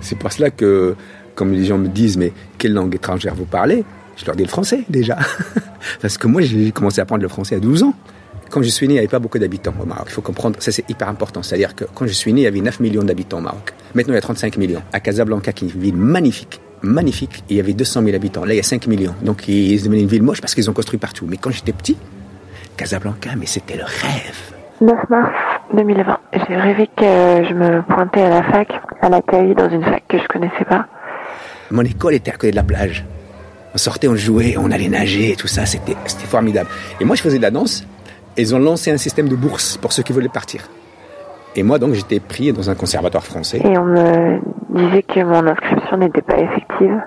C'est 0.00 0.16
pour 0.16 0.32
cela 0.32 0.50
que 0.50 0.94
comme 1.34 1.52
les 1.52 1.64
gens 1.64 1.78
me 1.78 1.88
disent, 1.88 2.16
mais 2.16 2.32
quelle 2.58 2.72
langue 2.72 2.94
étrangère 2.94 3.34
vous 3.34 3.44
parlez? 3.44 3.84
Je 4.16 4.26
leur 4.26 4.36
dis 4.36 4.42
le 4.42 4.48
français 4.48 4.80
déjà. 4.88 5.18
Parce 6.02 6.18
que 6.18 6.26
moi, 6.26 6.42
j'ai 6.42 6.72
commencé 6.72 7.00
à 7.00 7.02
apprendre 7.04 7.22
le 7.22 7.28
français 7.28 7.56
à 7.56 7.60
12 7.60 7.82
ans. 7.82 7.94
Quand 8.50 8.62
je 8.62 8.68
suis 8.68 8.88
né, 8.88 8.94
il 8.94 8.96
n'y 8.96 8.98
avait 8.98 9.08
pas 9.08 9.20
beaucoup 9.20 9.38
d'habitants 9.38 9.72
au 9.80 9.86
Maroc. 9.86 10.06
Il 10.08 10.12
faut 10.12 10.22
comprendre, 10.22 10.56
ça 10.60 10.72
c'est 10.72 10.88
hyper 10.90 11.08
important. 11.08 11.42
C'est-à-dire 11.42 11.74
que 11.74 11.84
quand 11.94 12.06
je 12.06 12.12
suis 12.12 12.32
né, 12.32 12.42
il 12.42 12.44
y 12.44 12.46
avait 12.48 12.60
9 12.60 12.80
millions 12.80 13.04
d'habitants 13.04 13.38
au 13.38 13.42
Maroc. 13.42 13.72
Maintenant, 13.94 14.12
il 14.12 14.16
y 14.16 14.18
a 14.18 14.22
35 14.22 14.56
millions. 14.56 14.82
À 14.92 15.00
Casablanca, 15.00 15.52
qui 15.52 15.66
est 15.66 15.68
une 15.68 15.80
ville 15.80 15.96
magnifique, 15.96 16.60
magnifique, 16.82 17.44
il 17.48 17.56
y 17.56 17.60
avait 17.60 17.72
200 17.72 18.02
000 18.02 18.14
habitants. 18.14 18.44
Là, 18.44 18.54
il 18.54 18.56
y 18.56 18.60
a 18.60 18.64
5 18.64 18.86
millions. 18.86 19.14
Donc, 19.22 19.48
ils 19.48 19.82
devenus 19.82 20.02
une 20.02 20.08
ville 20.08 20.22
moche 20.22 20.40
parce 20.40 20.54
qu'ils 20.54 20.68
ont 20.70 20.72
construit 20.72 20.98
partout. 20.98 21.26
Mais 21.28 21.36
quand 21.36 21.50
j'étais 21.50 21.72
petit, 21.72 21.96
Casablanca, 22.76 23.30
mais 23.38 23.46
c'était 23.46 23.76
le 23.76 23.84
rêve. 23.84 24.54
9 24.80 25.10
mars 25.10 25.32
2020. 25.76 26.18
J'ai 26.48 26.56
rêvé 26.56 26.88
que 26.96 27.04
je 27.48 27.54
me 27.54 27.82
pointais 27.82 28.22
à 28.22 28.30
la 28.30 28.42
fac, 28.42 28.68
à 29.02 29.08
l'accueil, 29.08 29.54
dans 29.54 29.68
une 29.68 29.84
fac 29.84 30.02
que 30.08 30.18
je 30.18 30.26
connaissais 30.26 30.64
pas. 30.64 30.86
Mon 31.70 31.82
école 31.82 32.14
était 32.14 32.30
à 32.30 32.34
côté 32.34 32.50
de 32.50 32.56
la 32.56 32.62
plage. 32.62 33.04
On 33.74 33.78
sortait, 33.78 34.08
on 34.08 34.16
jouait, 34.16 34.56
on 34.56 34.70
allait 34.70 34.88
nager 34.88 35.32
et 35.32 35.36
tout 35.36 35.46
ça, 35.46 35.64
c'était 35.64 35.96
c'était 36.06 36.26
formidable. 36.26 36.68
Et 37.00 37.04
moi, 37.04 37.14
je 37.14 37.22
faisais 37.22 37.36
de 37.36 37.42
la 37.42 37.50
danse. 37.50 37.86
Et 38.36 38.42
ils 38.42 38.54
ont 38.54 38.58
lancé 38.58 38.90
un 38.90 38.96
système 38.96 39.28
de 39.28 39.36
bourse 39.36 39.76
pour 39.76 39.92
ceux 39.92 40.02
qui 40.02 40.12
voulaient 40.12 40.28
partir. 40.28 40.62
Et 41.54 41.62
moi, 41.62 41.78
donc, 41.78 41.94
j'étais 41.94 42.20
pris 42.20 42.52
dans 42.52 42.70
un 42.70 42.74
conservatoire 42.74 43.24
français. 43.24 43.60
Et 43.64 43.76
on 43.76 43.84
me 43.84 44.40
disait 44.74 45.02
que 45.02 45.20
mon 45.24 45.46
inscription 45.46 45.96
n'était 45.96 46.22
pas 46.22 46.38
effective, 46.38 47.00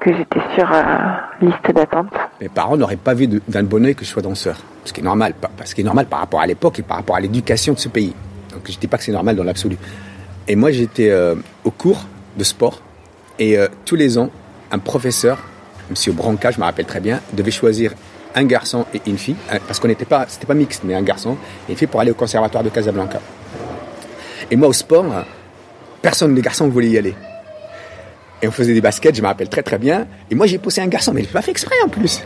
que 0.00 0.12
j'étais 0.14 0.40
sur 0.54 0.70
euh, 0.72 0.82
liste 1.40 1.70
d'attente. 1.74 2.12
Mes 2.40 2.48
parents 2.48 2.76
n'auraient 2.76 2.96
pas 2.96 3.14
vu 3.14 3.26
d'un 3.26 3.62
bon 3.62 3.84
oeil 3.84 3.94
que 3.94 4.04
je 4.04 4.10
sois 4.10 4.22
danseur. 4.22 4.56
Ce 4.84 4.92
qui 4.92 5.00
est 5.00 5.04
normal, 5.04 5.34
pas- 5.34 5.50
ce 5.64 5.74
qui 5.74 5.82
normal 5.84 6.06
par 6.06 6.20
rapport 6.20 6.40
à 6.40 6.46
l'époque 6.46 6.78
et 6.78 6.82
par 6.82 6.98
rapport 6.98 7.16
à 7.16 7.20
l'éducation 7.20 7.72
de 7.72 7.78
ce 7.78 7.88
pays. 7.88 8.14
Donc 8.52 8.62
je 8.70 8.78
dis 8.78 8.86
pas 8.86 8.98
que 8.98 9.04
c'est 9.04 9.12
normal 9.12 9.36
dans 9.36 9.44
l'absolu. 9.44 9.76
Et 10.46 10.56
moi 10.56 10.70
j'étais 10.72 11.10
euh, 11.10 11.34
au 11.64 11.70
cours 11.70 12.00
de 12.36 12.44
sport 12.44 12.80
et 13.38 13.58
euh, 13.58 13.66
tous 13.84 13.96
les 13.96 14.18
ans 14.18 14.28
un 14.70 14.78
professeur, 14.78 15.38
Monsieur 15.90 16.12
Branca, 16.12 16.50
je 16.50 16.58
me 16.58 16.64
rappelle 16.64 16.86
très 16.86 17.00
bien, 17.00 17.20
devait 17.32 17.50
choisir 17.50 17.92
un 18.34 18.44
garçon 18.44 18.84
et 18.94 19.00
une 19.06 19.16
fille 19.18 19.36
euh, 19.52 19.58
parce 19.66 19.78
qu'on 19.80 19.88
n'était 19.88 20.04
pas, 20.04 20.26
c'était 20.28 20.46
pas 20.46 20.54
mixte, 20.54 20.82
mais 20.84 20.94
un 20.94 21.02
garçon 21.02 21.36
et 21.68 21.72
une 21.72 21.78
fille 21.78 21.86
pour 21.88 22.00
aller 22.00 22.10
au 22.10 22.14
conservatoire 22.14 22.62
de 22.64 22.68
Casablanca. 22.70 23.20
Et 24.50 24.56
moi 24.56 24.68
au 24.68 24.72
sport, 24.72 25.04
personne 26.04 26.34
des 26.34 26.42
garçons 26.42 26.68
voulait 26.68 26.90
y 26.90 26.98
aller. 26.98 27.14
Et 28.42 28.46
on 28.46 28.50
faisait 28.50 28.74
des 28.74 28.82
baskets, 28.82 29.16
je 29.16 29.22
me 29.22 29.26
rappelle 29.26 29.48
très 29.48 29.62
très 29.62 29.78
bien. 29.78 30.06
Et 30.30 30.34
moi 30.34 30.46
j'ai 30.46 30.58
poussé 30.58 30.82
un 30.82 30.86
garçon, 30.86 31.14
mais 31.14 31.22
il 31.22 31.26
l'a 31.26 31.32
pas 31.32 31.40
fait 31.40 31.50
exprès 31.50 31.76
en 31.82 31.88
plus. 31.88 32.22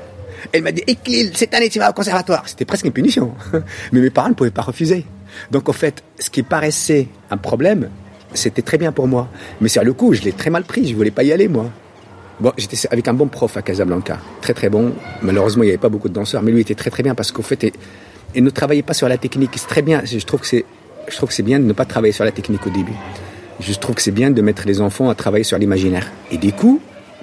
Elle 0.52 0.62
m'a 0.64 0.72
dit, 0.72 0.82
Éclil, 0.88 1.30
cette 1.36 1.54
année 1.54 1.70
tu 1.70 1.78
vas 1.78 1.90
au 1.90 1.92
conservatoire. 1.92 2.42
C'était 2.48 2.64
presque 2.64 2.86
une 2.86 2.92
punition. 2.92 3.34
Mais 3.92 4.00
mes 4.00 4.10
parents 4.10 4.30
ne 4.30 4.34
pouvaient 4.34 4.50
pas 4.50 4.62
refuser. 4.62 5.04
Donc 5.52 5.68
en 5.68 5.72
fait, 5.72 6.02
ce 6.18 6.28
qui 6.28 6.42
paraissait 6.42 7.06
un 7.30 7.36
problème, 7.36 7.88
c'était 8.34 8.62
très 8.62 8.78
bien 8.78 8.90
pour 8.90 9.06
moi. 9.06 9.28
Mais 9.60 9.68
sur 9.68 9.84
le 9.84 9.92
coup, 9.92 10.12
je 10.12 10.22
l'ai 10.22 10.32
très 10.32 10.50
mal 10.50 10.64
pris, 10.64 10.88
je 10.88 10.94
voulais 10.96 11.12
pas 11.12 11.22
y 11.22 11.32
aller 11.32 11.46
moi. 11.46 11.70
Bon, 12.40 12.52
j'étais 12.56 12.76
avec 12.90 13.06
un 13.06 13.14
bon 13.14 13.28
prof 13.28 13.56
à 13.56 13.62
Casablanca, 13.62 14.18
très 14.40 14.54
très 14.54 14.70
bon. 14.70 14.92
Malheureusement, 15.22 15.62
il 15.62 15.66
n'y 15.66 15.72
avait 15.72 15.78
pas 15.78 15.88
beaucoup 15.88 16.08
de 16.08 16.14
danseurs, 16.14 16.42
mais 16.42 16.50
lui 16.50 16.62
était 16.62 16.74
très 16.74 16.90
très 16.90 17.04
bien 17.04 17.14
parce 17.14 17.30
qu'au 17.30 17.42
fait, 17.42 17.62
il, 17.62 17.72
il 18.34 18.42
ne 18.42 18.50
travaillait 18.50 18.82
pas 18.82 18.94
sur 18.94 19.08
la 19.08 19.18
technique. 19.18 19.52
C'est 19.54 19.68
très 19.68 19.82
bien. 19.82 20.02
Je 20.04 20.24
trouve 20.24 20.40
que 20.40 20.48
c'est, 20.48 20.64
je 21.08 21.16
trouve 21.16 21.28
que 21.28 21.34
c'est 21.34 21.44
bien 21.44 21.60
de 21.60 21.64
ne 21.64 21.72
pas 21.72 21.84
travailler 21.84 22.12
sur 22.12 22.24
la 22.24 22.32
technique 22.32 22.66
au 22.66 22.70
début. 22.70 22.94
Je 23.60 23.72
trouve 23.74 23.96
que 23.96 24.02
c'est 24.02 24.10
bien 24.12 24.30
de 24.30 24.40
mettre 24.42 24.64
les 24.66 24.80
enfants 24.80 25.08
à 25.10 25.14
travailler 25.14 25.44
sur 25.44 25.58
l'imaginaire. 25.58 26.10
Et 26.30 26.36
du 26.38 26.52
coup, 26.52 26.80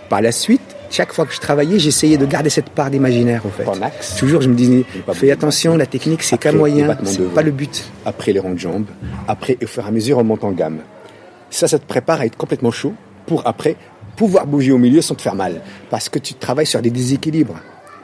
par 0.09 0.21
la 0.21 0.31
suite, 0.31 0.61
chaque 0.91 1.13
fois 1.13 1.25
que 1.25 1.33
je 1.33 1.39
travaillais, 1.39 1.79
j'essayais 1.79 2.17
de 2.17 2.25
garder 2.25 2.49
cette 2.49 2.69
part 2.69 2.89
d'imaginaire, 2.91 3.41
fait. 3.57 3.67
En 3.67 3.81
axe. 3.81 4.15
Toujours, 4.17 4.41
je 4.41 4.49
me 4.49 4.55
disais, 4.55 4.85
fais 5.13 5.31
attention, 5.31 5.77
la 5.77 5.85
technique, 5.85 6.23
c'est 6.23 6.37
qu'un 6.37 6.51
moyen, 6.51 6.97
c'est 7.03 7.33
pas 7.33 7.41
le 7.41 7.51
but. 7.51 7.85
Après 8.05 8.33
les 8.33 8.39
ronds 8.39 8.53
de 8.53 8.59
jambes, 8.59 8.85
après, 9.27 9.57
au 9.63 9.67
fur 9.67 9.83
et 9.83 9.87
à 9.87 9.91
mesure, 9.91 10.17
on 10.19 10.23
monte 10.23 10.43
en 10.43 10.51
gamme. 10.51 10.79
Ça, 11.49 11.67
ça 11.67 11.79
te 11.79 11.85
prépare 11.85 12.19
à 12.21 12.25
être 12.25 12.37
complètement 12.37 12.71
chaud 12.71 12.93
pour 13.25 13.47
après 13.47 13.77
pouvoir 14.17 14.45
bouger 14.45 14.71
au 14.71 14.77
milieu 14.77 15.01
sans 15.01 15.15
te 15.15 15.21
faire 15.21 15.35
mal. 15.35 15.61
Parce 15.89 16.09
que 16.09 16.19
tu 16.19 16.33
travailles 16.35 16.65
sur 16.65 16.81
des 16.81 16.89
déséquilibres. 16.91 17.55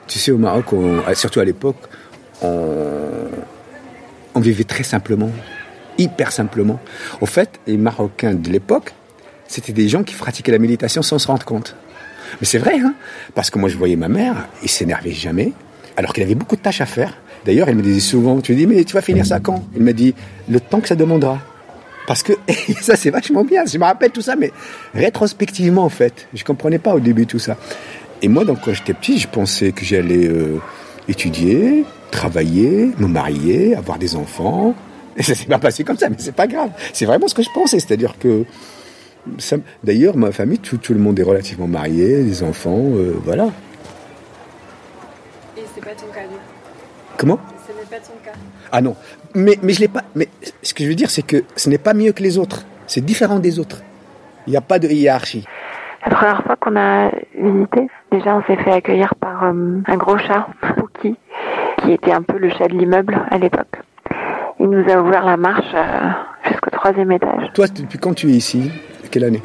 Tu 0.07 0.19
sais, 0.19 0.31
au 0.31 0.37
Maroc, 0.37 0.73
on- 0.73 1.01
surtout 1.15 1.39
à 1.41 1.45
l'époque, 1.45 1.77
on, 2.41 3.27
on 4.35 4.39
vivait 4.39 4.63
très 4.63 4.83
simplement, 4.83 5.29
hyper 6.01 6.31
simplement. 6.31 6.79
Au 7.21 7.25
fait, 7.25 7.59
les 7.67 7.77
Marocains 7.77 8.33
de 8.33 8.49
l'époque, 8.49 8.93
c'était 9.47 9.73
des 9.73 9.89
gens 9.89 10.03
qui 10.03 10.15
pratiquaient 10.15 10.51
la 10.51 10.59
méditation 10.59 11.01
sans 11.01 11.19
se 11.19 11.27
rendre 11.27 11.45
compte. 11.45 11.75
Mais 12.39 12.47
c'est 12.47 12.57
vrai, 12.57 12.79
hein 12.79 12.93
Parce 13.35 13.49
que 13.49 13.59
moi, 13.59 13.69
je 13.69 13.77
voyais 13.77 13.95
ma 13.95 14.07
mère, 14.07 14.47
il 14.63 14.69
s'énervait 14.69 15.11
jamais, 15.11 15.51
alors 15.97 16.13
qu'il 16.13 16.23
avait 16.23 16.35
beaucoup 16.35 16.55
de 16.55 16.61
tâches 16.61 16.81
à 16.81 16.85
faire. 16.85 17.17
D'ailleurs, 17.45 17.69
elle 17.69 17.75
me 17.75 17.81
disait 17.81 17.99
souvent, 17.99 18.39
tu 18.39 18.55
dis, 18.55 18.67
mais 18.67 18.83
tu 18.83 18.93
vas 18.93 19.01
finir 19.01 19.25
ça 19.25 19.39
quand? 19.39 19.63
Il 19.75 19.83
m'a 19.83 19.93
dit, 19.93 20.13
le 20.49 20.59
temps 20.59 20.79
que 20.79 20.87
ça 20.87 20.95
demandera. 20.95 21.39
Parce 22.07 22.23
que 22.23 22.33
ça, 22.81 22.95
c'est 22.95 23.09
vachement 23.09 23.43
bien. 23.43 23.65
Je 23.65 23.77
me 23.77 23.83
rappelle 23.83 24.11
tout 24.11 24.21
ça, 24.21 24.35
mais 24.35 24.51
rétrospectivement, 24.93 25.83
en 25.83 25.89
fait. 25.89 26.27
Je 26.33 26.43
comprenais 26.43 26.79
pas 26.79 26.93
au 26.93 26.99
début 26.99 27.25
tout 27.25 27.39
ça. 27.39 27.57
Et 28.21 28.27
moi, 28.27 28.45
donc, 28.45 28.59
quand 28.63 28.73
j'étais 28.73 28.93
petit, 28.93 29.17
je 29.17 29.27
pensais 29.27 29.71
que 29.71 29.83
j'allais 29.83 30.27
euh, 30.27 30.59
étudier, 31.07 31.83
travailler, 32.11 32.91
me 32.99 33.07
marier, 33.07 33.75
avoir 33.75 33.97
des 33.97 34.15
enfants. 34.15 34.75
Et 35.17 35.23
ça 35.23 35.35
s'est 35.35 35.45
pas 35.47 35.59
passé 35.59 35.83
comme 35.83 35.97
ça, 35.97 36.09
mais 36.09 36.15
c'est 36.19 36.35
pas 36.35 36.47
grave. 36.47 36.69
C'est 36.93 37.05
vraiment 37.05 37.27
ce 37.27 37.33
que 37.35 37.43
je 37.43 37.49
pensais. 37.53 37.79
C'est-à-dire 37.79 38.17
que 38.19 38.45
ça- 39.37 39.57
D'ailleurs, 39.83 40.15
ma 40.17 40.31
famille, 40.31 40.59
tout, 40.59 40.77
tout 40.77 40.93
le 40.93 40.99
monde 40.99 41.19
est 41.19 41.23
relativement 41.23 41.67
marié, 41.67 42.23
des 42.23 42.43
enfants, 42.43 42.79
euh, 42.79 43.13
voilà. 43.23 43.49
Et 45.57 45.61
c'est 45.75 45.81
pas 45.83 45.91
ton 45.91 46.07
cas, 46.07 46.21
Comment? 47.17 47.39
Ce 47.67 47.71
n'est 47.73 47.85
pas 47.89 47.97
ton 48.05 48.13
cas. 48.23 48.31
Ah 48.71 48.81
non, 48.81 48.95
mais, 49.35 49.57
mais 49.61 49.73
je 49.73 49.81
l'ai 49.81 49.87
pas. 49.87 50.03
Mais 50.15 50.27
ce 50.63 50.73
que 50.73 50.83
je 50.83 50.89
veux 50.89 50.95
dire, 50.95 51.09
c'est 51.09 51.21
que 51.21 51.43
ce 51.55 51.69
n'est 51.69 51.77
pas 51.77 51.93
mieux 51.93 52.13
que 52.13 52.23
les 52.23 52.37
autres. 52.37 52.63
C'est 52.87 53.01
différent 53.05 53.39
des 53.39 53.59
autres. 53.59 53.81
Il 54.47 54.51
n'y 54.51 54.57
a 54.57 54.61
pas 54.61 54.79
de 54.79 54.87
hiérarchie. 54.87 55.45
La 56.05 56.15
première 56.15 56.43
fois 56.43 56.55
qu'on 56.55 56.75
a 56.77 57.11
visité, 57.37 57.87
déjà 58.11 58.35
on 58.35 58.41
s'est 58.47 58.61
fait 58.63 58.71
accueillir 58.71 59.13
par 59.15 59.43
euh, 59.43 59.81
un 59.85 59.97
gros 59.97 60.17
chat, 60.17 60.47
Pookie, 60.77 61.15
qui 61.83 61.91
était 61.91 62.11
un 62.11 62.23
peu 62.23 62.37
le 62.39 62.49
chat 62.49 62.67
de 62.67 62.73
l'immeuble 62.75 63.21
à 63.29 63.37
l'époque. 63.37 63.77
Il 64.59 64.67
nous 64.69 64.87
a 64.91 65.01
ouvert 65.01 65.25
la 65.25 65.37
marche 65.37 65.73
euh, 65.73 66.09
jusqu'au 66.49 66.69
troisième 66.71 67.11
étage. 67.11 67.49
Toi, 67.53 67.67
depuis 67.67 67.97
quand 67.97 68.13
tu 68.13 68.29
es 68.29 68.33
ici? 68.33 68.71
Quelle 69.09 69.23
année? 69.25 69.41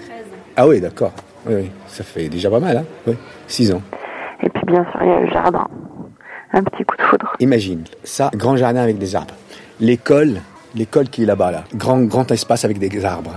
Ah 0.57 0.67
oui, 0.69 0.81
d'accord. 0.81 1.13
Oui, 1.47 1.55
oui, 1.57 1.71
ça 1.87 2.05
fait 2.05 2.29
déjà 2.29 2.51
pas 2.51 2.61
mal, 2.61 2.77
hein 2.79 2.85
Oui, 3.07 3.15
six 3.47 3.73
ans. 3.73 3.83
Et 4.43 4.49
puis 4.49 4.63
bien 4.67 4.85
sûr 4.91 5.01
il 5.03 5.09
y 5.09 5.13
a 5.13 5.21
le 5.21 5.31
jardin. 5.31 5.67
Un 6.53 6.63
petit 6.63 6.85
coup 6.85 6.97
de 6.97 7.03
foudre. 7.03 7.33
Imagine, 7.41 7.85
ça, 8.05 8.31
grand 8.35 8.57
jardin 8.57 8.81
avec 8.83 8.99
des 8.99 9.15
arbres. 9.17 9.35
L'école, 9.81 10.41
l'école 10.75 11.09
qui 11.09 11.23
est 11.23 11.27
là-bas, 11.27 11.51
là. 11.51 11.65
Grand, 11.75 12.01
grand 12.03 12.31
espace 12.31 12.65
avec 12.65 12.79
des 12.79 13.05
arbres. 13.05 13.35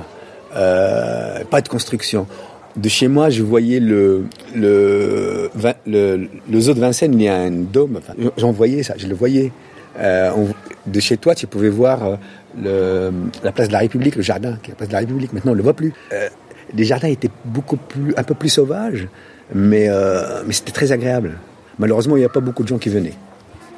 Euh, 0.55 1.43
pas 1.49 1.61
de 1.61 1.67
construction. 1.67 2.27
De 2.75 2.87
chez 2.87 3.07
moi, 3.07 3.29
je 3.29 3.43
voyais 3.43 3.79
le, 3.79 4.25
le, 4.55 5.49
le, 5.85 6.29
le 6.49 6.59
zoo 6.59 6.73
de 6.73 6.79
Vincennes, 6.79 7.13
il 7.13 7.23
y 7.23 7.27
a 7.27 7.35
un 7.35 7.51
dôme. 7.51 7.97
Enfin, 7.97 8.13
J'en 8.37 8.51
voyais 8.51 8.83
ça, 8.83 8.93
je 8.97 9.07
le 9.07 9.15
voyais. 9.15 9.51
Euh, 9.99 10.31
on- 10.35 10.53
de 10.89 10.99
chez 10.99 11.17
toi, 11.17 11.35
tu 11.35 11.45
pouvais 11.45 11.69
voir 11.69 12.03
euh, 12.05 12.15
le, 12.59 13.11
la 13.43 13.51
place 13.51 13.67
de 13.67 13.73
la 13.73 13.79
République, 13.79 14.15
le 14.15 14.21
jardin 14.21 14.57
qui 14.63 14.71
est 14.71 14.73
la 14.73 14.77
place 14.77 14.89
de 14.89 14.93
la 14.93 14.99
République. 14.99 15.33
Maintenant, 15.33 15.51
on 15.51 15.55
ne 15.55 15.59
le 15.59 15.63
voit 15.63 15.73
plus. 15.75 15.93
Euh, 16.13 16.29
les 16.73 16.83
jardins 16.83 17.07
étaient 17.09 17.29
beaucoup 17.45 17.77
plus, 17.77 18.13
un 18.15 18.23
peu 18.23 18.33
plus 18.33 18.49
sauvages, 18.49 19.07
mais, 19.53 19.87
euh, 19.89 20.41
mais 20.45 20.53
c'était 20.53 20.71
très 20.71 20.91
agréable. 20.91 21.37
Malheureusement, 21.77 22.15
il 22.15 22.19
n'y 22.19 22.25
a 22.25 22.29
pas 22.29 22.39
beaucoup 22.39 22.63
de 22.63 22.67
gens 22.67 22.77
qui 22.77 22.89
venaient. 22.89 23.13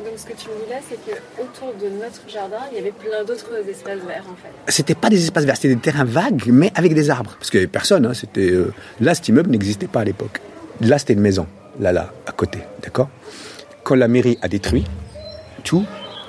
Donc 0.04 0.14
ce 0.18 0.26
que 0.26 0.34
tu 0.34 0.48
me 0.50 0.66
dis 0.66 0.70
là, 0.70 0.78
c'est 0.88 0.96
que 1.06 1.18
autour 1.42 1.74
de 1.82 1.88
notre 2.02 2.22
jardin, 2.28 2.58
il 2.72 2.78
y 2.78 2.82
avait 2.82 2.92
plein 2.92 3.24
d'autres 3.26 3.50
espaces 3.70 4.00
verts 4.08 4.26
en 4.30 4.36
fait. 4.36 4.72
C'était 4.72 4.96
pas 4.96 5.10
des 5.10 5.24
espaces 5.24 5.46
verts, 5.46 5.56
c'était 5.56 5.74
des 5.76 5.82
terrains 5.82 6.06
vagues, 6.06 6.44
mais 6.48 6.72
avec 6.76 6.94
des 6.94 7.10
arbres. 7.10 7.36
Parce 7.40 7.50
qu'il 7.50 7.60
n'y 7.60 7.64
avait 7.66 7.72
personne. 7.72 8.06
Hein, 8.06 8.14
c'était 8.14 8.52
euh, 8.52 8.72
là, 9.00 9.16
cet 9.16 9.28
immeuble 9.28 9.50
n'existait 9.50 9.88
pas 9.88 10.02
à 10.02 10.04
l'époque. 10.04 10.40
Là, 10.82 10.98
c'était 10.98 11.14
une 11.14 11.22
maison, 11.22 11.46
là, 11.80 11.92
là, 11.92 12.12
à 12.28 12.32
côté, 12.32 12.60
d'accord? 12.82 13.10
Quand 13.84 13.96
la 13.96 14.08
mairie 14.08 14.38
a 14.42 14.48
détruit 14.48 14.86
tout, 15.64 15.86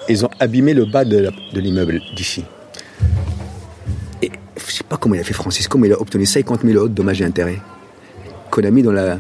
ils 0.08 0.24
ont 0.24 0.30
abîmé 0.40 0.74
le 0.74 0.84
bas 0.84 1.04
de, 1.04 1.30
l'immeuble 1.54 2.00
d'ici. 2.16 2.44
Et 4.22 4.30
je 4.56 4.72
sais 4.72 4.84
pas 4.84 4.96
comment 4.96 5.14
il 5.14 5.20
a 5.20 5.24
fait 5.24 5.32
Francisco, 5.34 5.78
mais 5.78 5.88
il 5.88 5.92
a 5.92 6.00
obtenu 6.00 6.26
50 6.26 6.62
000 6.62 6.74
euros 6.74 6.88
de 6.88 6.94
dommages 6.94 7.20
et 7.20 7.24
intérêts 7.24 7.60
qu'on 8.50 8.64
a 8.64 8.70
mis 8.70 8.82
dans 8.82 8.92
la 8.92 9.18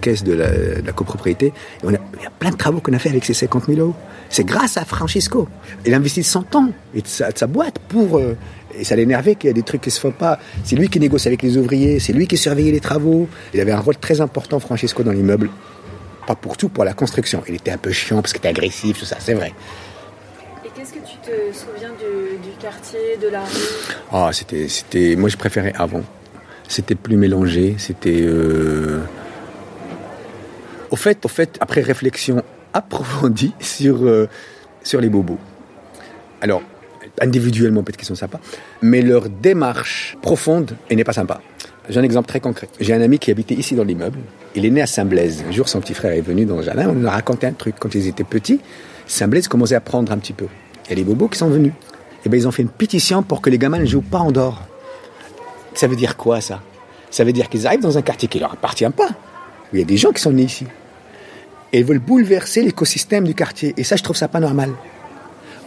caisse 0.00 0.22
de 0.24 0.34
la, 0.34 0.92
copropriété. 0.92 1.52
Il 1.84 1.92
y 1.92 2.26
a 2.26 2.30
plein 2.38 2.50
de 2.50 2.56
travaux 2.56 2.80
qu'on 2.80 2.92
a 2.92 2.98
fait 2.98 3.08
avec 3.08 3.24
ces 3.24 3.34
50 3.34 3.66
000 3.66 3.80
euros. 3.80 3.94
C'est 4.28 4.44
grâce 4.44 4.76
à 4.76 4.84
Francisco. 4.84 5.48
Il 5.84 5.94
a 5.94 5.96
investi 5.96 6.20
de 6.20 6.26
son 6.26 6.42
temps 6.42 6.70
et 6.94 7.02
de 7.02 7.06
sa, 7.06 7.46
boîte 7.46 7.78
pour... 7.88 8.18
euh, 8.18 8.36
et 8.78 8.84
ça 8.84 8.94
l'énervait 8.94 9.34
qu'il 9.34 9.48
y 9.48 9.50
a 9.50 9.54
des 9.54 9.64
trucs 9.64 9.80
qui 9.80 9.90
se 9.90 9.98
font 9.98 10.12
pas. 10.12 10.38
C'est 10.62 10.76
lui 10.76 10.88
qui 10.88 11.00
négocie 11.00 11.26
avec 11.26 11.42
les 11.42 11.56
ouvriers, 11.56 11.98
c'est 11.98 12.12
lui 12.12 12.28
qui 12.28 12.36
surveillait 12.36 12.70
les 12.70 12.80
travaux. 12.80 13.28
Il 13.52 13.60
avait 13.60 13.72
un 13.72 13.80
rôle 13.80 13.96
très 13.96 14.20
important, 14.20 14.60
Francisco, 14.60 15.02
dans 15.02 15.10
l'immeuble. 15.10 15.50
Pas 16.30 16.36
pour 16.36 16.56
tout, 16.56 16.68
pour 16.68 16.84
la 16.84 16.92
construction. 16.92 17.42
Il 17.48 17.56
était 17.56 17.72
un 17.72 17.76
peu 17.76 17.90
chiant 17.90 18.20
parce 18.22 18.32
qu'il 18.32 18.38
était 18.38 18.50
agressif, 18.56 19.00
tout 19.00 19.04
ça, 19.04 19.16
c'est 19.18 19.34
vrai. 19.34 19.52
Et 20.64 20.68
qu'est-ce 20.72 20.92
que 20.92 21.00
tu 21.00 21.16
te 21.16 21.52
souviens 21.52 21.88
du, 21.90 22.38
du 22.48 22.56
quartier, 22.56 23.16
de 23.20 23.26
la 23.26 23.40
rue? 23.40 23.96
Ah, 24.12 24.30
c'était, 24.32 24.68
c'était, 24.68 25.16
moi 25.16 25.28
je 25.28 25.36
préférais 25.36 25.72
avant. 25.76 26.02
C'était 26.68 26.94
plus 26.94 27.16
mélangé, 27.16 27.74
c'était. 27.78 28.20
euh, 28.20 29.00
Au 30.92 30.96
fait, 30.96 31.24
au 31.24 31.28
fait, 31.28 31.58
après 31.60 31.80
réflexion 31.80 32.44
approfondie 32.74 33.52
sur 33.58 34.04
euh, 34.06 34.28
sur 34.84 35.00
les 35.00 35.08
bobos. 35.08 35.38
Alors, 36.42 36.62
individuellement 37.20 37.82
peut-être 37.82 37.96
qu'ils 37.96 38.06
sont 38.06 38.14
sympas, 38.14 38.38
mais 38.82 39.02
leur 39.02 39.28
démarche 39.28 40.16
profonde, 40.22 40.76
elle 40.88 40.98
n'est 40.98 41.04
pas 41.04 41.12
sympa. 41.12 41.40
J'ai 41.90 41.98
un 41.98 42.04
exemple 42.04 42.28
très 42.28 42.38
concret. 42.38 42.68
J'ai 42.78 42.94
un 42.94 43.00
ami 43.00 43.18
qui 43.18 43.32
habitait 43.32 43.56
ici 43.56 43.74
dans 43.74 43.82
l'immeuble. 43.82 44.20
Il 44.54 44.64
est 44.64 44.70
né 44.70 44.80
à 44.80 44.86
Saint-Blaise. 44.86 45.44
Un 45.48 45.50
jour, 45.50 45.68
son 45.68 45.80
petit 45.80 45.92
frère 45.92 46.12
est 46.12 46.20
venu 46.20 46.44
dans 46.44 46.56
le 46.56 46.62
jardin. 46.62 46.88
On 46.88 46.92
nous 46.92 47.06
a 47.08 47.10
raconté 47.10 47.48
un 47.48 47.52
truc. 47.52 47.74
Quand 47.80 47.92
ils 47.92 48.06
étaient 48.06 48.22
petits, 48.22 48.60
Saint-Blaise 49.08 49.48
commençait 49.48 49.74
à 49.74 49.80
prendre 49.80 50.12
un 50.12 50.18
petit 50.18 50.32
peu. 50.32 50.46
Il 50.86 50.90
y 50.90 50.92
a 50.92 50.96
les 50.96 51.02
bobos 51.02 51.26
qui 51.26 51.38
sont 51.38 51.48
venus. 51.48 51.72
Et 52.24 52.28
ben, 52.28 52.36
ils 52.36 52.46
ont 52.46 52.52
fait 52.52 52.62
une 52.62 52.68
pétition 52.68 53.24
pour 53.24 53.40
que 53.42 53.50
les 53.50 53.58
gamins 53.58 53.80
ne 53.80 53.86
jouent 53.86 54.02
pas 54.02 54.20
en 54.20 54.30
dehors. 54.30 54.62
Ça 55.74 55.88
veut 55.88 55.96
dire 55.96 56.16
quoi, 56.16 56.40
ça? 56.40 56.62
Ça 57.10 57.24
veut 57.24 57.32
dire 57.32 57.48
qu'ils 57.48 57.66
arrivent 57.66 57.80
dans 57.80 57.98
un 57.98 58.02
quartier 58.02 58.28
qui 58.28 58.38
leur 58.38 58.52
appartient 58.52 58.88
pas. 58.90 59.08
Il 59.72 59.80
y 59.80 59.82
a 59.82 59.84
des 59.84 59.96
gens 59.96 60.12
qui 60.12 60.22
sont 60.22 60.32
nés 60.32 60.44
ici. 60.44 60.66
Et 61.72 61.80
ils 61.80 61.84
veulent 61.84 61.98
bouleverser 61.98 62.62
l'écosystème 62.62 63.24
du 63.24 63.34
quartier. 63.34 63.74
Et 63.76 63.82
ça, 63.82 63.96
je 63.96 64.04
trouve 64.04 64.16
ça 64.16 64.28
pas 64.28 64.38
normal. 64.38 64.70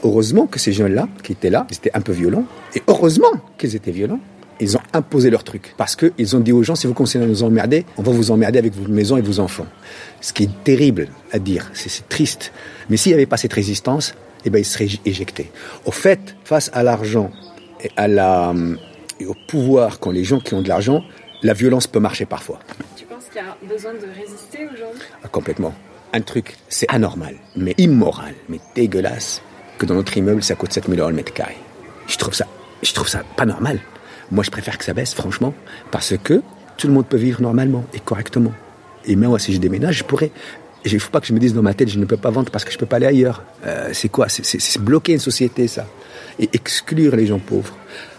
Heureusement 0.05 0.47
que 0.47 0.57
ces 0.57 0.71
jeunes-là, 0.71 1.09
qui 1.21 1.33
étaient 1.33 1.49
là, 1.49 1.67
ils 1.69 1.75
étaient 1.75 1.91
un 1.93 2.01
peu 2.01 2.13
violents. 2.13 2.45
Et 2.75 2.83
heureusement 2.87 3.31
qu'ils 3.57 3.75
étaient 3.75 3.91
violents. 3.91 4.19
Ils 4.63 4.77
ont 4.77 4.81
imposé 4.93 5.29
leur 5.29 5.43
truc. 5.43 5.73
Parce 5.77 5.95
qu'ils 5.95 6.35
ont 6.35 6.39
dit 6.39 6.51
aux 6.53 6.63
gens, 6.63 6.75
si 6.75 6.87
vous 6.87 6.93
continuez 6.93 7.25
à 7.25 7.27
nous 7.27 7.43
emmerder, 7.43 7.85
on 7.97 8.01
va 8.01 8.11
vous 8.11 8.31
emmerder 8.31 8.59
avec 8.59 8.73
votre 8.75 8.89
maison 8.89 9.17
et 9.17 9.21
vos 9.21 9.39
enfants. 9.39 9.67
Ce 10.21 10.31
qui 10.31 10.43
est 10.43 10.63
terrible 10.63 11.09
à 11.31 11.39
dire. 11.39 11.69
C'est 11.73 12.07
triste. 12.07 12.51
Mais 12.89 12.97
s'il 12.97 13.11
n'y 13.11 13.15
avait 13.15 13.25
pas 13.25 13.37
cette 13.37 13.53
résistance, 13.53 14.15
eh 14.45 14.49
ben, 14.49 14.59
ils 14.59 14.65
seraient 14.65 14.87
éjectés. 15.05 15.51
Au 15.85 15.91
fait, 15.91 16.35
face 16.45 16.69
à 16.73 16.83
l'argent 16.83 17.29
et, 17.81 17.89
à 17.97 18.07
la, 18.07 18.53
et 19.19 19.25
au 19.25 19.35
pouvoir 19.47 19.99
qu'ont 19.99 20.11
les 20.11 20.23
gens 20.23 20.39
qui 20.39 20.53
ont 20.53 20.61
de 20.61 20.69
l'argent, 20.69 21.03
la 21.41 21.53
violence 21.53 21.87
peut 21.87 21.99
marcher 21.99 22.25
parfois. 22.25 22.59
Tu 22.95 23.05
penses 23.05 23.25
qu'il 23.31 23.41
y 23.41 23.45
a 23.45 23.57
besoin 23.73 23.93
de 23.93 24.07
résister 24.17 24.59
aujourd'hui? 24.73 25.01
Ah, 25.23 25.27
Complètement. 25.27 25.73
Un 26.13 26.21
truc, 26.21 26.55
c'est 26.69 26.89
anormal, 26.89 27.35
mais 27.55 27.73
immoral, 27.77 28.35
mais 28.47 28.59
dégueulasse, 28.75 29.41
que 29.77 29.85
dans 29.85 29.95
notre 29.95 30.15
immeuble, 30.15 30.43
ça 30.43 30.55
coûte 30.55 30.71
7000 30.71 30.99
euros 30.99 31.09
le 31.09 31.15
mètre 31.15 31.33
carré. 31.33 31.57
Je 32.07 32.17
trouve 32.17 32.35
ça, 32.35 32.45
je 32.83 32.93
trouve 32.93 33.07
ça 33.07 33.23
pas 33.35 33.45
normal. 33.45 33.79
Moi, 34.31 34.43
je 34.43 34.51
préfère 34.51 34.77
que 34.77 34.85
ça 34.85 34.93
baisse, 34.93 35.13
franchement, 35.13 35.53
parce 35.91 36.15
que 36.23 36.41
tout 36.77 36.87
le 36.87 36.93
monde 36.93 37.05
peut 37.05 37.17
vivre 37.17 37.41
normalement 37.41 37.85
et 37.93 37.99
correctement. 37.99 38.51
Et 39.05 39.15
même 39.15 39.29
moi, 39.29 39.39
si 39.39 39.53
je 39.53 39.59
déménage, 39.59 39.97
je 39.99 40.03
pourrais. 40.03 40.31
Il 40.85 40.93
ne 40.93 40.99
faut 40.99 41.11
pas 41.11 41.21
que 41.21 41.27
je 41.27 41.33
me 41.33 41.39
dise 41.39 41.53
dans 41.53 41.61
ma 41.61 41.73
tête, 41.73 41.89
je 41.89 41.97
ne 41.99 42.05
peux 42.05 42.17
pas 42.17 42.29
vendre 42.29 42.49
parce 42.51 42.65
que 42.65 42.71
je 42.71 42.75
ne 42.75 42.79
peux 42.79 42.85
pas 42.85 42.97
aller 42.97 43.05
ailleurs. 43.05 43.43
Euh, 43.65 43.89
c'est 43.93 44.09
quoi? 44.09 44.27
C'est- 44.27 44.79
bloquer 44.79 45.13
une 45.13 45.19
société, 45.19 45.67
ça. 45.67 45.85
Et 46.39 46.49
exclure 46.51 47.15
les 47.15 47.25
gens 47.27 47.39
pauvres. 47.39 47.73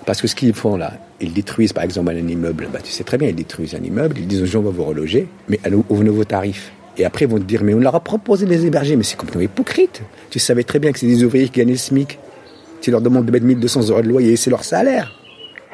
Parce 0.06 0.22
que 0.22 0.28
ce 0.28 0.34
qu'ils 0.34 0.54
font 0.54 0.76
là, 0.76 0.94
ils 1.20 1.32
détruisent 1.32 1.72
par 1.74 1.84
exemple 1.84 2.10
un 2.12 2.16
immeuble. 2.28 2.68
Bah, 2.72 2.78
tu 2.82 2.90
sais 2.90 3.04
très 3.04 3.18
bien, 3.18 3.28
ils 3.28 3.34
détruisent 3.34 3.74
un 3.74 3.82
immeuble, 3.82 4.16
ils 4.18 4.26
disent 4.26 4.42
aux 4.42 4.46
gens, 4.46 4.60
on 4.60 4.64
va 4.64 4.70
vous 4.70 4.84
reloger, 4.84 5.26
mais 5.48 5.58
aux 5.88 6.02
nouveaux 6.02 6.24
tarifs. 6.24 6.72
Et 6.96 7.04
après, 7.04 7.24
ils 7.24 7.30
vont 7.30 7.38
te 7.38 7.44
dire, 7.44 7.64
mais 7.64 7.74
on 7.74 7.80
leur 7.80 7.94
a 7.96 8.00
proposé 8.00 8.46
de 8.46 8.50
les 8.50 8.64
héberger, 8.66 8.96
mais 8.96 9.02
c'est 9.02 9.16
complètement 9.16 9.42
hypocrite. 9.42 10.02
Tu 10.30 10.38
savais 10.38 10.62
très 10.64 10.78
bien 10.78 10.92
que 10.92 10.98
c'est 10.98 11.06
des 11.06 11.24
ouvriers 11.24 11.48
qui 11.48 11.58
gagnent 11.60 11.70
le 11.72 11.76
SMIC. 11.76 12.18
Tu 12.80 12.90
leur 12.90 13.00
demandes 13.00 13.26
de 13.26 13.32
mettre 13.32 13.44
1200 13.46 13.88
euros 13.88 14.00
de 14.02 14.08
loyer, 14.08 14.36
c'est 14.36 14.50
leur 14.50 14.62
salaire. 14.64 15.12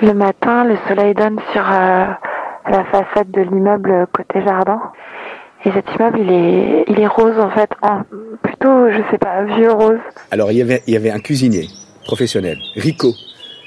Le 0.02 0.14
matin, 0.14 0.64
le 0.64 0.76
soleil 0.88 1.12
donne 1.14 1.38
sur 1.52 1.62
euh, 1.62 2.06
la 2.70 2.84
façade 2.84 3.30
de 3.30 3.42
l'immeuble 3.42 4.06
côté 4.14 4.42
jardin. 4.42 4.80
Et 5.64 5.70
cet 5.72 5.94
immeuble, 5.94 6.20
il 6.20 6.32
est, 6.32 6.84
il 6.88 6.98
est 7.00 7.06
rose 7.06 7.38
en 7.38 7.50
fait, 7.50 7.68
en, 7.82 8.00
plutôt, 8.42 8.90
je 8.90 9.02
sais 9.10 9.18
pas, 9.18 9.42
vieux 9.44 9.70
rose. 9.70 9.98
Alors, 10.30 10.50
il 10.52 10.58
y 10.58 10.62
avait, 10.62 10.82
il 10.86 10.94
y 10.94 10.96
avait 10.96 11.10
un 11.10 11.18
cuisinier 11.18 11.66
professionnel, 12.06 12.56
Rico. 12.76 13.12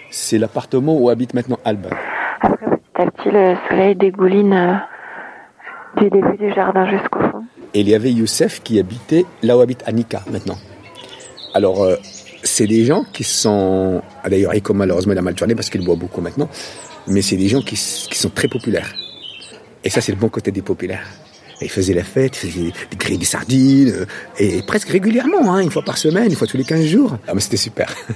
C'est 0.09 0.39
l'appartement 0.39 0.97
où 0.97 1.09
habite 1.09 1.35
maintenant 1.35 1.59
Alba. 1.65 1.89
Après, 2.41 2.65
petit 2.65 3.01
à 3.01 3.05
petit, 3.05 3.29
le 3.31 3.55
soleil 3.69 3.95
dégouline 3.95 4.53
euh, 4.53 6.01
du 6.01 6.09
début 6.09 6.37
du 6.37 6.51
jardin 6.51 6.89
jusqu'au 6.89 7.19
fond. 7.19 7.43
Et 7.75 7.81
il 7.81 7.89
y 7.89 7.93
avait 7.93 8.11
Youssef 8.11 8.61
qui 8.63 8.79
habitait 8.79 9.25
là 9.43 9.55
où 9.55 9.61
habite 9.61 9.87
Annika 9.87 10.21
maintenant. 10.31 10.57
Alors, 11.53 11.83
euh, 11.83 11.95
c'est 12.53 12.67
des 12.67 12.85
gens 12.85 13.03
qui 13.11 13.23
sont. 13.23 14.01
ah, 14.23 14.29
D'ailleurs, 14.29 14.51
Rico, 14.51 14.73
malheureusement, 14.73 15.13
il 15.13 15.17
a 15.17 15.21
mal 15.21 15.33
tourné 15.33 15.55
parce 15.55 15.69
qu'il 15.69 15.83
boit 15.83 15.95
beaucoup 15.95 16.21
maintenant. 16.21 16.47
Mais 17.07 17.21
c'est 17.21 17.35
des 17.35 17.47
gens 17.47 17.61
qui, 17.61 17.75
sont 17.75 18.29
très 18.29 18.47
populaires. 18.47 18.93
Et 19.83 19.89
ça, 19.89 20.01
c'est 20.01 20.11
le 20.11 20.19
bon 20.19 20.29
côté 20.29 20.51
des 20.51 20.61
populaires. 20.61 21.07
Et 21.61 21.65
Ils 21.65 21.69
faisaient 21.69 21.93
la 21.93 22.03
fête, 22.03 22.41
ils 22.43 22.51
faisaient 22.51 22.73
des 22.91 22.97
grilles 22.97 23.17
des 23.17 23.25
sardines, 23.25 23.89
euh, 23.89 24.05
et 24.37 24.61
presque 24.65 24.89
régulièrement, 24.89 25.53
hein, 25.53 25.59
une 25.59 25.71
fois 25.71 25.81
par 25.81 25.97
semaine, 25.97 26.25
une 26.25 26.35
fois 26.35 26.47
tous 26.47 26.57
les 26.57 26.63
15 26.63 26.85
jours. 26.85 27.17
Ah, 27.27 27.33
mais 27.33 27.41
c'était 27.41 27.57
super. 27.57 27.93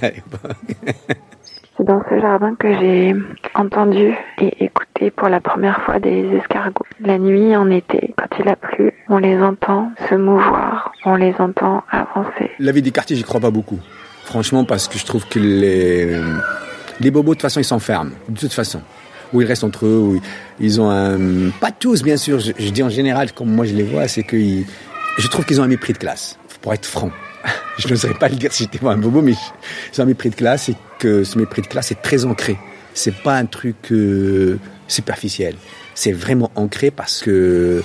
C'est 1.76 1.84
dans 1.84 2.02
ce 2.10 2.18
jardin 2.20 2.56
que 2.56 2.72
j'ai 2.80 3.14
entendu 3.54 4.12
et 4.40 4.64
écouté 4.64 5.12
pour 5.12 5.28
la 5.28 5.40
première 5.40 5.80
fois 5.82 6.00
des 6.00 6.26
escargots. 6.36 6.84
La 7.00 7.18
nuit, 7.18 7.56
en 7.56 7.70
été, 7.70 8.14
quand 8.16 8.36
il 8.40 8.48
a 8.48 8.56
plu, 8.56 8.92
on 9.08 9.18
les 9.18 9.38
entend 9.40 9.92
se 10.10 10.16
mouvoir, 10.16 10.92
on 11.04 11.14
les 11.14 11.34
entend 11.38 11.84
avancer. 11.90 12.50
La 12.58 12.72
vie 12.72 12.82
des 12.82 12.90
quartiers, 12.90 13.14
j'y 13.16 13.22
crois 13.22 13.40
pas 13.40 13.52
beaucoup. 13.52 13.78
Franchement, 14.28 14.64
parce 14.66 14.88
que 14.88 14.98
je 14.98 15.06
trouve 15.06 15.26
que 15.26 15.38
les, 15.38 16.20
les 17.00 17.10
bobos, 17.10 17.30
de 17.30 17.36
toute 17.36 17.40
façon, 17.40 17.60
ils 17.60 17.64
s'enferment. 17.64 18.10
De 18.28 18.38
toute 18.38 18.52
façon. 18.52 18.82
Ou 19.32 19.40
ils 19.40 19.46
restent 19.46 19.64
entre 19.64 19.86
eux, 19.86 19.96
ou 19.96 20.20
ils 20.60 20.82
ont 20.82 20.90
un... 20.90 21.48
Pas 21.62 21.70
tous, 21.70 22.02
bien 22.02 22.18
sûr. 22.18 22.38
Je, 22.38 22.52
dis 22.68 22.82
en 22.82 22.90
général, 22.90 23.32
comme 23.32 23.50
moi 23.50 23.64
je 23.64 23.72
les 23.72 23.84
vois, 23.84 24.06
c'est 24.06 24.24
que 24.24 24.36
je 24.36 25.28
trouve 25.28 25.46
qu'ils 25.46 25.62
ont 25.62 25.64
un 25.64 25.68
mépris 25.68 25.94
de 25.94 25.98
classe. 25.98 26.38
Pour 26.60 26.74
être 26.74 26.84
franc. 26.84 27.10
Je 27.78 27.88
n'oserais 27.88 28.12
pas 28.12 28.28
le 28.28 28.34
dire 28.34 28.52
si 28.52 28.64
j'étais 28.64 28.84
un 28.86 28.98
bobo, 28.98 29.22
mais 29.22 29.32
ils 29.32 30.00
ont 30.00 30.04
un 30.04 30.06
mépris 30.06 30.28
de 30.28 30.34
classe 30.34 30.68
et 30.68 30.74
que 30.98 31.24
ce 31.24 31.38
mépris 31.38 31.62
de 31.62 31.68
classe 31.68 31.90
est 31.90 32.02
très 32.02 32.26
ancré. 32.26 32.58
C'est 32.92 33.14
pas 33.14 33.36
un 33.36 33.46
truc 33.46 33.76
euh, 33.92 34.58
superficiel. 34.88 35.54
C'est 35.94 36.12
vraiment 36.12 36.50
ancré 36.54 36.90
parce 36.90 37.22
que 37.22 37.82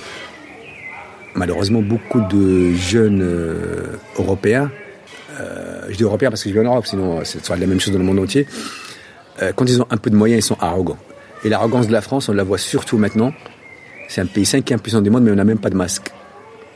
malheureusement 1.34 1.80
beaucoup 1.80 2.20
de 2.20 2.74
jeunes 2.74 3.22
euh, 3.22 3.96
européens 4.18 4.70
je 5.88 5.96
dis 5.96 6.02
européens 6.02 6.30
parce 6.30 6.42
que 6.42 6.48
je 6.48 6.54
vis 6.54 6.60
en 6.60 6.64
Europe, 6.70 6.86
sinon 6.86 7.18
euh, 7.18 7.24
ce 7.24 7.38
sera 7.38 7.56
la 7.56 7.66
même 7.66 7.80
chose 7.80 7.92
dans 7.92 7.98
le 7.98 8.04
monde 8.04 8.18
entier. 8.18 8.46
Euh, 9.42 9.52
quand 9.54 9.68
ils 9.68 9.80
ont 9.80 9.86
un 9.90 9.96
peu 9.96 10.10
de 10.10 10.16
moyens, 10.16 10.44
ils 10.44 10.46
sont 10.46 10.56
arrogants. 10.60 10.98
Et 11.44 11.48
l'arrogance 11.48 11.86
de 11.86 11.92
la 11.92 12.00
France, 12.00 12.28
on 12.28 12.32
la 12.32 12.44
voit 12.44 12.58
surtout 12.58 12.98
maintenant. 12.98 13.32
C'est 14.08 14.20
un 14.20 14.26
pays 14.26 14.46
cinquième 14.46 14.80
puissant 14.80 15.00
du 15.00 15.10
monde, 15.10 15.24
mais 15.24 15.30
on 15.30 15.36
n'a 15.36 15.44
même 15.44 15.58
pas 15.58 15.70
de 15.70 15.76
masque. 15.76 16.10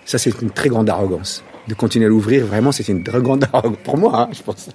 Ça, 0.05 0.19
c'est 0.19 0.41
une 0.41 0.51
très 0.51 0.69
grande 0.69 0.89
arrogance. 0.91 1.45
De 1.69 1.75
continuer 1.75 2.07
à 2.07 2.09
l'ouvrir, 2.09 2.47
vraiment, 2.47 2.73
c'est 2.73 2.89
une 2.89 3.05
très 3.05 3.21
grande 3.21 3.45
arrogance. 3.53 3.79
Pour 3.85 3.97
moi, 3.99 4.23
hein, 4.23 4.29
je 4.33 4.43
pense. 4.43 4.69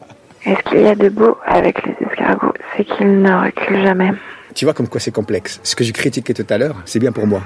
Et 0.46 0.56
ce 0.56 0.70
qu'il 0.70 0.82
y 0.82 0.88
a 0.88 0.96
de 0.96 1.10
beau 1.10 1.38
avec 1.46 1.86
les 1.86 1.96
escargots, 2.08 2.54
c'est 2.76 2.86
qu'ils 2.86 3.22
ne 3.22 3.46
reculent 3.46 3.84
jamais. 3.84 4.12
Tu 4.56 4.66
vois 4.66 4.74
comme 4.74 4.88
quoi 4.88 5.00
c'est 5.00 5.12
complexe. 5.12 5.60
Ce 5.64 5.76
que 5.76 5.84
j'ai 5.84 5.92
critiqué 5.92 6.34
tout 6.34 6.46
à 6.50 6.58
l'heure, 6.58 6.76
c'est 6.86 7.00
bien 7.00 7.12
pour 7.12 7.28
moi. 7.28 7.42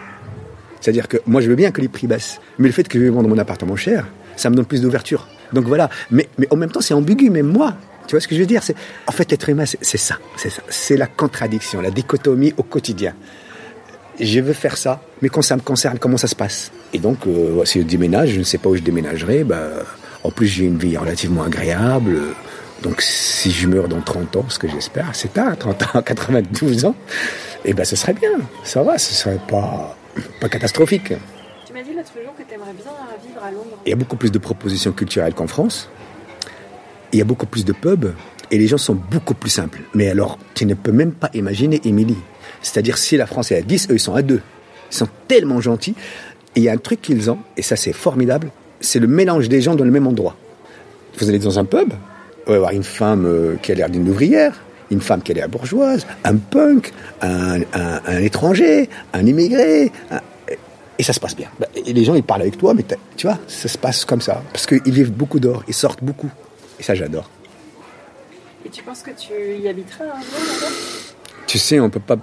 C'est-à-dire 0.81 1.07
que 1.07 1.17
moi, 1.25 1.41
je 1.41 1.49
veux 1.49 1.55
bien 1.55 1.71
que 1.71 1.81
les 1.81 1.87
prix 1.87 2.07
baissent. 2.07 2.39
Mais 2.59 2.67
le 2.67 2.73
fait 2.73 2.87
que 2.87 2.99
je 2.99 3.03
vais 3.03 3.09
vendre 3.09 3.29
mon 3.29 3.37
appartement 3.37 3.75
cher, 3.75 4.07
ça 4.35 4.49
me 4.49 4.55
donne 4.55 4.65
plus 4.65 4.81
d'ouverture. 4.81 5.27
Donc 5.53 5.65
voilà. 5.65 5.89
Mais, 6.11 6.27
mais 6.37 6.47
en 6.51 6.55
même 6.55 6.71
temps, 6.71 6.81
c'est 6.81 6.93
ambigu. 6.93 7.29
Même 7.29 7.47
moi, 7.47 7.75
tu 8.07 8.11
vois 8.15 8.21
ce 8.21 8.27
que 8.27 8.35
je 8.35 8.39
veux 8.39 8.45
dire? 8.45 8.61
En 9.07 9.11
fait, 9.11 9.29
l'être 9.31 9.49
humain, 9.49 9.65
c'est 9.65 9.97
ça. 9.97 10.17
C'est 10.69 10.97
la 10.97 11.07
contradiction, 11.07 11.81
la 11.81 11.91
dichotomie 11.91 12.53
au 12.57 12.63
quotidien. 12.63 13.13
Je 14.19 14.39
veux 14.39 14.53
faire 14.53 14.77
ça, 14.77 15.01
mais 15.21 15.29
quand 15.29 15.43
ça 15.43 15.55
me 15.55 15.61
concerne, 15.61 15.99
comment 15.99 16.17
ça 16.17 16.27
se 16.27 16.35
passe? 16.35 16.71
Et 16.91 16.97
donc, 16.97 17.27
euh, 17.27 17.63
si 17.65 17.81
je 17.81 17.85
déménage, 17.85 18.29
je 18.29 18.39
ne 18.39 18.43
sais 18.43 18.57
pas 18.57 18.69
où 18.69 18.75
je 18.75 18.81
déménagerai. 18.81 19.43
Bah, 19.43 19.69
en 20.23 20.31
plus, 20.31 20.47
j'ai 20.47 20.65
une 20.65 20.77
vie 20.77 20.97
relativement 20.97 21.43
agréable. 21.43 22.19
Donc, 22.81 23.01
si 23.01 23.51
je 23.51 23.67
meurs 23.67 23.87
dans 23.87 24.01
30 24.01 24.35
ans, 24.37 24.45
ce 24.49 24.57
que 24.57 24.67
j'espère, 24.67 25.09
c'est 25.13 25.33
tard, 25.33 25.55
30 25.57 25.95
ans, 25.95 26.01
92 26.05 26.85
ans, 26.85 26.95
eh 27.65 27.73
ben, 27.73 27.85
ce 27.85 27.95
serait 27.95 28.13
bien. 28.13 28.31
Ça 28.63 28.81
va, 28.81 28.97
ce 28.97 29.13
serait 29.13 29.39
pas, 29.47 29.95
pas 30.39 30.49
catastrophique. 30.49 31.13
Il 33.85 33.89
y 33.89 33.93
a 33.93 33.95
beaucoup 33.95 34.15
plus 34.15 34.31
de 34.31 34.39
propositions 34.39 34.91
culturelles 34.91 35.33
qu'en 35.33 35.47
France. 35.47 35.89
Il 37.13 37.19
y 37.19 37.21
a 37.21 37.25
beaucoup 37.25 37.45
plus 37.45 37.65
de 37.65 37.73
pubs. 37.73 38.13
Et 38.49 38.57
les 38.57 38.67
gens 38.67 38.77
sont 38.77 38.95
beaucoup 38.95 39.33
plus 39.33 39.49
simples. 39.49 39.81
Mais 39.93 40.09
alors, 40.09 40.39
tu 40.53 40.65
ne 40.65 40.73
peux 40.73 40.91
même 40.91 41.11
pas 41.11 41.29
imaginer 41.33 41.81
Émilie. 41.83 42.17
C'est-à-dire, 42.61 42.97
si 42.97 43.17
la 43.17 43.27
France 43.27 43.51
est 43.51 43.57
à 43.57 43.61
10, 43.61 43.89
eux, 43.89 43.95
ils 43.95 43.99
sont 43.99 44.15
à 44.15 44.21
2. 44.21 44.41
Ils 44.91 44.95
sont 44.95 45.09
tellement 45.27 45.59
gentils. 45.59 45.95
Il 46.55 46.63
y 46.63 46.69
a 46.69 46.71
un 46.71 46.77
truc 46.77 47.01
qu'ils 47.01 47.29
ont, 47.29 47.39
et 47.55 47.61
ça, 47.61 47.75
c'est 47.75 47.93
formidable, 47.93 48.49
c'est 48.79 48.99
le 48.99 49.07
mélange 49.07 49.49
des 49.49 49.61
gens 49.61 49.75
dans 49.75 49.83
le 49.83 49.91
même 49.91 50.07
endroit. 50.07 50.35
Vous 51.17 51.29
allez 51.29 51.39
dans 51.39 51.59
un 51.59 51.65
pub, 51.65 51.89
vous 51.89 52.51
allez 52.51 52.55
avoir 52.55 52.71
une 52.71 52.83
femme 52.83 53.25
euh, 53.25 53.55
qui 53.61 53.71
a 53.71 53.75
l'air 53.75 53.89
d'une 53.89 54.09
ouvrière, 54.09 54.53
une 54.89 55.01
femme 55.01 55.21
qui 55.21 55.33
a 55.33 55.35
l'air 55.35 55.49
bourgeoise, 55.49 56.07
un 56.23 56.35
punk, 56.35 56.93
un, 57.21 57.59
étranger, 58.19 58.89
un 59.13 59.25
immigré. 59.25 59.91
Et 60.99 61.03
ça 61.03 61.13
se 61.13 61.19
passe 61.19 61.35
bien. 61.35 61.47
Bah, 61.59 61.67
Et 61.75 61.93
les 61.93 62.03
gens, 62.03 62.15
ils 62.15 62.23
parlent 62.23 62.41
avec 62.41 62.57
toi, 62.57 62.73
mais 62.73 62.83
tu 63.15 63.27
vois, 63.27 63.37
ça 63.47 63.67
se 63.67 63.77
passe 63.77 64.05
comme 64.05 64.21
ça. 64.21 64.41
Parce 64.51 64.65
qu'ils 64.65 64.81
vivent 64.91 65.11
beaucoup 65.11 65.39
d'or, 65.39 65.63
ils 65.67 65.73
sortent 65.73 66.03
beaucoup. 66.03 66.29
Et 66.79 66.83
ça, 66.83 66.95
j'adore. 66.95 67.29
Et 68.65 68.69
tu 68.69 68.83
penses 68.83 69.01
que 69.01 69.11
tu 69.11 69.33
y 69.61 69.67
habiteras 69.67 70.05
un 70.05 70.19
jour 70.21 70.69
Tu 71.45 71.57
sais, 71.57 71.79
on 71.79 71.89
peut 71.89 71.99
pas 71.99 72.17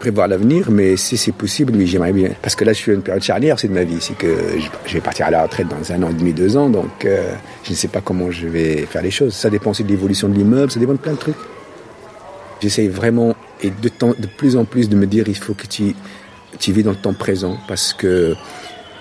prévoir 0.00 0.26
l'avenir, 0.28 0.70
mais 0.70 0.96
si 0.96 1.16
c'est 1.16 1.32
possible, 1.32 1.72
oui, 1.76 1.86
j'aimerais 1.86 2.12
bien. 2.12 2.30
Parce 2.42 2.54
que 2.56 2.64
là, 2.64 2.72
je 2.72 2.78
suis 2.78 2.90
à 2.90 2.94
une 2.94 3.02
période 3.02 3.22
charnière, 3.22 3.58
c'est 3.58 3.68
de 3.68 3.72
ma 3.74 3.84
vie. 3.84 3.98
C'est 4.00 4.16
que 4.18 4.58
je 4.58 4.66
je 4.86 4.94
vais 4.94 5.00
partir 5.00 5.26
à 5.26 5.30
la 5.30 5.42
retraite 5.42 5.68
dans 5.68 5.92
un 5.92 6.02
an 6.02 6.10
et 6.10 6.14
demi, 6.14 6.32
deux 6.32 6.56
ans, 6.56 6.68
donc 6.68 7.04
euh, 7.04 7.32
je 7.62 7.70
ne 7.70 7.76
sais 7.76 7.88
pas 7.88 8.00
comment 8.00 8.30
je 8.30 8.46
vais 8.48 8.84
faire 8.86 9.02
les 9.02 9.10
choses. 9.10 9.34
Ça 9.34 9.48
dépend 9.50 9.70
aussi 9.70 9.84
de 9.84 9.88
l'évolution 9.88 10.28
de 10.28 10.34
l'immeuble, 10.34 10.70
ça 10.70 10.80
dépend 10.80 10.92
de 10.92 10.98
plein 10.98 11.12
de 11.12 11.18
trucs. 11.18 11.36
J'essaye 12.60 12.88
vraiment, 12.88 13.34
et 13.62 13.70
de, 13.70 13.88
temps- 13.88 14.14
de 14.18 14.26
plus 14.26 14.56
en 14.56 14.64
plus, 14.64 14.88
de 14.88 14.96
me 14.96 15.06
dire, 15.06 15.24
il 15.28 15.36
faut 15.36 15.54
que 15.54 15.66
tu, 15.66 15.94
tu 16.58 16.72
vis 16.72 16.82
dans 16.82 16.90
le 16.90 16.96
temps 16.96 17.14
présent, 17.14 17.58
parce 17.68 17.92
que, 17.92 18.34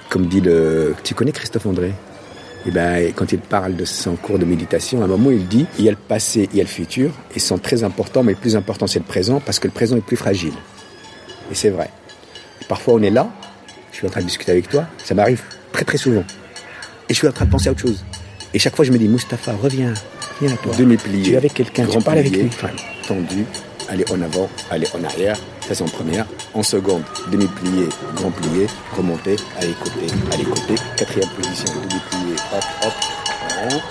comme 0.10 0.28
dit 0.28 0.42
le... 0.42 0.96
Tu 1.04 1.14
connais 1.14 1.32
Christophe 1.32 1.66
André? 1.66 1.94
Eh 2.66 2.72
ben, 2.72 3.12
quand 3.14 3.32
il 3.34 3.40
parle 3.40 3.76
de 3.76 3.84
son 3.84 4.16
cours 4.16 4.40
de 4.40 4.46
méditation, 4.46 5.02
à 5.02 5.06
un 5.06 5.08
moment, 5.08 5.32
il 5.32 5.48
dit 5.48 5.66
il 5.78 5.86
y 5.86 5.90
a 5.90 5.92
le 5.92 5.98
passé, 5.98 6.48
il 6.52 6.58
y 6.58 6.62
a 6.62 6.64
le 6.64 6.70
futur. 6.70 7.12
Ils 7.36 7.42
sont 7.42 7.58
très 7.58 7.84
importants, 7.84 8.24
mais 8.24 8.32
le 8.32 8.38
plus 8.38 8.56
important, 8.56 8.88
c'est 8.88 9.00
le 9.00 9.06
présent, 9.06 9.42
parce 9.46 9.60
que 9.60 9.68
le 9.68 9.74
présent 9.74 9.98
est 9.98 10.06
plus 10.06 10.16
fragile. 10.16 10.54
Et 11.52 11.56
c'est 11.56 11.70
vrai. 11.70 11.90
Et 12.62 12.66
parfois, 12.66 12.94
on 12.94 13.02
est 13.02 13.10
là, 13.10 13.30
je 13.92 13.98
suis 13.98 14.08
en 14.08 14.10
train 14.10 14.22
de 14.22 14.28
discuter 14.28 14.52
avec 14.52 14.70
toi, 14.70 14.86
ça 15.04 15.14
m'arrive 15.14 15.42
très 15.74 15.84
très 15.84 15.98
souvent. 15.98 16.24
Et 17.10 17.14
je 17.14 17.16
suis 17.16 17.28
en 17.28 17.34
train 17.34 17.46
de 17.46 17.52
penser 17.52 17.68
à 17.68 17.72
autre 17.74 17.82
chose. 17.82 18.06
Et 18.54 18.60
chaque 18.60 18.76
fois, 18.76 18.86
je 18.86 18.92
me 18.92 18.98
dis, 18.98 19.10
Mustapha, 19.10 19.52
reviens, 19.62 19.94
viens 20.40 20.54
à 20.54 20.58
toi. 20.58 20.74
Demi-plié. 20.78 21.24
Tu 21.24 21.34
es 21.34 21.38
avec 21.38 21.54
quelqu'un, 21.54 21.86
tu 21.86 22.00
parles 22.00 22.20
avec 22.20 22.32
lui. 22.32 22.50
Tendu, 23.06 23.44
aller 23.90 24.06
en 24.10 24.22
avant, 24.22 24.50
aller 24.72 24.88
en 24.98 25.04
arrière. 25.04 25.38
En 25.72 25.86
première. 25.86 26.28
En 26.54 26.62
seconde, 26.62 27.02
demi-plié, 27.32 27.88
grand 28.16 28.30
plié, 28.30 28.68
remonter, 28.96 29.38
aller 29.58 29.74
côté, 29.74 30.06
aller 30.32 30.44
côté. 30.44 30.76
Quatrième 30.96 31.30
position, 31.30 31.74
demi-plié, 31.74 32.36
hop, 32.54 32.64
hop. 32.86 32.94
Voilà. 33.50 33.82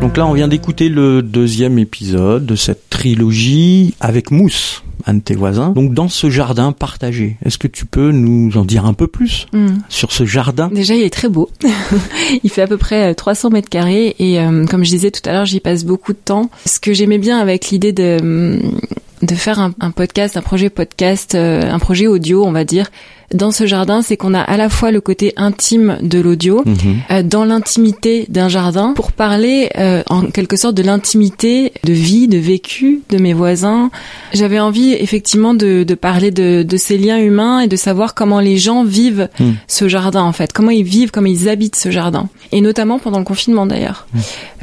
Donc 0.00 0.16
là, 0.16 0.26
on 0.26 0.32
vient 0.32 0.48
d'écouter 0.48 0.88
le 0.88 1.20
deuxième 1.22 1.78
épisode 1.78 2.46
de 2.46 2.56
cette 2.56 2.88
trilogie 2.88 3.94
avec 4.00 4.30
Mousse, 4.30 4.82
un 5.08 5.14
de 5.14 5.20
tes 5.20 5.34
voisins. 5.34 5.70
Donc 5.70 5.94
dans 5.94 6.08
ce 6.08 6.28
jardin 6.30 6.72
partagé, 6.72 7.36
est-ce 7.44 7.58
que 7.58 7.66
tu 7.66 7.86
peux 7.86 8.10
nous 8.12 8.56
en 8.56 8.64
dire 8.64 8.84
un 8.86 8.92
peu 8.94 9.06
plus 9.06 9.46
Hmm. 9.52 9.78
sur 9.88 10.12
ce 10.12 10.24
jardin? 10.24 10.68
Déjà, 10.68 10.94
il 10.94 11.02
est 11.02 11.10
très 11.12 11.28
beau. 11.28 11.48
il 12.44 12.50
fait 12.50 12.62
à 12.62 12.66
peu 12.66 12.76
près 12.76 13.10
euh, 13.10 13.14
300 13.14 13.50
mètres 13.50 13.68
carrés 13.70 14.14
et 14.18 14.38
euh, 14.40 14.66
comme 14.66 14.84
je 14.84 14.90
disais 14.90 15.10
tout 15.10 15.22
à 15.28 15.32
l'heure, 15.32 15.46
j'y 15.46 15.60
passe 15.60 15.84
beaucoup 15.84 16.12
de 16.12 16.18
temps. 16.22 16.50
Ce 16.66 16.78
que 16.78 16.92
j'aimais 16.92 17.18
bien 17.18 17.38
avec 17.38 17.70
l'idée 17.70 17.92
de 17.92 18.60
de 19.20 19.34
faire 19.34 19.58
un, 19.58 19.72
un 19.80 19.90
podcast, 19.90 20.36
un 20.36 20.42
projet 20.42 20.70
podcast, 20.70 21.34
euh, 21.34 21.62
un 21.68 21.78
projet 21.80 22.06
audio, 22.06 22.44
on 22.44 22.52
va 22.52 22.64
dire, 22.64 22.88
dans 23.34 23.50
ce 23.50 23.66
jardin, 23.66 24.00
c'est 24.02 24.16
qu'on 24.16 24.32
a 24.34 24.40
à 24.40 24.56
la 24.56 24.68
fois 24.70 24.90
le 24.90 25.00
côté 25.00 25.34
intime 25.36 25.98
de 26.02 26.18
l'audio, 26.18 26.62
Mhm. 26.64 26.76
euh, 27.10 27.22
dans 27.22 27.44
l'intimité 27.44 28.24
d'un 28.28 28.48
jardin, 28.48 28.94
pour 28.94 29.12
parler 29.12 29.68
euh, 29.78 30.02
en 30.08 30.22
quelque 30.22 30.56
sorte 30.56 30.74
de 30.74 30.82
l'intimité 30.82 31.72
de 31.84 31.92
vie, 31.92 32.26
de 32.28 32.38
vécu 32.38 33.00
de 33.10 33.18
mes 33.18 33.34
voisins. 33.34 33.90
J'avais 34.32 34.58
envie 34.60 34.92
effectivement 34.94 35.52
de, 35.54 35.82
de 35.84 35.94
parler 35.94 36.30
de, 36.30 36.62
de 36.62 36.76
ces 36.78 36.96
liens 36.96 37.18
humains 37.18 37.60
et 37.60 37.66
de 37.68 37.76
savoir 37.76 38.14
comment 38.14 38.40
les 38.40 38.56
gens 38.56 38.82
vivent 38.84 39.28
Mhm. 39.40 39.56
ce 39.66 39.88
jardin 39.88 40.22
en 40.22 40.32
fait, 40.32 40.52
comment 40.52 40.70
ils 40.70 40.82
vivent, 40.84 41.10
comment 41.10 41.26
ils 41.28 41.48
habitent 41.48 41.76
ce 41.76 41.90
jardin, 41.90 42.28
et 42.52 42.60
notamment 42.62 42.98
pendant 42.98 43.18
le 43.18 43.24
confinement 43.24 43.66
d'ailleurs. 43.66 44.06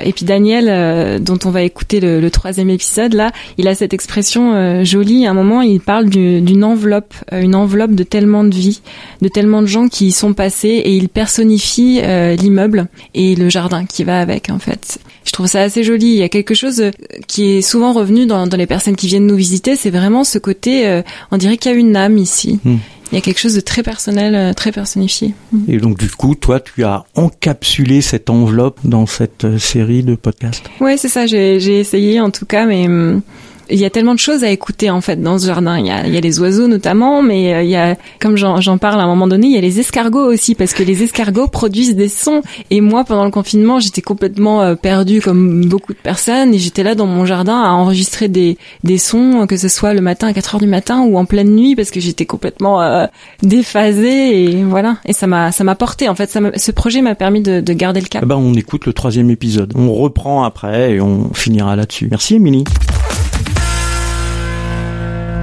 Et 0.04 0.12
puis 0.12 0.26
Daniel, 0.26 0.66
euh, 0.70 1.20
dont 1.20 1.38
on 1.46 1.52
va 1.52 1.62
écouter 1.62 2.00
le, 2.00 2.20
le 2.20 2.32
troisième 2.32 2.70
épisode 2.70 3.14
là, 3.14 3.32
il 3.58 3.68
a 3.68 3.76
cette 3.76 3.94
expression 3.94 4.54
euh, 4.56 4.84
jolie. 4.84 5.28
À 5.28 5.32
un 5.32 5.34
moment, 5.34 5.62
il 5.62 5.80
parle 5.80 6.10
du- 6.10 6.42
d'une 6.42 6.64
enveloppe, 6.64 7.14
euh, 7.32 7.42
une 7.42 7.54
enveloppe 7.56 7.94
de 7.94 8.04
tellement 8.04 8.44
de 8.44 8.55
vie, 8.58 8.82
de 9.22 9.28
tellement 9.28 9.62
de 9.62 9.68
gens 9.68 9.88
qui 9.88 10.08
y 10.08 10.12
sont 10.12 10.34
passés, 10.34 10.70
et 10.70 10.96
il 10.96 11.10
personnifie 11.10 12.00
euh, 12.04 12.36
l'immeuble 12.36 12.88
et 13.14 13.36
le 13.36 13.50
jardin 13.50 13.86
qui 13.86 14.04
va 14.04 14.20
avec 14.20 14.50
en 14.50 14.60
fait. 14.60 15.00
Je 15.26 15.32
trouve 15.32 15.48
ça 15.48 15.62
assez 15.62 15.84
joli. 15.84 16.08
Il 16.08 16.18
y 16.18 16.24
a 16.24 16.30
quelque 16.30 16.54
chose 16.54 16.82
euh, 16.82 16.92
qui 17.28 17.58
est 17.58 17.62
souvent 17.62 17.94
revenu 17.94 18.26
dans, 18.26 18.48
dans 18.48 18.58
les 18.58 18.68
personnes 18.68 18.96
qui 18.96 19.08
viennent 19.08 19.28
nous 19.28 19.36
visiter, 19.36 19.76
c'est 19.76 19.90
vraiment 19.90 20.24
ce 20.24 20.38
côté, 20.38 20.88
euh, 20.88 21.02
on 21.32 21.38
dirait 21.38 21.58
qu'il 21.58 21.72
y 21.72 21.76
a 21.76 21.78
une 21.78 21.96
âme 21.96 22.18
ici. 22.18 22.60
Hmm. 22.64 22.78
Il 23.12 23.16
y 23.16 23.18
a 23.20 23.22
quelque 23.22 23.40
chose 23.40 23.54
de 23.54 23.62
très 23.62 23.84
personnel, 23.84 24.56
très 24.56 24.72
personnifié. 24.72 25.36
Et 25.68 25.78
donc 25.78 25.96
du 26.00 26.10
coup, 26.10 26.34
toi, 26.34 26.60
tu 26.60 26.84
as 26.84 27.06
encapsulé 27.14 28.02
cette 28.02 28.32
enveloppe 28.32 28.80
dans 28.84 29.06
cette 29.06 29.60
série 29.60 30.02
de 30.02 30.16
podcasts? 30.16 30.64
Ouais, 30.82 30.98
c'est 30.98 31.08
ça. 31.08 31.28
J'ai 31.28 31.60
j'ai 31.60 31.80
essayé 31.80 32.20
en 32.20 32.32
tout 32.32 32.48
cas, 32.48 32.66
mais 32.66 32.88
hum, 32.88 33.22
il 33.70 33.80
y 33.80 33.86
a 33.86 33.90
tellement 33.90 34.14
de 34.14 34.20
choses 34.20 34.44
à 34.44 34.50
écouter 34.50 34.90
en 34.90 35.02
fait 35.02 35.22
dans 35.22 35.38
ce 35.38 35.48
jardin. 35.48 35.78
Il 35.80 35.88
y 35.88 35.92
a, 35.92 36.06
il 36.08 36.14
y 36.14 36.18
a 36.18 36.22
les 36.22 36.40
oiseaux 36.40 36.68
notamment, 36.68 37.22
mais 37.22 37.54
euh, 37.54 37.64
il 37.64 37.70
y 37.70 37.76
a, 37.76 37.96
comme 38.20 38.38
j'en 38.38 38.78
parle 38.78 39.00
à 39.00 39.04
un 39.04 39.08
moment 39.08 39.28
donné, 39.28 39.48
il 39.48 39.54
y 39.54 39.58
a 39.58 39.62
les 39.62 39.80
escargots 39.80 40.26
aussi 40.26 40.56
parce 40.56 40.74
que 40.74 40.84
les 40.84 41.04
escargots 41.04 41.48
produisent 41.48 41.96
des 41.96 42.10
sons. 42.10 42.42
Et 42.70 42.82
moi, 42.82 43.04
pendant 43.04 43.26
le 43.26 43.32
confinement, 43.32 43.80
j'étais 43.80 44.02
complètement 44.02 44.62
euh, 44.62 44.76
perdue 44.76 45.22
comme 45.22 45.66
beaucoup 45.66 45.94
de 45.94 46.00
personnes 46.00 46.54
et 46.54 46.58
j'étais 46.58 46.84
là 46.84 46.96
dans 46.96 47.08
mon 47.08 47.26
jardin 47.26 47.62
à 47.62 47.70
enregistrer 47.70 48.28
des 48.28 48.58
des 48.84 48.98
sons, 48.98 49.46
que 49.48 49.58
ce 49.58 49.68
soit 49.68 49.94
le 49.94 50.02
matin 50.02 50.28
à 50.28 50.34
4 50.34 50.56
heures 50.56 50.62
du 50.62 50.68
matin 50.68 51.02
ou 51.02 51.18
en 51.18 51.26
pleine 51.26 51.56
nuit 51.56 51.76
parce 51.76 51.92
que 51.92 52.00
j'étais 52.00 52.26
complètement 52.26 52.82
euh, 52.82 53.06
déphasée 53.42 54.44
et 54.44 54.64
voilà. 54.64 54.98
Et 55.06 55.14
ça 55.14 55.28
m'a 55.28 55.52
ça 55.52 55.64
m'a 55.64 55.76
porté 55.76 56.10
en 56.10 56.16
fait. 56.16 56.30
Ça 56.30 56.40
ce 56.56 56.72
projet 56.72 57.02
m'a 57.02 57.16
permis 57.16 57.42
de, 57.42 57.62
de 57.62 57.74
garder 57.74 58.02
le 58.02 58.08
cap. 58.08 58.22
Eh 58.24 58.28
ben, 58.28 58.36
on 58.36 58.54
écoute 58.54 58.86
le 58.86 58.94
troisième 58.94 59.30
épisode. 59.30 59.74
On 59.76 59.94
reprend 59.94 60.44
après 60.44 60.94
et 60.94 61.02
on 61.02 61.34
finira 61.34 61.76
là-dessus. 61.76 62.08
Merci, 62.10 62.36
Émilie. 62.36 62.64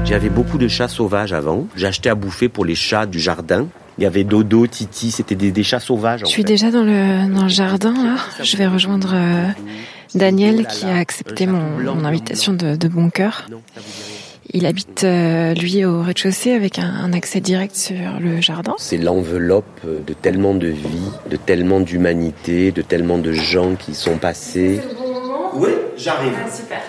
J'avais 0.05 0.28
beaucoup 0.28 0.59
de 0.59 0.68
chats 0.68 0.88
sauvages 0.88 1.32
avant. 1.32 1.66
J'achetais 1.76 2.11
à 2.11 2.14
bouffer 2.14 2.48
pour 2.48 2.64
les 2.64 2.74
chats 2.74 3.07
du 3.07 3.18
jardin. 3.18 3.66
Il 3.98 4.05
y 4.05 4.07
avait 4.07 4.24
Dodo, 4.24 4.66
Titi, 4.66 5.11
c'était 5.11 5.34
des, 5.34 5.53
des 5.53 5.62
chats 5.62 5.80
sauvages. 5.80 6.22
en 6.22 6.26
Je 6.26 6.30
suis 6.30 6.42
fait. 6.42 6.48
déjà 6.48 6.70
dans 6.70 6.82
le, 6.82 7.32
dans 7.34 7.42
le 7.44 7.48
jardin, 7.48 7.92
là. 7.92 8.16
Je 8.42 8.57
vais 8.57 8.66
rejoindre 8.66 9.12
euh, 9.14 9.48
Daniel 10.14 10.66
qui 10.66 10.86
a 10.86 10.96
accepté 10.96 11.46
mon, 11.46 11.78
mon 11.78 12.05
invitation 12.05 12.53
de, 12.53 12.76
de 12.76 12.88
bon 12.88 13.11
cœur. 13.11 13.46
Il 14.55 14.66
habite, 14.66 15.05
euh, 15.05 15.55
lui, 15.55 15.84
au 15.84 16.03
rez-de-chaussée 16.03 16.53
avec 16.53 16.78
un, 16.78 16.84
un 16.92 17.12
accès 17.12 17.40
direct 17.40 17.74
sur 17.74 17.96
le 18.20 18.40
jardin. 18.40 18.74
C'est 18.78 18.98
l'enveloppe 18.98 19.80
de 19.84 20.12
tellement 20.12 20.55
de 20.55 20.66
vie, 20.68 21.11
de 21.30 21.36
tellement 21.36 21.80
d'humanité, 21.80 22.70
de 22.72 22.82
tellement 22.82 23.18
de 23.18 23.32
gens 23.32 23.76
qui 23.76 23.94
sont 23.94 24.16
passés. 24.18 24.80
Oui, 25.55 25.70
j'arrive. 25.96 26.32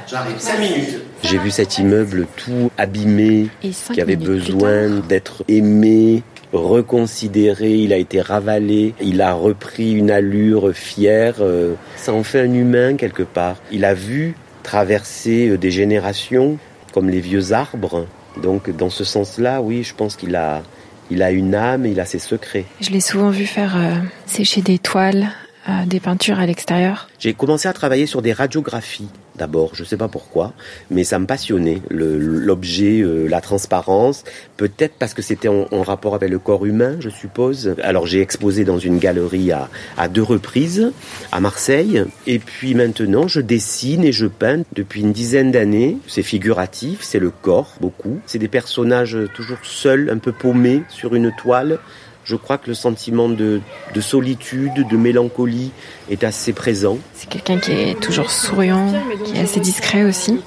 J'arrive. 0.08 0.40
5 0.40 0.60
minutes. 0.60 1.00
J'ai 1.24 1.38
vu 1.38 1.52
cet 1.52 1.78
immeuble 1.78 2.28
tout 2.38 2.72
abîmé, 2.78 3.50
cinq 3.72 3.94
qui 3.94 4.02
avait 4.02 4.16
besoin 4.16 4.90
d'être 5.08 5.44
aimé, 5.48 6.24
reconsidéré, 6.54 7.72
il 7.72 7.94
a 7.94 7.98
été 7.98 8.22
ravalé, 8.22 8.94
il 9.02 9.22
a 9.22 9.34
repris 9.34 9.94
une 9.94 10.12
allure 10.12 10.74
fière, 10.74 11.36
euh, 11.40 11.74
ça 11.96 12.14
en 12.14 12.24
fait 12.24 12.42
un 12.42 12.54
humain 12.54 12.96
quelque 12.96 13.24
part. 13.24 13.58
Il 13.72 13.86
a 13.86 13.94
vu 13.94 14.36
traverser 14.62 15.50
euh, 15.50 15.58
des 15.58 15.72
générations 15.72 16.58
comme 16.94 17.10
les 17.10 17.22
vieux 17.22 17.54
arbres. 17.54 18.08
Donc 18.42 18.70
dans 18.70 18.90
ce 18.90 19.04
sens-là, 19.04 19.62
oui, 19.62 19.84
je 19.84 19.94
pense 19.94 20.16
qu'il 20.16 20.36
a, 20.36 20.64
il 21.10 21.24
a 21.24 21.32
une 21.32 21.56
âme, 21.56 21.86
il 21.86 22.00
a 22.00 22.06
ses 22.06 22.20
secrets. 22.20 22.66
Je 22.82 22.92
l'ai 22.92 23.02
souvent 23.02 23.30
vu 23.30 23.46
faire 23.46 23.76
euh, 23.76 23.96
sécher 24.26 24.62
des 24.62 24.80
toiles, 24.80 25.30
euh, 25.70 25.86
des 25.86 26.00
peintures 26.00 26.40
à 26.40 26.46
l'extérieur. 26.46 27.08
J'ai 27.20 27.34
commencé 27.34 27.68
à 27.68 27.74
travailler 27.74 28.06
sur 28.06 28.22
des 28.22 28.34
radiographies 28.34 29.10
d'abord, 29.36 29.72
je 29.74 29.82
ne 29.82 29.88
sais 29.88 29.98
pas 29.98 30.08
pourquoi, 30.08 30.54
mais 30.92 31.04
ça 31.04 31.20
me 31.20 31.26
passionnait, 31.26 31.82
l'objet, 31.90 33.02
euh, 33.02 33.28
la 33.28 33.42
transparence, 33.42 34.24
peut-être 34.58 34.96
parce 35.00 35.14
que 35.14 35.22
c'était 35.22 35.48
en, 35.48 35.68
en 35.72 35.82
rapport 35.82 36.16
avec 36.16 36.30
le 36.30 36.40
corps 36.40 36.66
humain, 36.66 36.98
je 37.00 37.10
suppose. 37.10 37.76
Alors 37.82 38.06
j'ai 38.06 38.22
exposé 38.22 38.64
dans 38.64 38.80
une 38.80 39.00
galerie 39.00 39.52
à, 39.52 39.70
à 39.98 40.08
deux 40.08 40.24
reprises, 40.24 40.92
à 41.32 41.40
Marseille, 41.40 42.04
et 42.28 42.40
puis 42.40 42.76
maintenant 42.76 43.28
je 43.28 43.42
dessine 43.42 44.04
et 44.04 44.12
je 44.12 44.28
peins 44.28 44.64
depuis 44.74 45.02
une 45.02 45.14
dizaine 45.14 45.52
d'années. 45.52 45.98
C'est 46.08 46.24
figuratif, 46.24 47.00
c'est 47.02 47.20
le 47.20 47.32
corps, 47.32 47.76
beaucoup. 47.82 48.20
C'est 48.26 48.40
des 48.40 48.48
personnages 48.48 49.18
toujours 49.34 49.60
seuls, 49.64 50.10
un 50.12 50.18
peu 50.18 50.32
paumés 50.32 50.84
sur 50.90 51.16
une 51.16 51.32
toile. 51.36 51.80
Je 52.26 52.36
crois 52.36 52.58
que 52.58 52.68
le 52.68 52.74
sentiment 52.74 53.28
de, 53.30 53.60
de 53.94 54.02
solitude, 54.02 54.88
de 54.90 54.98
mélancolie 54.98 55.72
est 56.10 56.24
assez 56.24 56.54
présent. 56.54 56.98
C'est 57.14 57.30
quelqu'un 57.30 57.58
qui 57.58 57.72
est 57.72 58.00
toujours 58.00 58.32
souriant, 58.32 58.94
qui 59.26 59.36
est 59.38 59.42
assez 59.42 59.60
discret 59.60 60.04
aussi. 60.04 60.40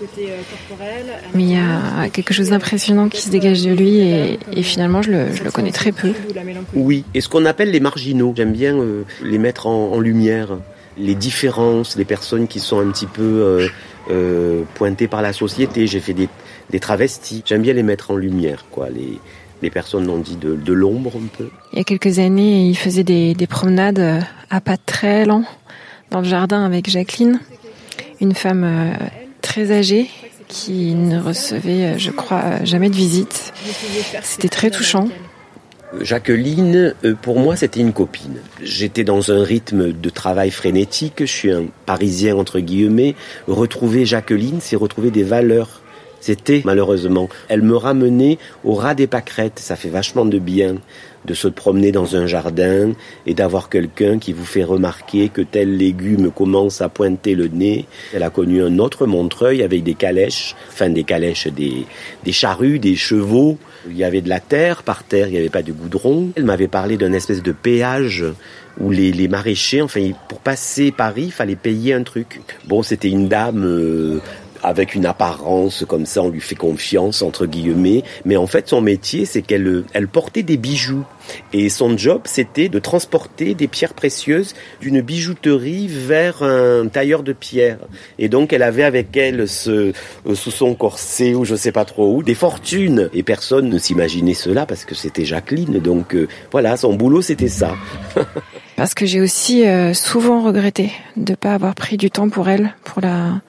Mais 1.34 1.42
il 1.42 1.52
y 1.52 1.58
a 1.58 2.08
quelque 2.08 2.32
chose 2.32 2.50
d'impressionnant 2.50 3.08
qui 3.08 3.20
se 3.20 3.30
dégage 3.30 3.62
de 3.62 3.72
lui 3.72 3.98
et, 3.98 4.38
et 4.52 4.62
finalement 4.62 5.02
je 5.02 5.10
le, 5.10 5.34
je 5.34 5.44
le 5.44 5.50
connais 5.50 5.72
très 5.72 5.92
peu. 5.92 6.12
Oui, 6.74 7.04
et 7.14 7.20
ce 7.20 7.28
qu'on 7.28 7.44
appelle 7.44 7.70
les 7.70 7.80
marginaux, 7.80 8.32
j'aime 8.36 8.52
bien 8.52 8.76
euh, 8.78 9.02
les 9.22 9.38
mettre 9.38 9.66
en, 9.66 9.92
en 9.92 10.00
lumière, 10.00 10.58
les 10.96 11.14
différences, 11.14 11.96
les 11.96 12.06
personnes 12.06 12.48
qui 12.48 12.60
sont 12.60 12.80
un 12.80 12.90
petit 12.90 13.06
peu 13.06 13.22
euh, 13.22 13.68
euh, 14.10 14.62
pointées 14.74 15.08
par 15.08 15.20
la 15.20 15.34
société. 15.34 15.86
J'ai 15.86 16.00
fait 16.00 16.14
des, 16.14 16.28
des 16.70 16.80
travestis, 16.80 17.42
j'aime 17.44 17.62
bien 17.62 17.74
les 17.74 17.82
mettre 17.82 18.10
en 18.10 18.16
lumière, 18.16 18.64
quoi. 18.70 18.88
Les, 18.88 19.18
les 19.66 19.70
personnes 19.70 20.08
ont 20.08 20.18
dit 20.18 20.36
de, 20.36 20.54
de 20.54 20.72
l'ombre 20.72 21.14
un 21.16 21.26
peu. 21.26 21.48
Il 21.72 21.78
y 21.78 21.80
a 21.80 21.84
quelques 21.84 22.20
années, 22.20 22.68
il 22.68 22.76
faisait 22.76 23.02
des, 23.02 23.34
des 23.34 23.48
promenades 23.48 23.98
euh, 23.98 24.20
à 24.48 24.60
pas 24.60 24.76
très 24.76 25.24
lents 25.24 25.42
dans 26.12 26.20
le 26.20 26.24
jardin 26.24 26.64
avec 26.64 26.88
Jacqueline, 26.88 27.40
une 28.20 28.32
femme 28.32 28.62
euh, 28.62 28.92
très 29.42 29.72
âgée 29.72 30.08
qui 30.46 30.94
ne 30.94 31.20
recevait, 31.20 31.84
euh, 31.84 31.98
je 31.98 32.12
crois, 32.12 32.62
jamais 32.62 32.90
de 32.90 32.94
visite. 32.94 33.52
C'était 34.22 34.48
très 34.48 34.70
touchant. 34.70 35.08
Jacqueline, 36.00 36.94
pour 37.22 37.40
moi, 37.40 37.56
c'était 37.56 37.80
une 37.80 37.92
copine. 37.92 38.36
J'étais 38.62 39.02
dans 39.02 39.32
un 39.32 39.42
rythme 39.42 39.92
de 39.92 40.10
travail 40.10 40.52
frénétique. 40.52 41.14
Je 41.18 41.24
suis 41.24 41.50
un 41.50 41.64
Parisien 41.86 42.36
entre 42.36 42.60
guillemets. 42.60 43.16
Retrouver 43.48 44.06
Jacqueline, 44.06 44.58
c'est 44.60 44.76
retrouver 44.76 45.10
des 45.10 45.24
valeurs 45.24 45.80
C'était 46.20 46.62
malheureusement. 46.64 47.28
Elle 47.48 47.62
me 47.62 47.76
ramenait 47.76 48.38
au 48.64 48.74
ras 48.74 48.94
des 48.94 49.06
pâquerettes. 49.06 49.58
Ça 49.58 49.76
fait 49.76 49.88
vachement 49.88 50.24
de 50.24 50.38
bien 50.38 50.76
de 51.26 51.34
se 51.34 51.48
promener 51.48 51.92
dans 51.92 52.16
un 52.16 52.26
jardin 52.26 52.92
et 53.26 53.34
d'avoir 53.34 53.68
quelqu'un 53.68 54.18
qui 54.18 54.32
vous 54.32 54.44
fait 54.44 54.64
remarquer 54.64 55.28
que 55.28 55.42
tel 55.42 55.76
légume 55.76 56.30
commence 56.30 56.80
à 56.80 56.88
pointer 56.88 57.34
le 57.34 57.48
nez. 57.48 57.86
Elle 58.14 58.22
a 58.22 58.30
connu 58.30 58.62
un 58.62 58.78
autre 58.78 59.06
Montreuil 59.06 59.62
avec 59.62 59.82
des 59.82 59.94
calèches, 59.94 60.54
enfin 60.68 60.88
des 60.88 61.04
calèches, 61.04 61.48
des, 61.48 61.84
des 62.24 62.32
charrues, 62.32 62.78
des 62.78 62.96
chevaux. 62.96 63.58
Il 63.88 63.96
y 63.96 64.04
avait 64.04 64.20
de 64.20 64.28
la 64.28 64.40
terre 64.40 64.82
par 64.82 65.04
terre, 65.04 65.28
il 65.28 65.32
n'y 65.32 65.38
avait 65.38 65.48
pas 65.48 65.62
de 65.62 65.72
goudron. 65.72 66.30
Elle 66.36 66.44
m'avait 66.44 66.68
parlé 66.68 66.96
d'un 66.96 67.12
espèce 67.12 67.42
de 67.42 67.52
péage 67.52 68.24
où 68.80 68.90
les, 68.90 69.28
maraîchers, 69.28 69.82
enfin, 69.82 70.10
pour 70.28 70.40
passer 70.40 70.92
Paris, 70.92 71.24
il 71.26 71.32
fallait 71.32 71.56
payer 71.56 71.94
un 71.94 72.02
truc. 72.02 72.40
Bon, 72.66 72.82
c'était 72.82 73.08
une 73.08 73.28
dame 73.28 73.64
euh, 73.64 74.18
avec 74.66 74.96
une 74.96 75.06
apparence 75.06 75.84
comme 75.86 76.06
ça, 76.06 76.22
on 76.22 76.28
lui 76.28 76.40
fait 76.40 76.56
confiance 76.56 77.22
entre 77.22 77.46
guillemets, 77.46 78.02
mais 78.24 78.36
en 78.36 78.48
fait 78.48 78.68
son 78.68 78.80
métier 78.80 79.24
c'est 79.24 79.42
qu'elle 79.42 79.84
elle 79.92 80.08
portait 80.08 80.42
des 80.42 80.56
bijoux. 80.56 81.04
Et 81.52 81.68
son 81.68 81.96
job 81.96 82.22
c'était 82.24 82.68
de 82.68 82.78
transporter 82.78 83.54
des 83.54 83.68
pierres 83.68 83.94
précieuses 83.94 84.54
d'une 84.80 85.00
bijouterie 85.00 85.86
vers 85.88 86.42
un 86.42 86.88
tailleur 86.88 87.22
de 87.22 87.32
pierres 87.32 87.78
et 88.18 88.28
donc 88.28 88.52
elle 88.52 88.62
avait 88.62 88.82
avec 88.82 89.16
elle 89.16 89.48
ce, 89.48 89.92
euh, 90.26 90.34
sous 90.34 90.50
son 90.50 90.74
corset 90.74 91.34
ou 91.34 91.44
je 91.44 91.54
sais 91.54 91.72
pas 91.72 91.84
trop 91.84 92.16
où 92.16 92.22
des 92.22 92.34
fortunes. 92.34 93.08
Et 93.14 93.22
personne 93.22 93.68
ne 93.68 93.78
s'imaginait 93.78 94.34
cela 94.34 94.66
parce 94.66 94.84
que 94.84 94.94
c'était 94.94 95.24
Jacqueline. 95.24 95.78
Donc 95.78 96.14
euh, 96.14 96.28
voilà 96.50 96.76
son 96.76 96.94
boulot 96.94 97.22
c'était 97.22 97.48
ça. 97.48 97.74
Parce 98.76 98.92
que 98.92 99.06
j'ai 99.06 99.22
aussi 99.22 99.66
euh, 99.66 99.94
souvent 99.94 100.42
regretté 100.42 100.92
de 101.16 101.34
pas 101.34 101.54
avoir 101.54 101.74
pris 101.74 101.96
du 101.96 102.10
temps 102.10 102.28
pour 102.28 102.50
elle, 102.50 102.74
pour 102.84 103.00
la 103.00 103.40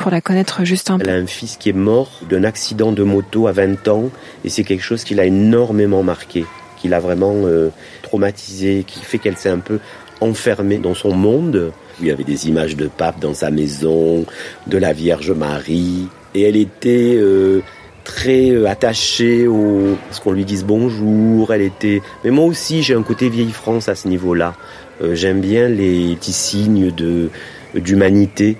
pour 0.00 0.10
la 0.10 0.20
connaître 0.20 0.64
juste 0.64 0.90
un 0.90 0.98
peu. 0.98 1.04
Elle 1.04 1.14
a 1.14 1.18
un 1.18 1.26
fils 1.26 1.56
qui 1.56 1.68
est 1.68 1.74
mort 1.74 2.10
d'un 2.28 2.42
accident 2.42 2.90
de 2.90 3.02
moto 3.02 3.46
à 3.46 3.52
20 3.52 3.86
ans 3.88 4.10
et 4.44 4.48
c'est 4.48 4.64
quelque 4.64 4.82
chose 4.82 5.04
qui 5.04 5.14
l'a 5.14 5.26
énormément 5.26 6.02
marqué, 6.02 6.46
qui 6.78 6.88
l'a 6.88 6.98
vraiment 6.98 7.34
euh, 7.44 7.68
traumatisé, 8.02 8.84
qui 8.86 9.00
fait 9.00 9.18
qu'elle 9.18 9.36
s'est 9.36 9.50
un 9.50 9.58
peu 9.58 9.78
enfermée 10.20 10.78
dans 10.78 10.94
son 10.94 11.12
monde. 11.14 11.72
Il 12.00 12.06
y 12.06 12.10
avait 12.10 12.24
des 12.24 12.48
images 12.48 12.76
de 12.76 12.88
pape 12.88 13.20
dans 13.20 13.34
sa 13.34 13.50
maison, 13.50 14.24
de 14.66 14.78
la 14.78 14.94
Vierge 14.94 15.32
Marie 15.32 16.08
et 16.34 16.42
elle 16.42 16.56
était 16.56 17.16
euh, 17.16 17.62
très 18.04 18.50
euh, 18.50 18.68
attachée 18.68 19.46
au 19.46 19.98
ce 20.10 20.20
qu'on 20.20 20.32
lui 20.32 20.46
dise 20.46 20.64
bonjour. 20.64 21.52
Elle 21.52 21.62
était, 21.62 22.00
mais 22.24 22.30
moi 22.30 22.46
aussi 22.46 22.82
j'ai 22.82 22.94
un 22.94 23.02
côté 23.02 23.28
vieille 23.28 23.52
France 23.52 23.88
à 23.88 23.94
ce 23.94 24.08
niveau-là. 24.08 24.54
Euh, 25.02 25.14
J'aime 25.14 25.40
bien 25.40 25.68
les 25.68 26.14
petits 26.16 26.32
signes 26.32 26.90
de 26.90 27.30
d'humanité. 27.74 28.56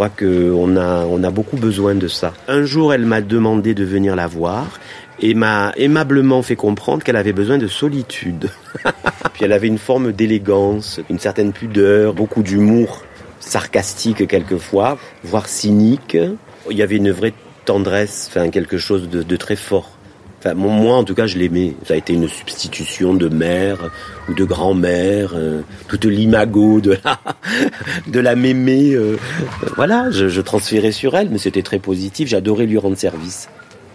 Crois 0.00 0.08
qu'on 0.08 0.78
a 0.78 1.04
on 1.04 1.22
a 1.22 1.30
beaucoup 1.30 1.58
besoin 1.58 1.94
de 1.94 2.08
ça. 2.08 2.32
Un 2.48 2.64
jour, 2.64 2.94
elle 2.94 3.04
m'a 3.04 3.20
demandé 3.20 3.74
de 3.74 3.84
venir 3.84 4.16
la 4.16 4.26
voir 4.26 4.80
et 5.20 5.34
m'a 5.34 5.74
aimablement 5.76 6.40
fait 6.40 6.56
comprendre 6.56 7.04
qu'elle 7.04 7.16
avait 7.16 7.34
besoin 7.34 7.58
de 7.58 7.66
solitude. 7.66 8.48
Puis 9.34 9.44
elle 9.44 9.52
avait 9.52 9.66
une 9.66 9.76
forme 9.76 10.12
d'élégance, 10.12 11.00
une 11.10 11.18
certaine 11.18 11.52
pudeur, 11.52 12.14
beaucoup 12.14 12.42
d'humour 12.42 13.02
sarcastique 13.40 14.26
quelquefois, 14.26 14.96
voire 15.22 15.48
cynique. 15.48 16.16
Il 16.70 16.78
y 16.78 16.82
avait 16.82 16.96
une 16.96 17.10
vraie 17.10 17.34
tendresse, 17.66 18.30
enfin 18.30 18.48
quelque 18.48 18.78
chose 18.78 19.10
de 19.10 19.36
très 19.36 19.56
fort. 19.56 19.98
Enfin, 20.40 20.54
moi, 20.54 20.96
en 20.96 21.04
tout 21.04 21.14
cas, 21.14 21.26
je 21.26 21.36
l'aimais. 21.36 21.74
Ça 21.84 21.92
a 21.94 21.96
été 21.98 22.14
une 22.14 22.26
substitution 22.26 23.12
de 23.12 23.28
mère 23.28 23.90
ou 24.28 24.32
de 24.32 24.44
grand-mère, 24.44 25.32
euh, 25.34 25.60
toute 25.86 26.06
l'imago 26.06 26.80
de 26.80 26.96
la, 27.04 27.20
de 28.06 28.20
la 28.20 28.34
mémé. 28.36 28.94
euh, 28.94 29.16
voilà, 29.76 30.10
je, 30.10 30.28
je 30.28 30.40
transférais 30.40 30.92
sur 30.92 31.14
elle, 31.14 31.28
mais 31.28 31.36
c'était 31.36 31.62
très 31.62 31.78
positif. 31.78 32.28
J'adorais 32.28 32.64
lui 32.64 32.78
rendre 32.78 32.96
service. 32.96 33.50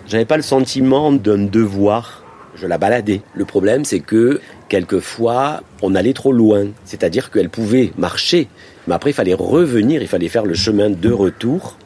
J'avais 0.08 0.26
pas 0.26 0.38
le 0.38 0.44
sentiment 0.44 1.12
d'un 1.12 1.40
devoir. 1.46 2.24
Je 2.56 2.68
la 2.68 2.78
baladais. 2.78 3.22
Le 3.34 3.44
problème, 3.44 3.84
c'est 3.84 4.00
que 4.00 4.40
quelquefois, 4.70 5.62
on 5.82 5.96
allait 5.96 6.14
trop 6.14 6.32
loin. 6.32 6.68
C'est-à-dire 6.86 7.32
qu'elle 7.32 7.50
pouvait 7.50 7.92
marcher, 7.98 8.48
mais 8.88 8.94
après, 8.94 9.10
il 9.10 9.14
fallait 9.14 9.34
revenir, 9.34 10.02
il 10.02 10.08
fallait 10.08 10.30
faire 10.30 10.46
le 10.46 10.54
chemin 10.54 10.92
de 10.92 11.12
retour. 11.12 11.78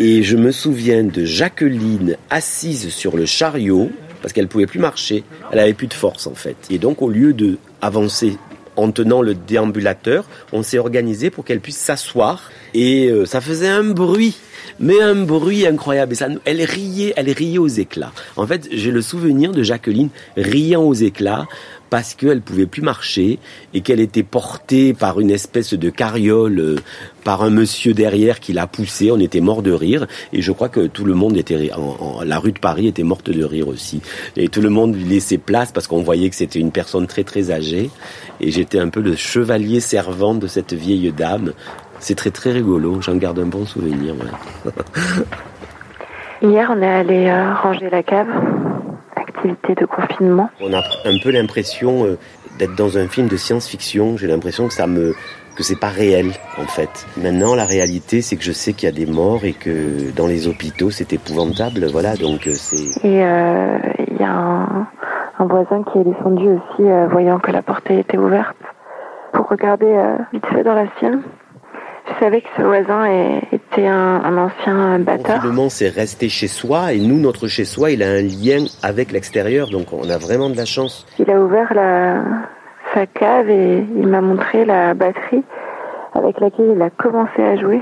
Et 0.00 0.24
je 0.24 0.36
me 0.36 0.50
souviens 0.50 1.04
de 1.04 1.24
Jacqueline 1.24 2.16
assise 2.28 2.88
sur 2.88 3.16
le 3.16 3.26
chariot, 3.26 3.90
parce 4.22 4.32
qu'elle 4.32 4.48
pouvait 4.48 4.66
plus 4.66 4.80
marcher. 4.80 5.22
Elle 5.52 5.60
avait 5.60 5.74
plus 5.74 5.86
de 5.86 5.94
force, 5.94 6.26
en 6.26 6.34
fait. 6.34 6.56
Et 6.70 6.78
donc, 6.78 7.00
au 7.00 7.08
lieu 7.08 7.32
de 7.32 7.58
avancer 7.80 8.36
en 8.76 8.90
tenant 8.90 9.22
le 9.22 9.34
déambulateur, 9.34 10.24
on 10.52 10.64
s'est 10.64 10.78
organisé 10.78 11.30
pour 11.30 11.44
qu'elle 11.44 11.60
puisse 11.60 11.76
s'asseoir. 11.76 12.50
Et 12.74 13.08
euh, 13.08 13.24
ça 13.24 13.40
faisait 13.40 13.68
un 13.68 13.84
bruit, 13.84 14.36
mais 14.80 15.00
un 15.00 15.14
bruit 15.14 15.66
incroyable. 15.66 16.12
Et 16.12 16.16
ça, 16.16 16.28
elle 16.44 16.62
riait, 16.62 17.12
elle 17.16 17.30
riait 17.30 17.58
aux 17.58 17.68
éclats. 17.68 18.12
En 18.36 18.46
fait, 18.46 18.68
j'ai 18.72 18.90
le 18.90 19.02
souvenir 19.02 19.52
de 19.52 19.62
Jacqueline 19.62 20.08
riant 20.36 20.82
aux 20.82 20.94
éclats 20.94 21.46
parce 21.94 22.14
qu'elle 22.14 22.40
pouvait 22.40 22.66
plus 22.66 22.82
marcher 22.82 23.38
et 23.72 23.80
qu'elle 23.80 24.00
était 24.00 24.24
portée 24.24 24.94
par 24.94 25.20
une 25.20 25.30
espèce 25.30 25.74
de 25.74 25.90
carriole, 25.90 26.58
euh, 26.58 26.76
par 27.22 27.44
un 27.44 27.50
monsieur 27.50 27.94
derrière 27.94 28.40
qui 28.40 28.52
l'a 28.52 28.66
poussée. 28.66 29.12
On 29.12 29.20
était 29.20 29.40
mort 29.40 29.62
de 29.62 29.70
rire 29.70 30.08
et 30.32 30.42
je 30.42 30.50
crois 30.50 30.68
que 30.68 30.88
tout 30.88 31.04
le 31.04 31.14
monde 31.14 31.36
était, 31.36 31.70
la 32.24 32.38
rue 32.40 32.50
de 32.50 32.58
Paris 32.58 32.88
était 32.88 33.04
morte 33.04 33.30
de 33.30 33.44
rire 33.44 33.68
aussi. 33.68 34.00
Et 34.36 34.48
tout 34.48 34.60
le 34.60 34.70
monde 34.70 34.96
lui 34.96 35.04
laissait 35.04 35.38
place 35.38 35.70
parce 35.70 35.86
qu'on 35.86 36.02
voyait 36.02 36.30
que 36.30 36.34
c'était 36.36 36.58
une 36.58 36.72
personne 36.72 37.06
très 37.06 37.22
très 37.22 37.52
âgée 37.52 37.90
et 38.40 38.50
j'étais 38.50 38.80
un 38.80 38.88
peu 38.88 39.00
le 39.00 39.14
chevalier 39.14 39.78
servant 39.78 40.34
de 40.34 40.48
cette 40.48 40.72
vieille 40.72 41.12
dame. 41.12 41.52
C'est 42.04 42.16
très 42.16 42.30
très 42.30 42.52
rigolo, 42.52 43.00
j'en 43.00 43.16
garde 43.16 43.38
un 43.38 43.46
bon 43.46 43.64
souvenir. 43.64 44.14
Hier, 46.42 46.70
on 46.70 46.82
est 46.82 46.86
allé 46.86 47.28
euh, 47.28 47.54
ranger 47.54 47.88
la 47.88 48.02
cave. 48.02 48.26
Activité 49.16 49.74
de 49.74 49.86
confinement. 49.86 50.50
On 50.60 50.74
a 50.74 50.82
un 51.06 51.18
peu 51.22 51.30
l'impression 51.30 52.04
euh, 52.04 52.18
d'être 52.58 52.74
dans 52.76 52.98
un 52.98 53.08
film 53.08 53.28
de 53.28 53.38
science-fiction. 53.38 54.18
J'ai 54.18 54.26
l'impression 54.26 54.68
que 54.68 54.74
ça 54.74 54.86
me 54.86 55.14
que 55.56 55.62
c'est 55.62 55.80
pas 55.80 55.88
réel 55.88 56.32
en 56.58 56.66
fait. 56.66 57.06
Maintenant, 57.16 57.54
la 57.54 57.64
réalité, 57.64 58.20
c'est 58.20 58.36
que 58.36 58.44
je 58.44 58.52
sais 58.52 58.74
qu'il 58.74 58.86
y 58.86 58.92
a 58.92 58.94
des 58.94 59.10
morts 59.10 59.46
et 59.46 59.54
que 59.54 60.14
dans 60.14 60.26
les 60.26 60.46
hôpitaux, 60.46 60.90
c'est 60.90 61.14
épouvantable. 61.14 61.86
Voilà, 61.90 62.16
donc 62.16 62.46
euh, 62.46 62.52
c'est 62.52 63.02
Et 63.02 63.24
euh, 63.24 63.78
il 64.10 64.18
y 64.20 64.24
a 64.24 64.30
un, 64.30 64.86
un 65.38 65.46
voisin 65.46 65.82
qui 65.84 66.00
est 66.00 66.04
descendu 66.04 66.48
aussi, 66.48 66.82
voyant 67.10 67.38
que 67.38 67.50
la 67.50 67.62
porte 67.62 67.90
était 67.90 68.18
ouverte, 68.18 68.58
pour 69.32 69.48
regarder 69.48 69.90
vite 70.34 70.44
fait 70.52 70.64
dans 70.64 70.74
la 70.74 70.84
sienne. 70.98 71.22
Je 72.06 72.12
savais 72.20 72.42
que 72.42 72.48
ce 72.56 72.62
voisin 72.62 73.06
était 73.50 73.86
un, 73.86 74.22
un 74.24 74.36
ancien 74.36 74.98
batteur. 74.98 75.36
Confinement, 75.36 75.68
c'est 75.70 75.88
rester 75.88 76.28
chez 76.28 76.48
soi 76.48 76.92
et 76.92 76.98
nous, 77.00 77.18
notre 77.18 77.48
chez 77.48 77.64
soi, 77.64 77.92
il 77.92 78.02
a 78.02 78.08
un 78.08 78.20
lien 78.22 78.66
avec 78.82 79.10
l'extérieur, 79.10 79.70
donc 79.70 79.92
on 79.92 80.08
a 80.10 80.18
vraiment 80.18 80.50
de 80.50 80.56
la 80.56 80.66
chance. 80.66 81.06
Il 81.18 81.30
a 81.30 81.40
ouvert 81.40 81.72
la, 81.72 82.22
sa 82.92 83.06
cave 83.06 83.48
et 83.48 83.78
il 83.96 84.06
m'a 84.06 84.20
montré 84.20 84.66
la 84.66 84.92
batterie 84.92 85.42
avec 86.14 86.40
laquelle 86.40 86.72
il 86.76 86.82
a 86.82 86.90
commencé 86.90 87.42
à 87.42 87.56
jouer. 87.56 87.80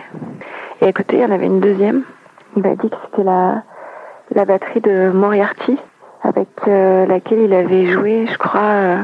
Et 0.81 0.87
à 0.87 0.93
côté, 0.93 1.17
il 1.17 1.23
y 1.23 1.25
en 1.25 1.31
avait 1.33 1.47
une 1.47 1.61
deuxième. 1.61 2.03
Il 2.57 2.63
m'a 2.63 2.77
dit 2.77 2.91
que 2.91 2.97
c'était 3.07 3.25
la, 3.25 3.65
la 4.35 4.45
batterie 4.45 4.81
de 4.81 5.11
Moriarty 5.11 5.77
avec 6.23 6.49
euh, 6.69 7.07
laquelle 7.07 7.41
il 7.41 7.53
avait 7.53 7.87
joué, 7.87 8.27
je 8.31 8.39
crois, 8.39 8.61
euh, 8.61 9.03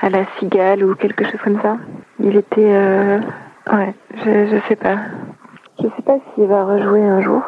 à 0.00 0.10
la 0.10 0.24
cigale 0.38 0.82
ou 0.84 0.96
quelque 0.96 1.24
chose 1.24 1.40
comme 1.44 1.60
ça. 1.62 1.76
Il 2.18 2.36
était... 2.36 2.56
euh, 2.58 3.20
ouais, 3.72 3.94
je, 4.24 4.46
je 4.56 4.68
sais 4.68 4.76
pas. 4.76 4.98
Je 5.78 5.84
sais 5.84 6.02
pas 6.04 6.18
s'il 6.34 6.46
va 6.46 6.64
rejouer 6.64 7.02
un 7.02 7.20
jour. 7.22 7.42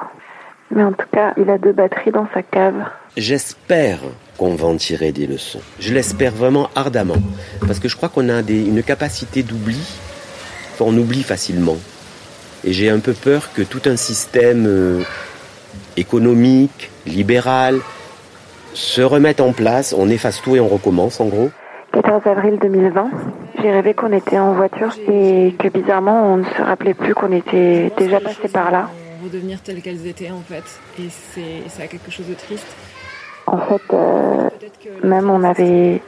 Mais 0.73 0.85
en 0.85 0.93
tout 0.93 1.07
cas, 1.13 1.33
il 1.37 1.51
a 1.51 1.59
deux 1.59 1.73
batteries 1.73 2.13
dans 2.13 2.29
sa 2.33 2.43
cave. 2.43 2.75
J'espère 3.17 3.99
qu'on 4.39 4.55
va 4.55 4.69
en 4.69 4.77
tirer 4.77 5.11
des 5.11 5.27
leçons. 5.27 5.61
Je 5.81 5.93
l'espère 5.93 6.33
vraiment 6.33 6.71
ardemment. 6.77 7.17
Parce 7.67 7.81
que 7.81 7.89
je 7.89 7.97
crois 7.97 8.09
qu'on 8.09 8.29
a 8.29 8.43
des- 8.43 8.67
une 8.67 8.83
capacité 8.85 9.43
d'oubli. 9.43 9.81
Enfin, 10.75 10.85
on 10.87 10.97
oublie 10.97 11.25
facilement. 11.25 11.77
Et 12.63 12.73
j'ai 12.73 12.89
un 12.89 13.01
peu 13.01 13.15
peur 13.15 13.53
que 13.53 13.63
tout 13.63 13.83
un 13.87 13.97
système 13.97 14.65
euh, 14.69 15.03
économique, 15.97 16.91
libéral, 17.07 17.79
se 18.75 19.03
remette 19.03 19.41
en 19.41 19.53
place. 19.53 19.93
On 19.99 20.09
efface 20.09 20.41
tout 20.41 20.55
et 20.55 20.61
on 20.61 20.69
recommence, 20.69 21.21
en 21.21 21.27
gros. 21.27 21.51
14 21.93 22.25
avril 22.27 22.59
2020, 22.61 23.09
j'ai 23.63 23.71
rêvé 23.71 23.95
qu'on 23.95 24.13
était 24.13 24.39
en 24.39 24.53
voiture 24.55 24.95
et 25.09 25.55
que 25.59 25.69
bizarrement 25.69 26.33
on 26.33 26.37
ne 26.39 26.45
se 26.45 26.63
rappelait 26.63 26.95
plus 26.95 27.15
qu'on 27.15 27.33
était 27.33 27.93
déjà 27.99 28.21
passé 28.21 28.49
par 28.49 28.71
là. 28.71 28.89
Redevenir 29.23 29.61
telles 29.61 29.83
qu'elles 29.83 30.07
étaient 30.07 30.31
en 30.31 30.41
fait. 30.41 30.65
Et 30.99 31.09
c'est 31.11 31.69
ça 31.69 31.83
a 31.85 31.87
quelque 31.87 32.11
chose 32.11 32.27
de 32.27 32.35
triste. 32.35 32.67
En 33.47 33.59
fait, 33.59 33.83
euh, 33.93 34.49
même 35.03 35.29
on 35.29 35.43
avait 35.43 36.01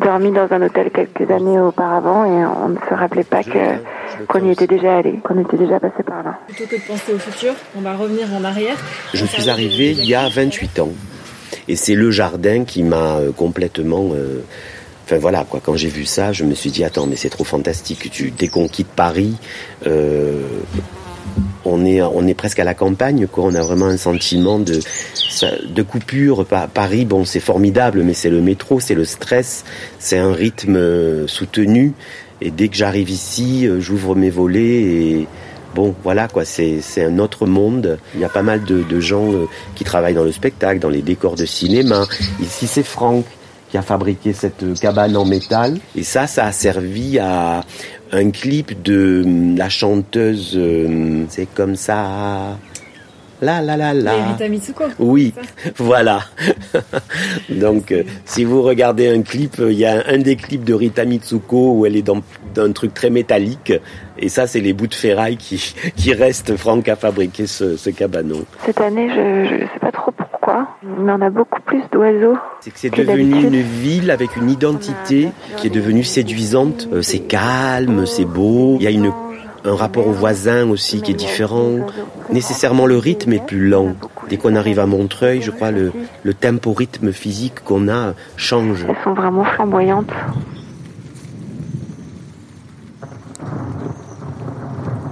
dormi 0.00 0.32
dans 0.32 0.48
un 0.50 0.62
hôtel 0.62 0.90
quelques 0.90 1.30
années 1.30 1.60
auparavant 1.60 2.24
et 2.24 2.44
on 2.44 2.68
ne 2.70 2.76
se 2.76 2.94
rappelait 2.94 3.24
pas 3.24 3.42
que 3.42 4.26
qu'on 4.28 4.44
y 4.46 4.50
était 4.50 4.66
déjà 4.66 4.96
allé, 4.98 5.18
qu'on 5.22 5.38
était 5.40 5.56
déjà 5.56 5.78
passé 5.78 6.02
par 6.02 6.22
là. 6.22 6.38
Plutôt 6.48 6.64
que 6.64 6.76
de 6.76 6.86
penser 6.86 7.12
au 7.14 7.18
futur, 7.18 7.54
on 7.76 7.80
va 7.80 7.94
revenir 7.94 8.26
en 8.34 8.44
arrière. 8.44 8.76
Je 9.14 9.24
suis 9.24 9.48
arrivé 9.48 9.92
il 9.92 10.04
y 10.04 10.14
a 10.14 10.28
28 10.28 10.80
ans. 10.80 10.92
Et 11.68 11.76
c'est 11.76 11.94
le 11.94 12.10
jardin 12.10 12.64
qui 12.64 12.82
m'a 12.82 13.16
euh, 13.16 13.32
complètement... 13.32 14.10
euh, 14.14 14.42
Enfin 15.06 15.18
voilà, 15.18 15.46
quoi. 15.48 15.60
quand 15.62 15.76
j'ai 15.76 15.88
vu 15.88 16.04
ça, 16.04 16.32
je 16.32 16.42
me 16.42 16.54
suis 16.56 16.72
dit, 16.72 16.82
attends, 16.82 17.06
mais 17.06 17.14
c'est 17.14 17.28
trop 17.28 17.44
fantastique. 17.44 18.10
Tu, 18.10 18.32
dès 18.32 18.48
qu'on 18.48 18.66
quitte 18.66 18.88
Paris, 18.88 19.36
euh, 19.86 20.42
on 21.64 21.84
est, 22.26 22.34
presque 22.34 22.58
à 22.58 22.64
la 22.64 22.74
campagne, 22.74 23.28
quoi. 23.28 23.44
On 23.44 23.54
a 23.54 23.62
vraiment 23.62 23.86
un 23.86 23.98
sentiment 23.98 24.58
de, 24.58 24.80
de 25.68 25.82
coupure. 25.82 26.44
Paris, 26.44 27.04
bon, 27.04 27.24
c'est 27.24 27.38
formidable, 27.38 28.02
mais 28.02 28.14
c'est 28.14 28.30
le 28.30 28.40
métro, 28.40 28.80
c'est 28.80 28.94
le 28.96 29.04
stress, 29.04 29.64
c'est 30.00 30.18
un 30.18 30.32
rythme 30.32 31.28
soutenu. 31.28 31.92
Et 32.40 32.50
dès 32.50 32.66
que 32.66 32.76
j'arrive 32.76 33.08
ici, 33.08 33.68
euh, 33.68 33.80
j'ouvre 33.80 34.16
mes 34.16 34.30
volets 34.30 34.82
et 34.82 35.28
bon, 35.76 35.94
voilà 36.02 36.26
quoi, 36.26 36.44
c'est 36.44 36.82
un 36.98 37.20
autre 37.20 37.46
monde. 37.46 37.98
Il 38.14 38.20
y 38.20 38.24
a 38.24 38.28
pas 38.28 38.42
mal 38.42 38.64
de, 38.64 38.82
de 38.82 39.00
gens 39.00 39.32
euh, 39.32 39.46
qui 39.76 39.84
travaillent 39.84 40.14
dans 40.14 40.24
le 40.24 40.32
spectacle, 40.32 40.80
dans 40.80 40.90
les 40.90 41.02
décors 41.02 41.36
de 41.36 41.46
cinéma. 41.46 42.06
Ici, 42.42 42.66
c'est 42.66 42.82
Franck 42.82 43.24
qui 43.70 43.76
a 43.76 43.82
fabriqué 43.82 44.32
cette 44.32 44.78
cabane 44.80 45.16
en 45.16 45.24
métal. 45.24 45.78
Et 45.96 46.02
ça, 46.02 46.26
ça 46.26 46.46
a 46.46 46.52
servi 46.52 47.18
à 47.18 47.62
un 48.12 48.30
clip 48.30 48.82
de 48.82 49.22
hum, 49.24 49.56
la 49.56 49.68
chanteuse. 49.68 50.52
Euh, 50.56 51.24
c'est 51.28 51.46
comme 51.54 51.76
ça. 51.76 52.58
La 53.42 53.60
la 53.60 53.76
la 53.76 53.92
la. 53.92 54.28
Rita 54.28 54.48
Mitsuko. 54.48 54.84
Oui, 54.98 55.34
voilà. 55.76 56.20
Donc, 57.50 57.92
euh, 57.92 58.02
si 58.24 58.44
vous 58.44 58.62
regardez 58.62 59.08
un 59.08 59.20
clip, 59.20 59.56
il 59.58 59.72
y 59.74 59.84
a 59.84 60.04
un 60.08 60.18
des 60.18 60.36
clips 60.36 60.64
de 60.64 60.72
Rita 60.72 61.04
Mitsuko 61.04 61.72
où 61.72 61.84
elle 61.84 61.96
est 61.96 62.02
dans, 62.02 62.22
un 62.56 62.72
truc 62.72 62.94
très 62.94 63.10
métallique. 63.10 63.74
Et 64.18 64.30
ça, 64.30 64.46
c'est 64.46 64.60
les 64.60 64.72
bouts 64.72 64.86
de 64.86 64.94
ferraille 64.94 65.36
qui, 65.36 65.74
qui 65.96 66.14
restent. 66.14 66.56
Franck 66.56 66.88
a 66.88 66.96
fabriqué 66.96 67.46
ce, 67.46 67.76
ce 67.76 67.90
cabanon. 67.90 68.46
Cette 68.64 68.80
année, 68.80 69.10
je 69.10 69.54
ne 69.54 69.60
sais 69.60 69.80
pas 69.80 69.92
trop 69.92 70.12
pourquoi, 70.46 70.68
mais 70.82 71.12
on 71.12 71.20
a 71.20 71.30
beaucoup 71.30 71.60
plus 71.60 71.82
d'oiseaux. 71.92 72.36
C'est 72.60 72.70
que 72.70 72.78
c'est 72.78 72.90
devenu 72.90 73.42
une 73.42 73.60
ville 73.60 74.10
avec 74.10 74.36
une 74.36 74.50
identité 74.50 75.30
qui 75.56 75.66
est 75.66 75.70
devenue 75.70 76.04
séduisante. 76.04 76.88
Euh, 76.92 77.02
c'est 77.02 77.20
calme, 77.20 78.06
c'est 78.06 78.24
beau. 78.24 78.76
Il 78.78 78.84
y 78.84 78.86
a 78.86 78.90
une 78.90 79.12
un 79.64 79.74
rapport 79.74 80.06
aux 80.06 80.12
voisins 80.12 80.70
aussi 80.70 81.02
qui 81.02 81.10
est 81.10 81.14
différent. 81.14 81.86
Nécessairement 82.30 82.86
le 82.86 82.98
rythme 82.98 83.32
est 83.32 83.44
plus 83.44 83.68
lent. 83.68 83.94
Dès 84.28 84.36
qu'on 84.36 84.54
arrive 84.54 84.78
à 84.78 84.86
Montreuil, 84.86 85.42
je 85.42 85.50
crois 85.50 85.72
le, 85.72 85.92
le 86.22 86.34
tempo 86.34 86.72
rythme 86.72 87.10
physique 87.10 87.64
qu'on 87.64 87.88
a 87.88 88.14
change. 88.36 88.86
Elles 88.88 88.94
sont 89.02 89.14
vraiment 89.14 89.42
flamboyantes. 89.42 90.12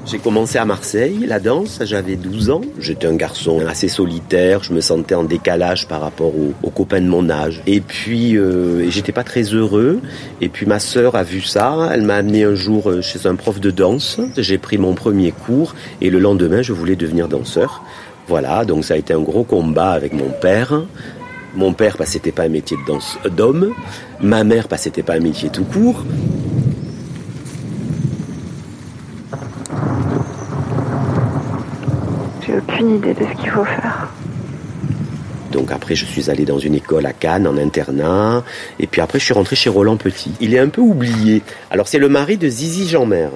J'ai 0.07 0.19
commencé 0.19 0.59
à 0.59 0.67
Marseille, 0.67 1.25
la 1.27 1.41
danse, 1.41 1.81
j'avais 1.83 2.17
12 2.17 2.51
ans. 2.51 2.61
J'étais 2.79 3.07
un 3.07 3.15
garçon 3.15 3.65
assez 3.67 3.89
solitaire, 3.89 4.63
je 4.63 4.75
me 4.75 4.83
sentais 4.83 5.15
en 5.15 5.25
décalage 5.25 5.89
par 5.89 6.03
rapport 6.03 6.33
aux, 6.37 6.71
copains 6.71 7.01
de 7.01 7.07
mon 7.07 7.31
âge. 7.31 7.63
Et 7.67 7.81
puis, 7.81 8.37
euh, 8.37 8.91
j'étais 8.91 9.13
pas 9.13 9.25
très 9.25 9.43
heureux. 9.43 10.01
Et 10.43 10.51
puis 10.51 10.67
ma 10.67 10.79
sœur 10.79 11.15
a 11.15 11.23
vu 11.23 11.41
ça, 11.41 11.89
elle 11.91 12.03
m'a 12.03 12.17
amené 12.17 12.45
un 12.45 12.55
jour 12.55 12.91
euh, 12.91 13.01
chez 13.01 13.27
un 13.27 13.35
prof 13.35 13.61
de 13.61 13.71
danse. 13.71 14.21
J'ai 14.37 14.59
pris 14.59 14.77
mon 14.77 14.95
premier 14.95 15.33
cours 15.33 15.75
et 16.03 16.11
le 16.11 16.19
lendemain, 16.19 16.61
je 16.61 16.75
voulais 16.75 16.97
devenir 16.97 17.27
danseur. 17.27 17.83
Voilà, 18.29 18.67
donc 18.67 18.85
ça 18.85 18.95
a 18.95 18.97
été 18.99 19.15
un 19.15 19.23
gros 19.23 19.45
combat 19.45 19.93
avec 19.93 20.13
mon 20.13 20.29
père. 20.29 20.83
Mon 21.55 21.73
père, 21.73 21.97
parce 21.97 22.11
que 22.11 22.15
c'était 22.15 22.33
pas 22.33 22.43
un 22.43 22.49
métier 22.49 22.77
de 22.77 22.87
danse 22.87 23.17
d'homme. 23.35 23.73
Ma 24.21 24.45
mère, 24.45 24.69
parce 24.69 24.83
que 24.83 24.85
c'était 24.85 25.03
pas 25.03 25.15
un 25.15 25.21
métier 25.21 25.49
tout 25.49 25.65
court. 25.65 26.05
Aucune 32.85 32.97
idée 32.97 33.15
de 33.15 33.27
ce 33.27 33.41
qu'il 33.41 33.51
faut 33.51 33.65
faire. 33.65 34.09
Donc 35.53 35.71
après, 35.71 35.95
je 35.95 36.05
suis 36.05 36.31
allé 36.31 36.45
dans 36.45 36.59
une 36.59 36.75
école 36.75 37.07
à 37.07 37.13
Cannes 37.13 37.47
en 37.47 37.57
internat. 37.57 38.43
Et 38.81 38.87
puis 38.87 39.01
après, 39.01 39.19
je 39.19 39.25
suis 39.25 39.35
rentré 39.35 39.55
chez 39.57 39.71
Roland 39.71 39.97
Petit. 39.97 40.33
Il 40.41 40.55
est 40.55 40.59
un 40.59 40.69
peu 40.69 40.81
oublié. 40.81 41.43
Alors 41.71 41.87
c'est 41.87 41.99
le 41.99 42.09
mari 42.09 42.37
de 42.37 42.49
Zizi 42.49 42.89
Jeanmer. 42.89 43.29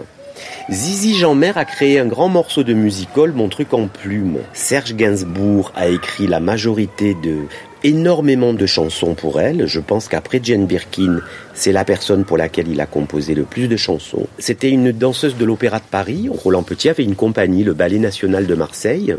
Zizi 0.71 1.15
Jeanmer 1.15 1.53
a 1.57 1.65
créé 1.65 1.99
un 1.99 2.07
grand 2.07 2.29
morceau 2.29 2.63
de 2.63 2.75
musical, 2.75 3.33
Mon 3.33 3.49
truc 3.49 3.73
en 3.73 3.87
plume. 3.87 4.39
Serge 4.53 4.95
Gainsbourg 4.95 5.73
a 5.77 5.89
écrit 5.89 6.27
la 6.27 6.41
majorité 6.41 7.15
de 7.15 7.37
énormément 7.85 8.53
de 8.53 8.67
chansons 8.67 9.15
pour 9.15 9.41
elle. 9.41 9.67
Je 9.67 9.81
pense 9.81 10.09
qu'après 10.09 10.41
Jane 10.43 10.67
Birkin, 10.67 11.21
c'est 11.55 11.73
la 11.73 11.85
personne 11.85 12.25
pour 12.25 12.37
laquelle 12.37 12.69
il 12.69 12.81
a 12.81 12.87
composé 12.87 13.35
le 13.35 13.45
plus 13.45 13.69
de 13.69 13.77
chansons. 13.77 14.27
C'était 14.39 14.71
une 14.71 14.93
danseuse 14.93 15.37
de 15.37 15.45
l'Opéra 15.45 15.79
de 15.79 15.85
Paris. 15.91 16.29
Roland 16.31 16.63
Petit 16.63 16.89
avait 16.89 17.05
une 17.05 17.17
compagnie, 17.17 17.65
le 17.65 17.75
Ballet 17.75 17.99
National 17.99 18.47
de 18.47 18.55
Marseille. 18.55 19.17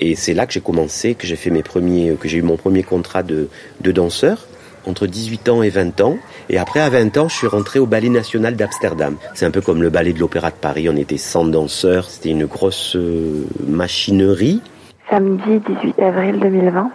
Et 0.00 0.14
c'est 0.14 0.34
là 0.34 0.46
que 0.46 0.52
j'ai 0.52 0.60
commencé, 0.60 1.14
que 1.14 1.26
j'ai 1.26 1.36
fait 1.36 1.50
mes 1.50 1.62
premiers, 1.62 2.16
que 2.18 2.28
j'ai 2.28 2.38
eu 2.38 2.42
mon 2.42 2.56
premier 2.56 2.82
contrat 2.82 3.22
de, 3.22 3.48
de 3.80 3.92
danseur 3.92 4.46
entre 4.86 5.06
18 5.06 5.48
ans 5.48 5.62
et 5.62 5.68
20 5.68 6.00
ans. 6.00 6.16
Et 6.48 6.58
après, 6.58 6.80
à 6.80 6.88
20 6.88 7.16
ans, 7.18 7.28
je 7.28 7.36
suis 7.36 7.46
rentré 7.46 7.78
au 7.78 7.86
Ballet 7.86 8.08
National 8.08 8.56
d'Amsterdam. 8.56 9.16
C'est 9.34 9.46
un 9.46 9.50
peu 9.50 9.60
comme 9.60 9.82
le 9.82 9.90
Ballet 9.90 10.12
de 10.12 10.18
l'Opéra 10.18 10.50
de 10.50 10.56
Paris. 10.56 10.88
On 10.88 10.96
était 10.96 11.18
100 11.18 11.46
danseurs. 11.46 12.08
C'était 12.08 12.30
une 12.30 12.46
grosse 12.46 12.96
euh, 12.96 13.44
machinerie. 13.66 14.62
Samedi 15.10 15.60
18 15.66 15.98
avril 16.00 16.40
2020. 16.40 16.90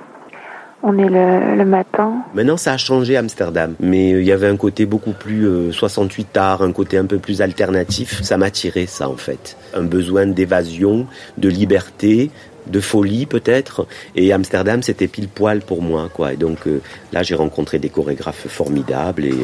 On 0.86 0.98
est 0.98 1.08
le, 1.08 1.64
matin. 1.64 2.24
Maintenant, 2.34 2.58
ça 2.58 2.74
a 2.74 2.78
changé 2.78 3.16
Amsterdam, 3.16 3.74
mais 3.80 4.14
euh, 4.14 4.22
il 4.22 4.28
y 4.28 4.34
avait 4.34 4.50
un 4.50 4.58
côté 4.58 4.86
beaucoup 4.86 5.14
plus 5.14 5.72
68 5.72 6.36
euh, 6.36 6.40
art, 6.42 6.62
un 6.62 6.74
côté 6.74 6.98
un 6.98 7.06
peu 7.06 7.20
plus 7.20 7.42
alternatif. 7.42 8.22
Ça 8.22 8.36
m'attirait, 8.36 8.86
ça, 8.86 9.08
en 9.08 9.16
fait. 9.16 9.56
Un 9.74 9.84
besoin 9.84 10.26
d'évasion, 10.26 11.08
de 11.38 11.48
liberté, 11.48 12.32
de 12.68 12.82
folie 12.82 13.26
peut-être. 13.26 13.88
Et 14.18 14.34
Amsterdam, 14.34 14.84
c'était 14.84 15.08
pile 15.08 15.30
poil 15.30 15.62
pour 15.62 15.82
moi, 15.82 16.10
quoi. 16.14 16.34
Et 16.34 16.36
donc 16.36 16.68
euh, 16.68 16.82
là, 17.14 17.24
j'ai 17.24 17.36
rencontré 17.36 17.80
des 17.80 17.90
chorégraphes 17.90 18.50
formidables 18.50 19.24
et, 19.24 19.36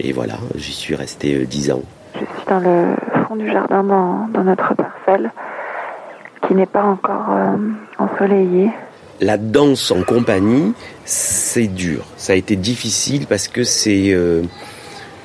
et 0.00 0.12
voilà, 0.12 0.38
j'y 0.56 0.72
suis 0.72 0.96
resté 0.96 1.46
dix 1.46 1.70
ans. 1.70 1.82
Je 2.14 2.18
suis 2.18 2.46
dans 2.48 2.58
le 2.58 2.96
fond 3.28 3.36
du 3.36 3.48
jardin, 3.48 3.84
dans, 3.84 4.26
dans 4.34 4.42
notre 4.42 4.74
parcelle, 4.74 5.30
qui 6.48 6.54
n'est 6.54 6.66
pas 6.66 6.82
encore 6.82 7.28
ensoleillée 7.98 8.70
la 9.20 9.36
danse 9.36 9.90
en 9.90 10.02
compagnie, 10.02 10.72
c'est 11.04 11.66
dur. 11.66 12.04
Ça 12.16 12.32
a 12.32 12.36
été 12.36 12.56
difficile 12.56 13.26
parce 13.26 13.48
que 13.48 13.64
c'est 13.64 14.12
euh, 14.12 14.42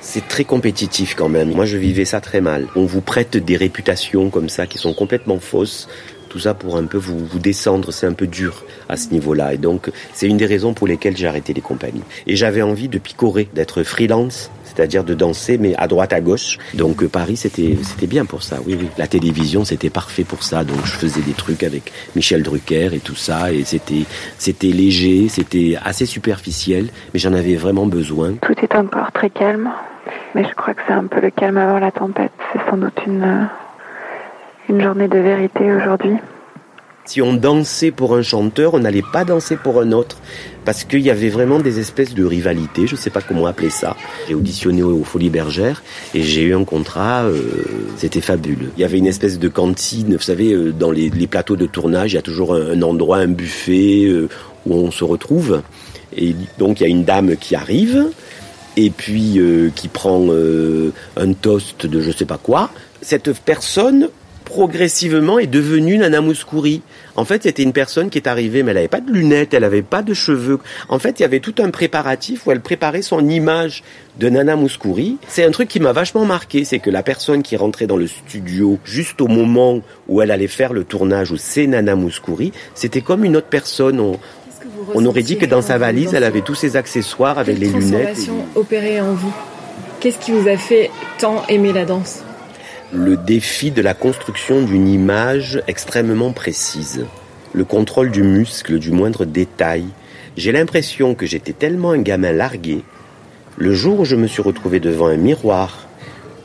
c'est 0.02 0.28
très 0.28 0.44
compétitif 0.44 1.16
quand 1.16 1.30
même. 1.30 1.52
Moi, 1.54 1.66
je 1.66 1.78
vivais 1.78 2.06
ça 2.06 2.20
très 2.22 2.42
mal. 2.42 2.68
On 2.76 2.86
vous 2.86 3.02
prête 3.02 3.38
des 3.38 3.56
réputations 3.56 4.30
comme 4.30 4.50
ça 4.50 4.68
qui 4.68 4.78
sont 4.78 4.94
complètement 4.94 5.40
fausses. 5.40 5.88
Tout 6.34 6.40
ça 6.40 6.56
pour 6.56 6.78
un 6.78 6.86
peu 6.86 6.98
vous, 6.98 7.28
descendre, 7.38 7.92
c'est 7.92 8.08
un 8.08 8.14
peu 8.14 8.26
dur 8.26 8.66
à 8.90 8.98
ce 8.98 9.12
niveau-là. 9.12 9.54
Et 9.54 9.60
donc, 9.60 9.92
c'est 10.16 10.28
une 10.28 10.38
des 10.38 10.48
raisons 10.48 10.74
pour 10.74 10.88
lesquelles 10.88 11.16
j'ai 11.16 11.28
arrêté 11.28 11.54
les 11.54 11.62
compagnies. 11.62 12.02
Et 12.26 12.36
j'avais 12.36 12.64
envie 12.64 12.88
de 12.88 12.98
picorer, 12.98 13.48
d'être 13.54 13.84
freelance 13.84 14.50
c'est-à-dire 14.64 15.04
de 15.04 15.14
danser, 15.14 15.60
mais 15.60 15.76
à 15.76 15.88
droite, 15.88 16.12
à 16.14 16.22
gauche. 16.22 16.58
Donc 16.74 17.04
euh, 17.04 17.08
Paris, 17.08 17.38
c'était 17.38 17.78
c'était 17.84 18.08
bien 18.08 18.26
pour 18.26 18.42
ça. 18.42 18.58
Oui, 18.66 18.76
oui. 18.80 18.90
La 18.98 19.06
télévision, 19.06 19.64
c'était 19.64 19.92
parfait 19.92 20.24
pour 20.24 20.42
ça. 20.42 20.64
Donc 20.64 20.84
je 20.86 20.94
faisais 20.94 21.22
des 21.22 21.34
trucs 21.34 21.62
avec 21.62 21.94
Michel 22.16 22.42
Drucker 22.42 22.90
et 22.96 23.00
tout 23.00 23.14
ça, 23.14 23.52
et 23.52 23.66
c'était 23.66 24.06
c'était 24.40 24.70
léger, 24.70 25.28
c'était 25.30 25.78
assez 25.86 26.08
superficiel, 26.08 26.90
mais 27.14 27.20
j'en 27.20 27.36
avais 27.36 27.56
vraiment 27.56 27.86
besoin. 27.86 28.34
Tout 28.42 28.56
est 28.64 28.74
encore 28.74 29.12
très 29.12 29.30
calme, 29.30 29.70
mais 30.34 30.44
je 30.44 30.56
crois 30.56 30.74
que 30.74 30.82
c'est 30.88 30.94
un 30.94 31.06
peu 31.06 31.22
le 31.22 31.30
calme 31.30 31.58
avant 31.58 31.78
la 31.78 31.92
tempête. 31.92 32.32
C'est 32.52 32.60
sans 32.68 32.78
doute 32.78 32.98
une 33.06 33.48
une 34.70 34.82
journée 34.82 35.08
de 35.08 35.20
vérité 35.20 35.72
aujourd'hui. 35.74 36.18
Si 37.06 37.22
on 37.22 37.34
dansait 37.34 37.92
pour 37.92 38.16
un 38.16 38.22
chanteur, 38.22 38.76
on 38.76 38.80
n'allait 38.80 39.04
pas 39.12 39.26
danser 39.26 39.58
pour 39.58 39.82
un 39.82 39.92
autre 39.92 40.18
parce 40.64 40.86
qu'il 40.86 41.02
y 41.02 41.10
avait 41.10 41.28
vraiment 41.28 41.60
des 41.60 41.80
espèces 41.80 42.14
de 42.14 42.24
rivalité, 42.24 42.88
je 42.88 42.96
ne 42.96 43.00
sais 43.00 43.10
pas 43.10 43.20
comment 43.20 43.46
appeler 43.46 43.70
ça. 43.70 43.98
J'ai 44.30 44.36
auditionné 44.36 44.84
aux 44.84 45.04
Folies 45.04 45.30
Bergères 45.30 45.84
et 46.14 46.24
j'ai 46.24 46.44
eu 46.44 46.56
un 46.56 46.64
contrat, 46.64 47.24
euh, 47.24 47.42
c'était 47.98 48.22
fabuleux. 48.22 48.72
Il 48.78 48.82
y 48.82 48.86
avait 48.86 49.00
une 49.00 49.08
espèce 49.08 49.38
de 49.38 49.50
cantine, 49.50 50.16
vous 50.16 50.22
savez, 50.22 50.54
euh, 50.54 50.72
dans 50.72 50.92
les, 50.92 51.10
plateaux 51.28 51.58
de 51.58 51.66
tournage, 51.66 52.14
il 52.14 52.16
y 52.16 52.20
a 52.20 52.22
toujours 52.22 52.56
un, 52.56 52.82
endroit, 52.82 53.18
un 53.18 53.28
buffet 53.28 54.06
euh, 54.06 54.30
où 54.66 54.74
on 54.74 54.90
se 54.90 55.04
retrouve. 55.04 55.62
Et 56.16 56.34
donc 56.58 56.80
il 56.80 56.84
y 56.84 56.86
a 56.86 56.90
une 56.90 57.04
dame 57.04 57.36
qui 57.36 57.56
arrive 57.56 58.06
et 58.78 58.92
puis 58.92 59.40
qui 59.76 59.88
prend 59.88 60.30
un 61.18 61.34
toast 61.34 61.86
de 61.86 62.02
je 62.02 62.12
sais 62.12 62.26
pas 62.26 62.38
quoi. 62.38 62.70
Cette 63.02 63.34
personne 63.40 64.10
progressivement 64.44 65.40
est 65.40 65.48
devenue 65.48 65.98
Nana 65.98 66.22
Mouskouri. 66.22 66.82
En 67.16 67.26
fait, 67.26 67.44
c'était 67.44 67.64
une 67.64 67.74
personne 67.74 68.10
qui 68.10 68.18
est 68.18 68.28
arrivée, 68.28 68.64
mais 68.64 68.72
elle 68.72 68.78
n'avait 68.78 68.88
pas 68.88 69.02
de 69.02 69.12
lunettes, 69.12 69.54
elle 69.54 69.62
n'avait 69.62 69.82
pas 69.82 70.02
de 70.02 70.14
cheveux. 70.14 70.60
En 70.90 71.00
fait, 71.00 71.20
il 71.20 71.24
y 71.24 71.26
avait 71.26 71.40
tout 71.40 71.56
un 71.60 71.70
préparatif 71.70 72.46
où 72.46 72.52
elle 72.52 72.62
préparait 72.62 73.02
son 73.02 73.28
image 73.28 73.84
de 74.20 74.30
Nana 74.30 74.56
Mouskouri. 74.56 75.18
C'est 75.28 75.44
un 75.44 75.52
truc 75.52 75.70
qui 75.70 75.80
m'a 75.80 75.92
vachement 75.92 76.26
marqué, 76.26 76.66
c'est 76.66 76.80
que 76.80 76.90
la 76.90 77.04
personne 77.04 77.44
qui 77.44 77.56
rentrait 77.56 77.88
dans 77.88 77.98
le 77.98 78.08
studio 78.08 78.80
juste 78.84 79.22
au 79.22 79.28
moment 79.28 79.82
où 80.08 80.22
elle 80.22 80.32
allait 80.32 80.48
faire 80.48 80.74
le 80.74 80.84
tournage, 80.84 81.32
où 81.32 81.38
c'est 81.38 81.68
Nana 81.68 81.96
Mouskouri, 81.96 82.52
c'était 82.76 83.02
comme 83.02 83.24
une 83.26 83.38
autre 83.38 83.48
personne. 83.50 84.00
On, 84.96 85.06
aurait 85.06 85.24
dit 85.24 85.38
que 85.38 85.46
dans 85.46 85.62
sa 85.62 85.78
valise, 85.78 86.14
elle 86.14 86.24
avait 86.24 86.42
tous 86.42 86.56
ses 86.56 86.76
accessoires 86.76 87.38
avec 87.38 87.60
les 87.60 87.68
lunettes. 87.68 88.30
opérée 88.56 89.02
en 89.02 89.14
vous? 89.14 89.34
Qu'est-ce 90.00 90.20
qui 90.20 90.32
vous 90.32 90.48
a 90.48 90.58
fait 90.58 90.92
tant 91.20 91.44
aimer 91.48 91.72
la 91.72 91.86
danse? 91.86 92.24
Le 92.94 93.18
défi 93.18 93.72
de 93.72 93.82
la 93.82 93.96
construction 93.96 94.62
d'une 94.62 94.88
image 94.88 95.64
extrêmement 95.68 96.32
précise, 96.32 97.08
le 97.52 97.66
contrôle 97.66 98.12
du 98.12 98.22
muscle, 98.22 98.78
du 98.78 98.92
moindre 98.92 99.26
détail. 99.26 99.86
J'ai 100.38 100.52
l'impression 100.52 101.16
que 101.16 101.26
j'étais 101.26 101.54
tellement 101.54 101.92
un 101.92 102.02
gamin 102.02 102.32
largué. 102.32 102.84
Le 103.58 103.74
jour 103.74 104.02
où 104.02 104.06
je 104.06 104.16
me 104.16 104.28
suis 104.28 104.44
retrouvé 104.44 104.80
devant 104.80 105.08
un 105.08 105.18
miroir 105.18 105.88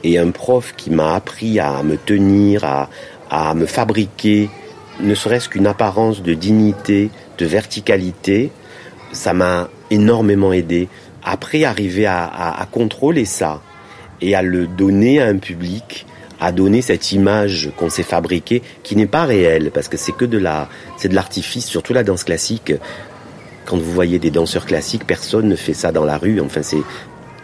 et 0.04 0.18
un 0.18 0.30
prof 0.30 0.72
qui 0.74 0.90
m'a 0.90 1.14
appris 1.14 1.60
à 1.60 1.82
me 1.82 1.98
tenir, 1.98 2.64
à, 3.30 3.54
me 3.54 3.66
fabriquer 3.66 4.48
ne 5.00 5.14
serait-ce 5.14 5.50
qu'une 5.50 5.66
apparence 5.66 6.22
de 6.22 6.32
dignité, 6.32 7.10
de 7.36 7.44
verticalité, 7.44 8.50
ça 9.12 9.34
m'a 9.34 9.68
énormément 9.90 10.54
aidé. 10.54 10.88
Après, 11.22 11.64
arriver 11.64 12.06
à, 12.06 12.24
à, 12.24 12.62
à, 12.62 12.64
contrôler 12.64 13.26
ça 13.26 13.60
et 14.22 14.34
à 14.34 14.40
le 14.40 14.66
donner 14.66 15.20
à 15.20 15.26
un 15.26 15.36
public, 15.36 16.06
à 16.40 16.52
donner 16.52 16.82
cette 16.82 17.12
image 17.12 17.70
qu'on 17.76 17.90
s'est 17.90 18.02
fabriquée, 18.02 18.62
qui 18.82 18.96
n'est 18.96 19.06
pas 19.06 19.24
réelle, 19.24 19.70
parce 19.72 19.88
que 19.88 19.96
c'est 19.96 20.12
que 20.12 20.24
de 20.24 20.38
la, 20.38 20.68
c'est 20.96 21.08
de 21.08 21.14
l'artifice, 21.14 21.66
surtout 21.66 21.92
la 21.92 22.04
danse 22.04 22.24
classique. 22.24 22.72
Quand 23.66 23.76
vous 23.76 23.92
voyez 23.92 24.18
des 24.18 24.30
danseurs 24.30 24.64
classiques, 24.64 25.06
personne 25.06 25.48
ne 25.48 25.56
fait 25.56 25.74
ça 25.74 25.92
dans 25.92 26.04
la 26.04 26.16
rue. 26.16 26.40
Enfin, 26.40 26.62
c'est, 26.62 26.78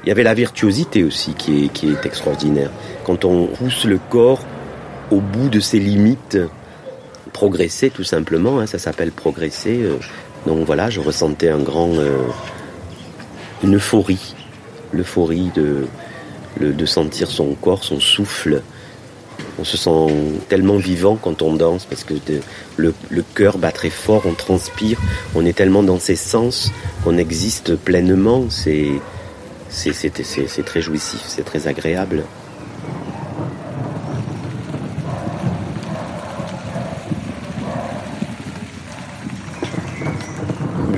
il 0.05 0.09
y 0.09 0.11
avait 0.11 0.23
la 0.23 0.35
virtuosité 0.35 1.03
aussi 1.03 1.35
qui 1.35 1.65
est, 1.65 1.69
qui 1.69 1.91
est 1.91 2.07
extraordinaire. 2.07 2.71
Quand 3.05 3.25
on 3.25 3.47
pousse 3.47 3.85
le 3.85 3.99
corps 3.99 4.45
au 5.11 5.21
bout 5.21 5.49
de 5.49 5.61
ses 5.61 5.81
limites, 5.81 6.39
progresser 7.33 7.91
tout 7.91 8.05
simplement, 8.05 8.61
hein, 8.61 8.67
ça 8.67 8.79
s'appelle 8.79 9.11
progresser. 9.11 9.83
Euh, 9.83 9.97
donc 10.47 10.65
voilà, 10.65 10.89
je 10.89 11.01
ressentais 11.01 11.49
un 11.49 11.59
grand, 11.59 11.91
euh, 11.95 12.23
une 13.63 13.77
euphorie, 13.77 14.35
l'euphorie 14.93 15.51
de, 15.55 15.87
de 16.61 16.87
sentir 16.87 17.31
son 17.31 17.55
corps, 17.55 17.83
son 17.83 17.99
souffle. 17.99 18.63
On 19.59 19.65
se 19.65 19.77
sent 19.77 20.41
tellement 20.49 20.77
vivant 20.77 21.17
quand 21.17 21.41
on 21.43 21.55
danse 21.55 21.85
parce 21.85 22.03
que 22.03 22.15
le, 22.77 22.95
cœur 23.35 23.59
bat 23.59 23.71
très 23.71 23.91
fort, 23.91 24.23
on 24.27 24.35
transpire, 24.35 25.01
on 25.35 25.47
est 25.47 25.53
tellement 25.53 25.83
dans 25.83 26.01
ses 26.01 26.17
sens 26.17 26.73
qu'on 27.05 27.17
existe 27.19 27.77
pleinement. 27.77 28.47
C'est 28.51 29.01
très 30.65 30.81
jouissif, 30.81 31.21
c'est 31.27 31.45
très 31.45 31.69
agréable. 31.69 32.25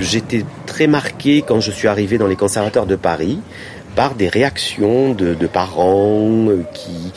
J'étais 0.00 0.44
très 0.66 0.86
marqué 0.86 1.42
quand 1.42 1.60
je 1.60 1.70
suis 1.70 1.88
arrivé 1.88 2.16
dans 2.16 2.26
les 2.26 2.36
conservateurs 2.36 2.86
de 2.86 2.96
Paris 2.96 3.40
par 3.94 4.14
des 4.14 4.28
réactions 4.28 5.14
de 5.14 5.46
parents 5.46 6.48
qui, 6.74 7.12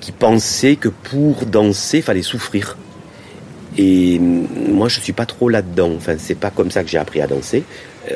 qui 0.00 0.12
pensaient 0.12 0.76
que 0.76 0.88
pour 0.88 1.46
danser, 1.46 1.98
il 1.98 2.02
fallait 2.02 2.22
souffrir. 2.22 2.76
Et 3.76 4.18
moi, 4.18 4.88
je 4.88 5.00
suis 5.00 5.12
pas 5.12 5.26
trop 5.26 5.48
là-dedans. 5.48 5.92
Enfin, 5.96 6.16
c'est 6.18 6.34
pas 6.34 6.50
comme 6.50 6.70
ça 6.70 6.82
que 6.82 6.90
j'ai 6.90 6.98
appris 6.98 7.20
à 7.20 7.26
danser. 7.26 7.64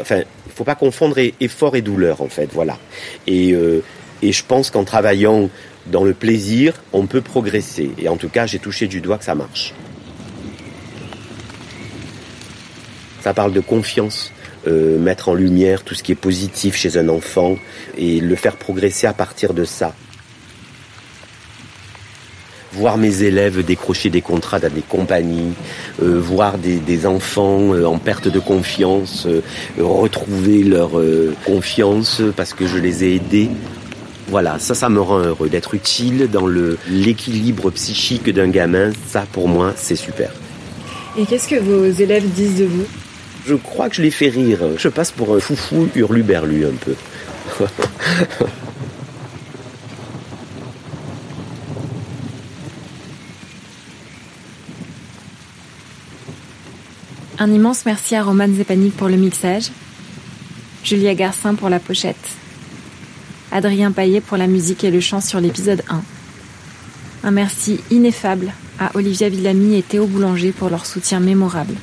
Enfin, 0.01 0.19
il 0.47 0.53
faut 0.53 0.65
pas 0.65 0.75
confondre 0.75 1.17
effort 1.41 1.77
et 1.77 1.83
douleur, 1.83 2.21
en 2.21 2.29
fait. 2.29 2.51
Voilà. 2.53 2.79
Et, 3.27 3.53
euh, 3.53 3.83
et 4.23 4.33
je 4.33 4.45
pense 4.45 4.71
qu'en 4.71 4.85
travaillant 4.85 5.51
dans 5.87 6.05
le 6.05 6.15
plaisir, 6.15 6.75
on 6.93 7.07
peut 7.07 7.21
progresser. 7.21 7.91
Et 7.99 8.09
en 8.09 8.17
tout 8.17 8.29
cas, 8.29 8.47
j'ai 8.47 8.59
touché 8.59 8.87
du 8.87 9.01
doigt 9.01 9.19
que 9.19 9.25
ça 9.25 9.35
marche. 9.35 9.75
Ça 13.21 13.35
parle 13.35 13.53
de 13.53 13.61
confiance, 13.61 14.33
euh, 14.67 14.99
mettre 14.99 15.29
en 15.29 15.35
lumière 15.35 15.85
tout 15.85 15.95
ce 15.95 16.03
qui 16.03 16.13
est 16.13 16.17
positif 16.17 16.77
chez 16.77 16.97
un 16.97 17.09
enfant 17.09 17.57
et 17.97 18.21
le 18.21 18.35
faire 18.35 18.57
progresser 18.57 19.07
à 19.07 19.13
partir 19.13 19.55
de 19.55 19.65
ça. 19.65 19.95
Voir 22.75 22.97
mes 22.97 23.23
élèves 23.23 23.65
décrocher 23.65 24.09
des 24.09 24.23
contrats 24.23 24.59
dans 24.59 24.73
des 24.73 24.83
compagnies, 24.83 25.53
euh, 26.03 26.19
voir 26.19 26.59
des, 26.59 26.77
des 26.77 27.07
enfants 27.07 27.75
euh, 27.75 27.85
en 27.85 27.99
perte 27.99 28.29
de 28.29 28.39
confiance, 28.39 29.27
euh, 29.27 29.43
retrouver 29.79 30.63
leur 30.63 30.93
confiance 31.45 32.23
parce 32.37 32.55
que 32.55 32.67
je 32.67 32.79
les 32.79 33.05
ai 33.05 33.17
aidés. 33.17 33.51
Voilà, 34.29 34.59
ça, 34.59 34.75
ça 34.75 34.89
me 34.89 35.01
rend 35.01 35.19
heureux 35.19 35.49
d'être 35.49 35.75
utile 35.75 36.29
dans 36.31 36.47
le 36.47 36.79
l'équilibre 36.89 37.71
psychique 37.71 38.31
d'un 38.31 38.49
gamin. 38.49 38.93
Ça, 39.07 39.27
pour 39.31 39.49
moi, 39.49 39.75
c'est 39.77 39.97
super. 39.97 40.31
Et 41.19 41.27
qu'est-ce 41.27 41.49
que 41.49 41.57
vos 41.57 41.85
élèves 41.85 42.27
disent 42.31 42.61
de 42.61 42.65
vous? 42.65 42.87
Je 43.47 43.55
crois 43.55 43.89
que 43.89 43.97
je 43.97 44.03
les 44.03 44.11
fais 44.11 44.29
rire. 44.29 44.61
Je 44.79 44.89
passe 44.89 45.11
pour 45.11 45.35
un 45.35 45.41
foufou 45.41 45.89
hurluberlu 45.95 46.65
un 46.65 46.77
peu. 46.81 46.95
Un 57.43 57.51
immense 57.51 57.87
merci 57.87 58.15
à 58.15 58.23
Roman 58.23 58.47
Zepanik 58.47 58.97
pour 58.97 59.09
le 59.09 59.17
mixage, 59.17 59.73
Julia 60.85 61.13
Garcin 61.17 61.57
pour 61.57 61.69
la 61.71 61.81
pochette, 61.81 62.15
Adrien 63.51 63.91
Paillet 63.91 64.21
pour 64.21 64.37
la 64.37 64.47
musique 64.47 64.85
et 64.85 64.93
le 64.93 65.01
chant 65.01 65.21
sur 65.21 65.41
l'épisode 65.41 65.83
1. 65.89 66.03
Un 67.25 67.31
merci 67.33 67.81
ineffable 67.91 68.53
à 68.79 68.93
Olivia 68.95 69.29
Villamy 69.29 69.75
et 69.75 69.83
Théo 69.83 70.07
Boulanger 70.07 70.53
pour 70.53 70.71
leur 70.71 70.87
soutien 70.87 71.19
mémorable. 71.19 71.75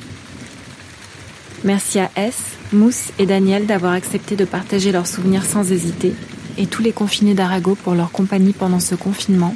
Merci 1.62 1.98
à 1.98 2.10
S, 2.16 2.38
Mousse 2.72 3.12
et 3.18 3.26
Daniel 3.26 3.66
d'avoir 3.66 3.92
accepté 3.92 4.36
de 4.36 4.46
partager 4.46 4.92
leurs 4.92 5.06
souvenirs 5.06 5.44
sans 5.44 5.70
hésiter, 5.70 6.14
et 6.56 6.68
tous 6.68 6.82
les 6.82 6.92
confinés 6.92 7.34
d'Arago 7.34 7.74
pour 7.74 7.94
leur 7.94 8.12
compagnie 8.12 8.54
pendant 8.54 8.80
ce 8.80 8.94
confinement. 8.94 9.54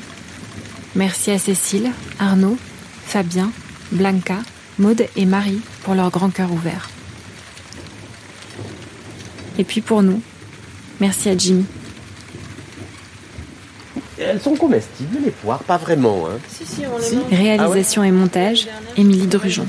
Merci 0.97 1.31
à 1.31 1.39
Cécile, 1.39 1.93
Arnaud, 2.19 2.59
Fabien, 3.07 3.51
Blanca, 3.91 4.41
Maude 4.79 5.07
et 5.17 5.25
Marie 5.25 5.61
pour 5.83 5.95
leur 5.95 6.11
grand 6.11 6.31
cœur 6.31 6.53
ouvert. 6.53 6.91
Et 9.59 9.65
puis 9.65 9.81
pour 9.81 10.03
nous, 10.03 10.21
merci 11.01 11.29
à 11.29 11.37
Jimmy. 11.37 11.65
Elles 14.19 14.41
sont 14.41 14.57
comestibles, 14.57 15.19
les 15.25 15.31
poires 15.31 15.63
Pas 15.65 15.77
vraiment, 15.77 16.27
hein 16.27 16.39
Si, 16.49 16.65
si, 16.65 16.83
on 16.87 17.01
Si. 17.01 17.19
Réalisation 17.35 18.05
et 18.05 18.13
montage, 18.13 18.69
Émilie 18.97 19.27
Drujon. 19.27 19.67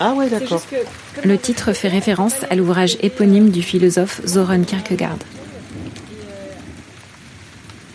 Ah 0.00 0.14
ouais, 0.14 0.28
d'accord. 0.28 0.62
Le 1.22 1.38
titre 1.38 1.72
fait 1.72 1.88
référence 1.88 2.34
à 2.50 2.56
l'ouvrage 2.56 2.96
éponyme 3.02 3.50
du 3.50 3.62
philosophe 3.62 4.20
Soren 4.26 4.64
Kierkegaard. 4.64 5.18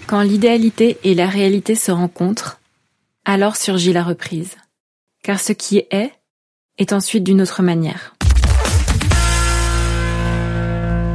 Quand 0.06 0.22
l'idéalité 0.22 0.98
et 1.04 1.16
la 1.16 1.28
réalité 1.28 1.76
se 1.76 1.92
rencontrent, 1.92 2.60
alors 3.26 3.56
surgit 3.58 3.94
la 3.94 4.04
reprise. 4.04 4.56
Car 5.24 5.40
ce 5.40 5.54
qui 5.54 5.84
est, 5.92 6.12
est 6.78 6.94
ensuite 6.94 7.24
d'une 7.24 7.42
autre 7.42 7.64
manière. 7.64 8.16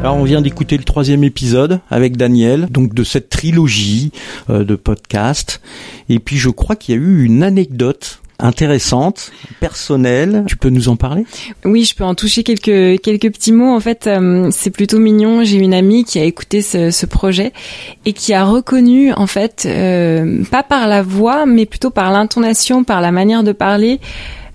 Alors 0.02 0.16
on 0.16 0.24
vient 0.24 0.40
d'écouter 0.40 0.76
le 0.76 0.82
troisième 0.82 1.22
épisode 1.22 1.80
avec 1.88 2.16
Daniel, 2.16 2.66
donc 2.66 2.92
de 2.92 3.04
cette 3.04 3.28
trilogie 3.28 4.10
euh, 4.50 4.64
de 4.64 4.74
podcasts. 4.74 5.60
Et 6.08 6.18
puis 6.18 6.38
je 6.38 6.50
crois 6.50 6.74
qu'il 6.74 6.96
y 6.96 6.98
a 6.98 7.00
eu 7.00 7.24
une 7.24 7.44
anecdote 7.44 8.21
intéressante, 8.42 9.32
personnelle. 9.60 10.44
Tu 10.46 10.56
peux 10.56 10.68
nous 10.68 10.88
en 10.88 10.96
parler? 10.96 11.24
Oui, 11.64 11.84
je 11.84 11.94
peux 11.94 12.04
en 12.04 12.14
toucher 12.14 12.42
quelques 12.42 13.00
quelques 13.00 13.32
petits 13.32 13.52
mots. 13.52 13.74
En 13.74 13.80
fait, 13.80 14.06
euh, 14.06 14.50
c'est 14.50 14.70
plutôt 14.70 14.98
mignon. 14.98 15.44
J'ai 15.44 15.58
une 15.58 15.74
amie 15.74 16.04
qui 16.04 16.18
a 16.18 16.24
écouté 16.24 16.60
ce, 16.60 16.90
ce 16.90 17.06
projet 17.06 17.52
et 18.04 18.12
qui 18.12 18.34
a 18.34 18.44
reconnu, 18.44 19.12
en 19.12 19.26
fait, 19.26 19.64
euh, 19.66 20.44
pas 20.50 20.62
par 20.62 20.88
la 20.88 21.02
voix, 21.02 21.46
mais 21.46 21.66
plutôt 21.66 21.90
par 21.90 22.10
l'intonation, 22.12 22.84
par 22.84 23.00
la 23.00 23.12
manière 23.12 23.42
de 23.44 23.52
parler, 23.52 24.00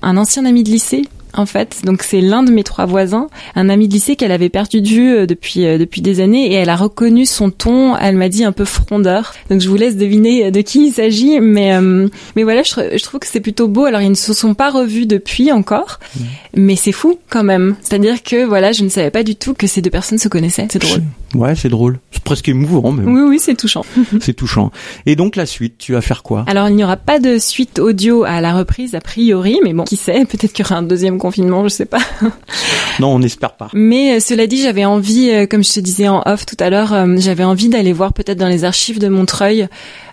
un 0.01 0.17
ancien 0.17 0.45
ami 0.45 0.63
de 0.63 0.69
lycée. 0.69 1.03
En 1.38 1.45
fait, 1.45 1.81
donc 1.85 2.01
c'est 2.03 2.19
l'un 2.19 2.43
de 2.43 2.51
mes 2.51 2.63
trois 2.63 2.85
voisins, 2.85 3.27
un 3.55 3.69
ami 3.69 3.88
de 3.88 3.93
lycée 3.93 4.15
qu'elle 4.15 4.31
avait 4.31 4.49
perdu 4.49 4.81
de 4.81 4.88
vue 4.88 5.11
euh, 5.15 5.25
depuis 5.25 5.65
euh, 5.65 5.77
depuis 5.77 6.01
des 6.01 6.19
années 6.19 6.47
et 6.51 6.53
elle 6.55 6.69
a 6.69 6.75
reconnu 6.75 7.25
son 7.25 7.51
ton. 7.51 7.95
Elle 7.95 8.17
m'a 8.17 8.27
dit 8.29 8.43
un 8.43 8.51
peu 8.51 8.65
frondeur. 8.65 9.33
Donc 9.49 9.61
je 9.61 9.69
vous 9.69 9.75
laisse 9.75 9.95
deviner 9.95 10.51
de 10.51 10.61
qui 10.61 10.88
il 10.88 10.91
s'agit, 10.91 11.39
mais 11.39 11.73
euh, 11.75 12.07
mais 12.35 12.43
voilà, 12.43 12.63
je, 12.63 12.71
tr- 12.71 12.97
je 12.97 13.03
trouve 13.03 13.19
que 13.19 13.27
c'est 13.27 13.39
plutôt 13.39 13.67
beau. 13.67 13.85
Alors 13.85 14.01
ils 14.01 14.09
ne 14.09 14.15
se 14.15 14.33
sont 14.33 14.53
pas 14.55 14.69
revus 14.71 15.05
depuis 15.05 15.51
encore, 15.51 15.99
mais 16.55 16.75
c'est 16.75 16.91
fou 16.91 17.17
quand 17.29 17.43
même. 17.43 17.75
C'est-à-dire 17.81 18.23
que 18.23 18.43
voilà, 18.45 18.71
je 18.71 18.83
ne 18.83 18.89
savais 18.89 19.11
pas 19.11 19.23
du 19.23 19.35
tout 19.35 19.53
que 19.53 19.67
ces 19.67 19.81
deux 19.81 19.89
personnes 19.91 20.17
se 20.17 20.27
connaissaient. 20.27 20.67
C'est 20.71 20.81
drôle. 20.81 21.03
Ouais, 21.35 21.55
c'est 21.55 21.69
drôle. 21.69 21.99
C'est 22.11 22.23
presque 22.23 22.47
émouvant, 22.49 22.91
mais 22.91 23.03
Oui, 23.09 23.21
oui, 23.21 23.39
c'est 23.39 23.55
touchant. 23.55 23.85
c'est 24.21 24.33
touchant. 24.33 24.71
Et 25.05 25.15
donc 25.15 25.35
la 25.35 25.45
suite, 25.45 25.75
tu 25.77 25.91
vas 25.93 26.01
faire 26.01 26.23
quoi? 26.23 26.45
Alors, 26.47 26.69
il 26.69 26.75
n'y 26.75 26.83
aura 26.83 26.95
pas 26.97 27.19
de 27.19 27.38
suite 27.38 27.79
audio 27.79 28.23
à 28.23 28.39
la 28.41 28.53
reprise, 28.53 28.95
a 28.95 29.01
priori, 29.01 29.59
mais 29.63 29.73
bon, 29.73 29.83
qui 29.83 29.97
sait, 29.97 30.23
peut-être 30.25 30.53
qu'il 30.53 30.65
y 30.65 30.67
aura 30.67 30.77
un 30.79 30.83
deuxième 30.83 31.17
confinement, 31.28 31.63
je 31.63 31.69
sais 31.69 31.86
pas. 31.86 31.99
Non, 32.99 33.09
on 33.09 33.19
n'espère 33.19 33.51
pas. 33.51 33.69
Mais 33.73 34.15
euh, 34.15 34.19
cela 34.19 34.47
dit, 34.47 34.61
j'avais 34.61 34.86
envie, 34.86 35.30
euh, 35.30 35.45
comme 35.45 35.63
je 35.63 35.71
te 35.73 35.80
disais 35.80 36.07
en 36.07 36.23
off 36.25 36.45
tout 36.45 36.55
à 36.59 36.69
l'heure, 36.69 36.93
euh, 36.93 37.15
j'avais 37.17 37.43
envie 37.43 37.69
d'aller 37.69 37.93
voir 37.93 38.13
peut-être 38.13 38.38
dans 38.38 38.47
les 38.47 38.63
archives 38.63 38.97
de 38.97 39.07
Montreuil, 39.07 39.67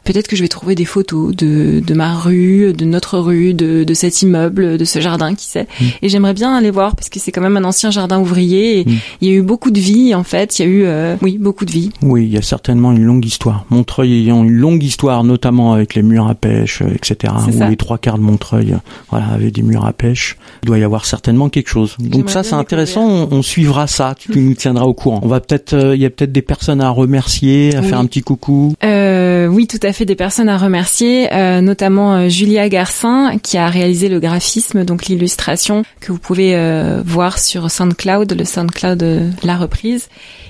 peut-être 0.05 0.29
que 0.29 0.37
je 0.37 0.43
vais 0.43 0.49
trouver 0.49 0.75
des 0.75 0.85
photos 0.85 1.35
de, 1.35 1.81
de 1.81 1.95
ma 1.95 2.15
rue, 2.15 2.73
de 2.73 2.85
notre 2.85 3.19
rue, 3.19 3.55
de, 3.55 3.85
de 3.85 3.95
cet 3.95 4.23
immeuble, 4.23 4.79
de 4.79 4.85
ce 4.85 5.01
jardin, 5.01 5.35
qui 5.35 5.47
sait. 5.47 5.67
Et 6.03 6.09
j'aimerais 6.09 6.35
bien 6.35 6.55
aller 6.55 6.71
voir, 6.71 6.95
parce 6.97 7.09
que 7.09 7.19
c'est 7.19 7.33
quand 7.33 7.41
même 7.41 7.57
un 7.57 7.65
ancien 7.65 7.91
jardin 7.91 8.19
ouvrier, 8.21 8.81
et 8.81 8.85
Mm. 8.85 8.93
il 9.23 9.29
y 9.29 9.31
a 9.33 9.35
eu 9.35 9.43
beaucoup 9.43 9.71
de 9.71 9.81
vie, 9.81 10.15
en 10.15 10.25
fait, 10.25 10.59
il 10.59 10.63
y 10.63 10.65
a 10.67 10.69
eu, 10.69 10.83
euh, 10.85 11.17
oui, 11.23 11.39
beaucoup 11.39 11.65
de 11.65 11.71
vie. 11.71 11.91
Oui, 12.03 12.25
il 12.27 12.33
y 12.33 12.37
a 12.37 12.43
certainement 12.43 12.93
une 12.93 13.03
longue 13.05 13.25
histoire. 13.25 13.65
Montreuil 13.71 14.13
ayant 14.21 14.45
une 14.45 14.53
longue 14.53 14.83
histoire, 14.83 15.25
notamment 15.25 15.73
avec 15.73 15.95
les 15.95 16.03
murs 16.03 16.29
à 16.29 16.35
pêche, 16.35 16.83
euh, 16.83 16.89
etc. 16.95 17.33
Où 17.49 17.53
ça. 17.53 17.69
les 17.71 17.77
trois 17.77 17.99
quarts 17.99 18.19
de 18.19 18.23
Montreuil, 18.23 18.73
euh, 18.73 18.77
voilà, 19.11 19.27
avaient 19.29 19.51
des 19.51 19.63
murs 19.63 19.87
à 19.87 19.93
pêche. 19.93 20.37
Il 20.63 20.67
doit 20.67 20.79
y 20.79 20.83
avoir 20.85 21.05
certainement 21.07 21.49
quelque 21.49 21.69
chose. 21.69 21.97
Donc 21.99 22.29
ça, 22.31 22.43
c'est 22.43 22.55
intéressant. 22.55 23.07
On, 23.07 23.29
on 23.31 23.43
suivra 23.43 23.87
ça. 23.87 24.15
Tu 24.19 24.39
nous 24.39 24.55
tiendras 24.55 24.85
au 24.85 24.95
courant. 24.95 25.21
On 25.23 25.29
va 25.29 25.41
peut-être, 25.41 25.73
euh, 25.73 25.95
il 25.97 26.03
y 26.03 26.07
a 26.07 26.11
peut-être 26.11 26.33
des 26.33 26.43
personnes 26.43 26.81
à 26.81 26.91
remercier, 26.91 27.75
à 27.77 27.81
Oui. 27.81 27.87
faire 27.89 27.99
un 27.99 28.07
petit 28.07 28.23
coucou. 28.23 28.75
Euh, 28.85 29.47
oui, 29.47 29.67
tout 29.67 29.79
à 29.83 29.93
fait 29.93 29.94
des 30.03 30.17
personnes 30.17 30.49
à 30.49 30.59
remercier, 30.59 31.33
euh, 31.33 31.61
notamment 31.61 32.15
euh, 32.15 32.29
Julia 32.29 32.69
Garcin 32.69 33.39
qui 33.39 33.57
a 33.57 33.69
réalisé 33.69 34.09
le 34.09 34.19
graphisme, 34.19 34.85
donc 34.85 35.07
l'illustration 35.07 35.85
que 36.01 36.11
vous 36.11 36.19
pouvez 36.19 36.57
euh, 36.57 37.01
voir 37.05 37.39
sur 37.39 37.71
SoundCloud, 37.71 38.37
le 38.37 38.45
SoundCloud 38.45 38.99
de 38.99 39.31
la 39.45 39.57
reprise, 39.57 40.09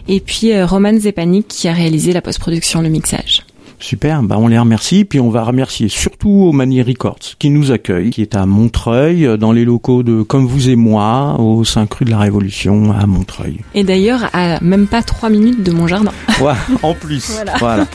et 0.08 0.20
puis 0.20 0.60
Roman 0.62 0.98
Zepanik 0.98 1.46
qui 1.48 1.68
a 1.68 1.72
réalisé 1.72 2.12
la 2.12 2.22
post-production, 2.22 2.80
le 2.80 2.88
mixage. 2.88 3.42
Super, 3.84 4.22
bah 4.22 4.36
on 4.38 4.48
les 4.48 4.58
remercie, 4.58 5.04
puis 5.04 5.20
on 5.20 5.28
va 5.28 5.44
remercier 5.44 5.90
surtout 5.90 6.46
Omani 6.48 6.80
Records 6.80 7.36
qui 7.38 7.50
nous 7.50 7.70
accueille, 7.70 8.08
qui 8.08 8.22
est 8.22 8.34
à 8.34 8.46
Montreuil, 8.46 9.36
dans 9.38 9.52
les 9.52 9.66
locaux 9.66 10.02
de 10.02 10.22
Comme 10.22 10.46
vous 10.46 10.70
et 10.70 10.74
moi, 10.74 11.36
au 11.38 11.64
5 11.64 11.92
rue 11.92 12.06
de 12.06 12.10
la 12.10 12.18
Révolution 12.18 12.92
à 12.98 13.04
Montreuil. 13.04 13.60
Et 13.74 13.84
d'ailleurs, 13.84 14.30
à 14.32 14.58
même 14.62 14.86
pas 14.86 15.02
trois 15.02 15.28
minutes 15.28 15.62
de 15.62 15.70
mon 15.70 15.86
jardin. 15.86 16.12
Ouais, 16.40 16.54
en 16.82 16.94
plus. 16.94 17.38
voilà. 17.60 17.86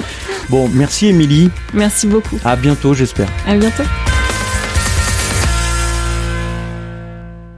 Bon, 0.52 0.70
merci 0.72 1.08
Émilie. 1.08 1.50
Merci 1.74 2.06
beaucoup. 2.06 2.38
À 2.46 2.56
bientôt, 2.56 2.94
j'espère. 2.94 3.28
À 3.48 3.56
bientôt. 3.58 3.84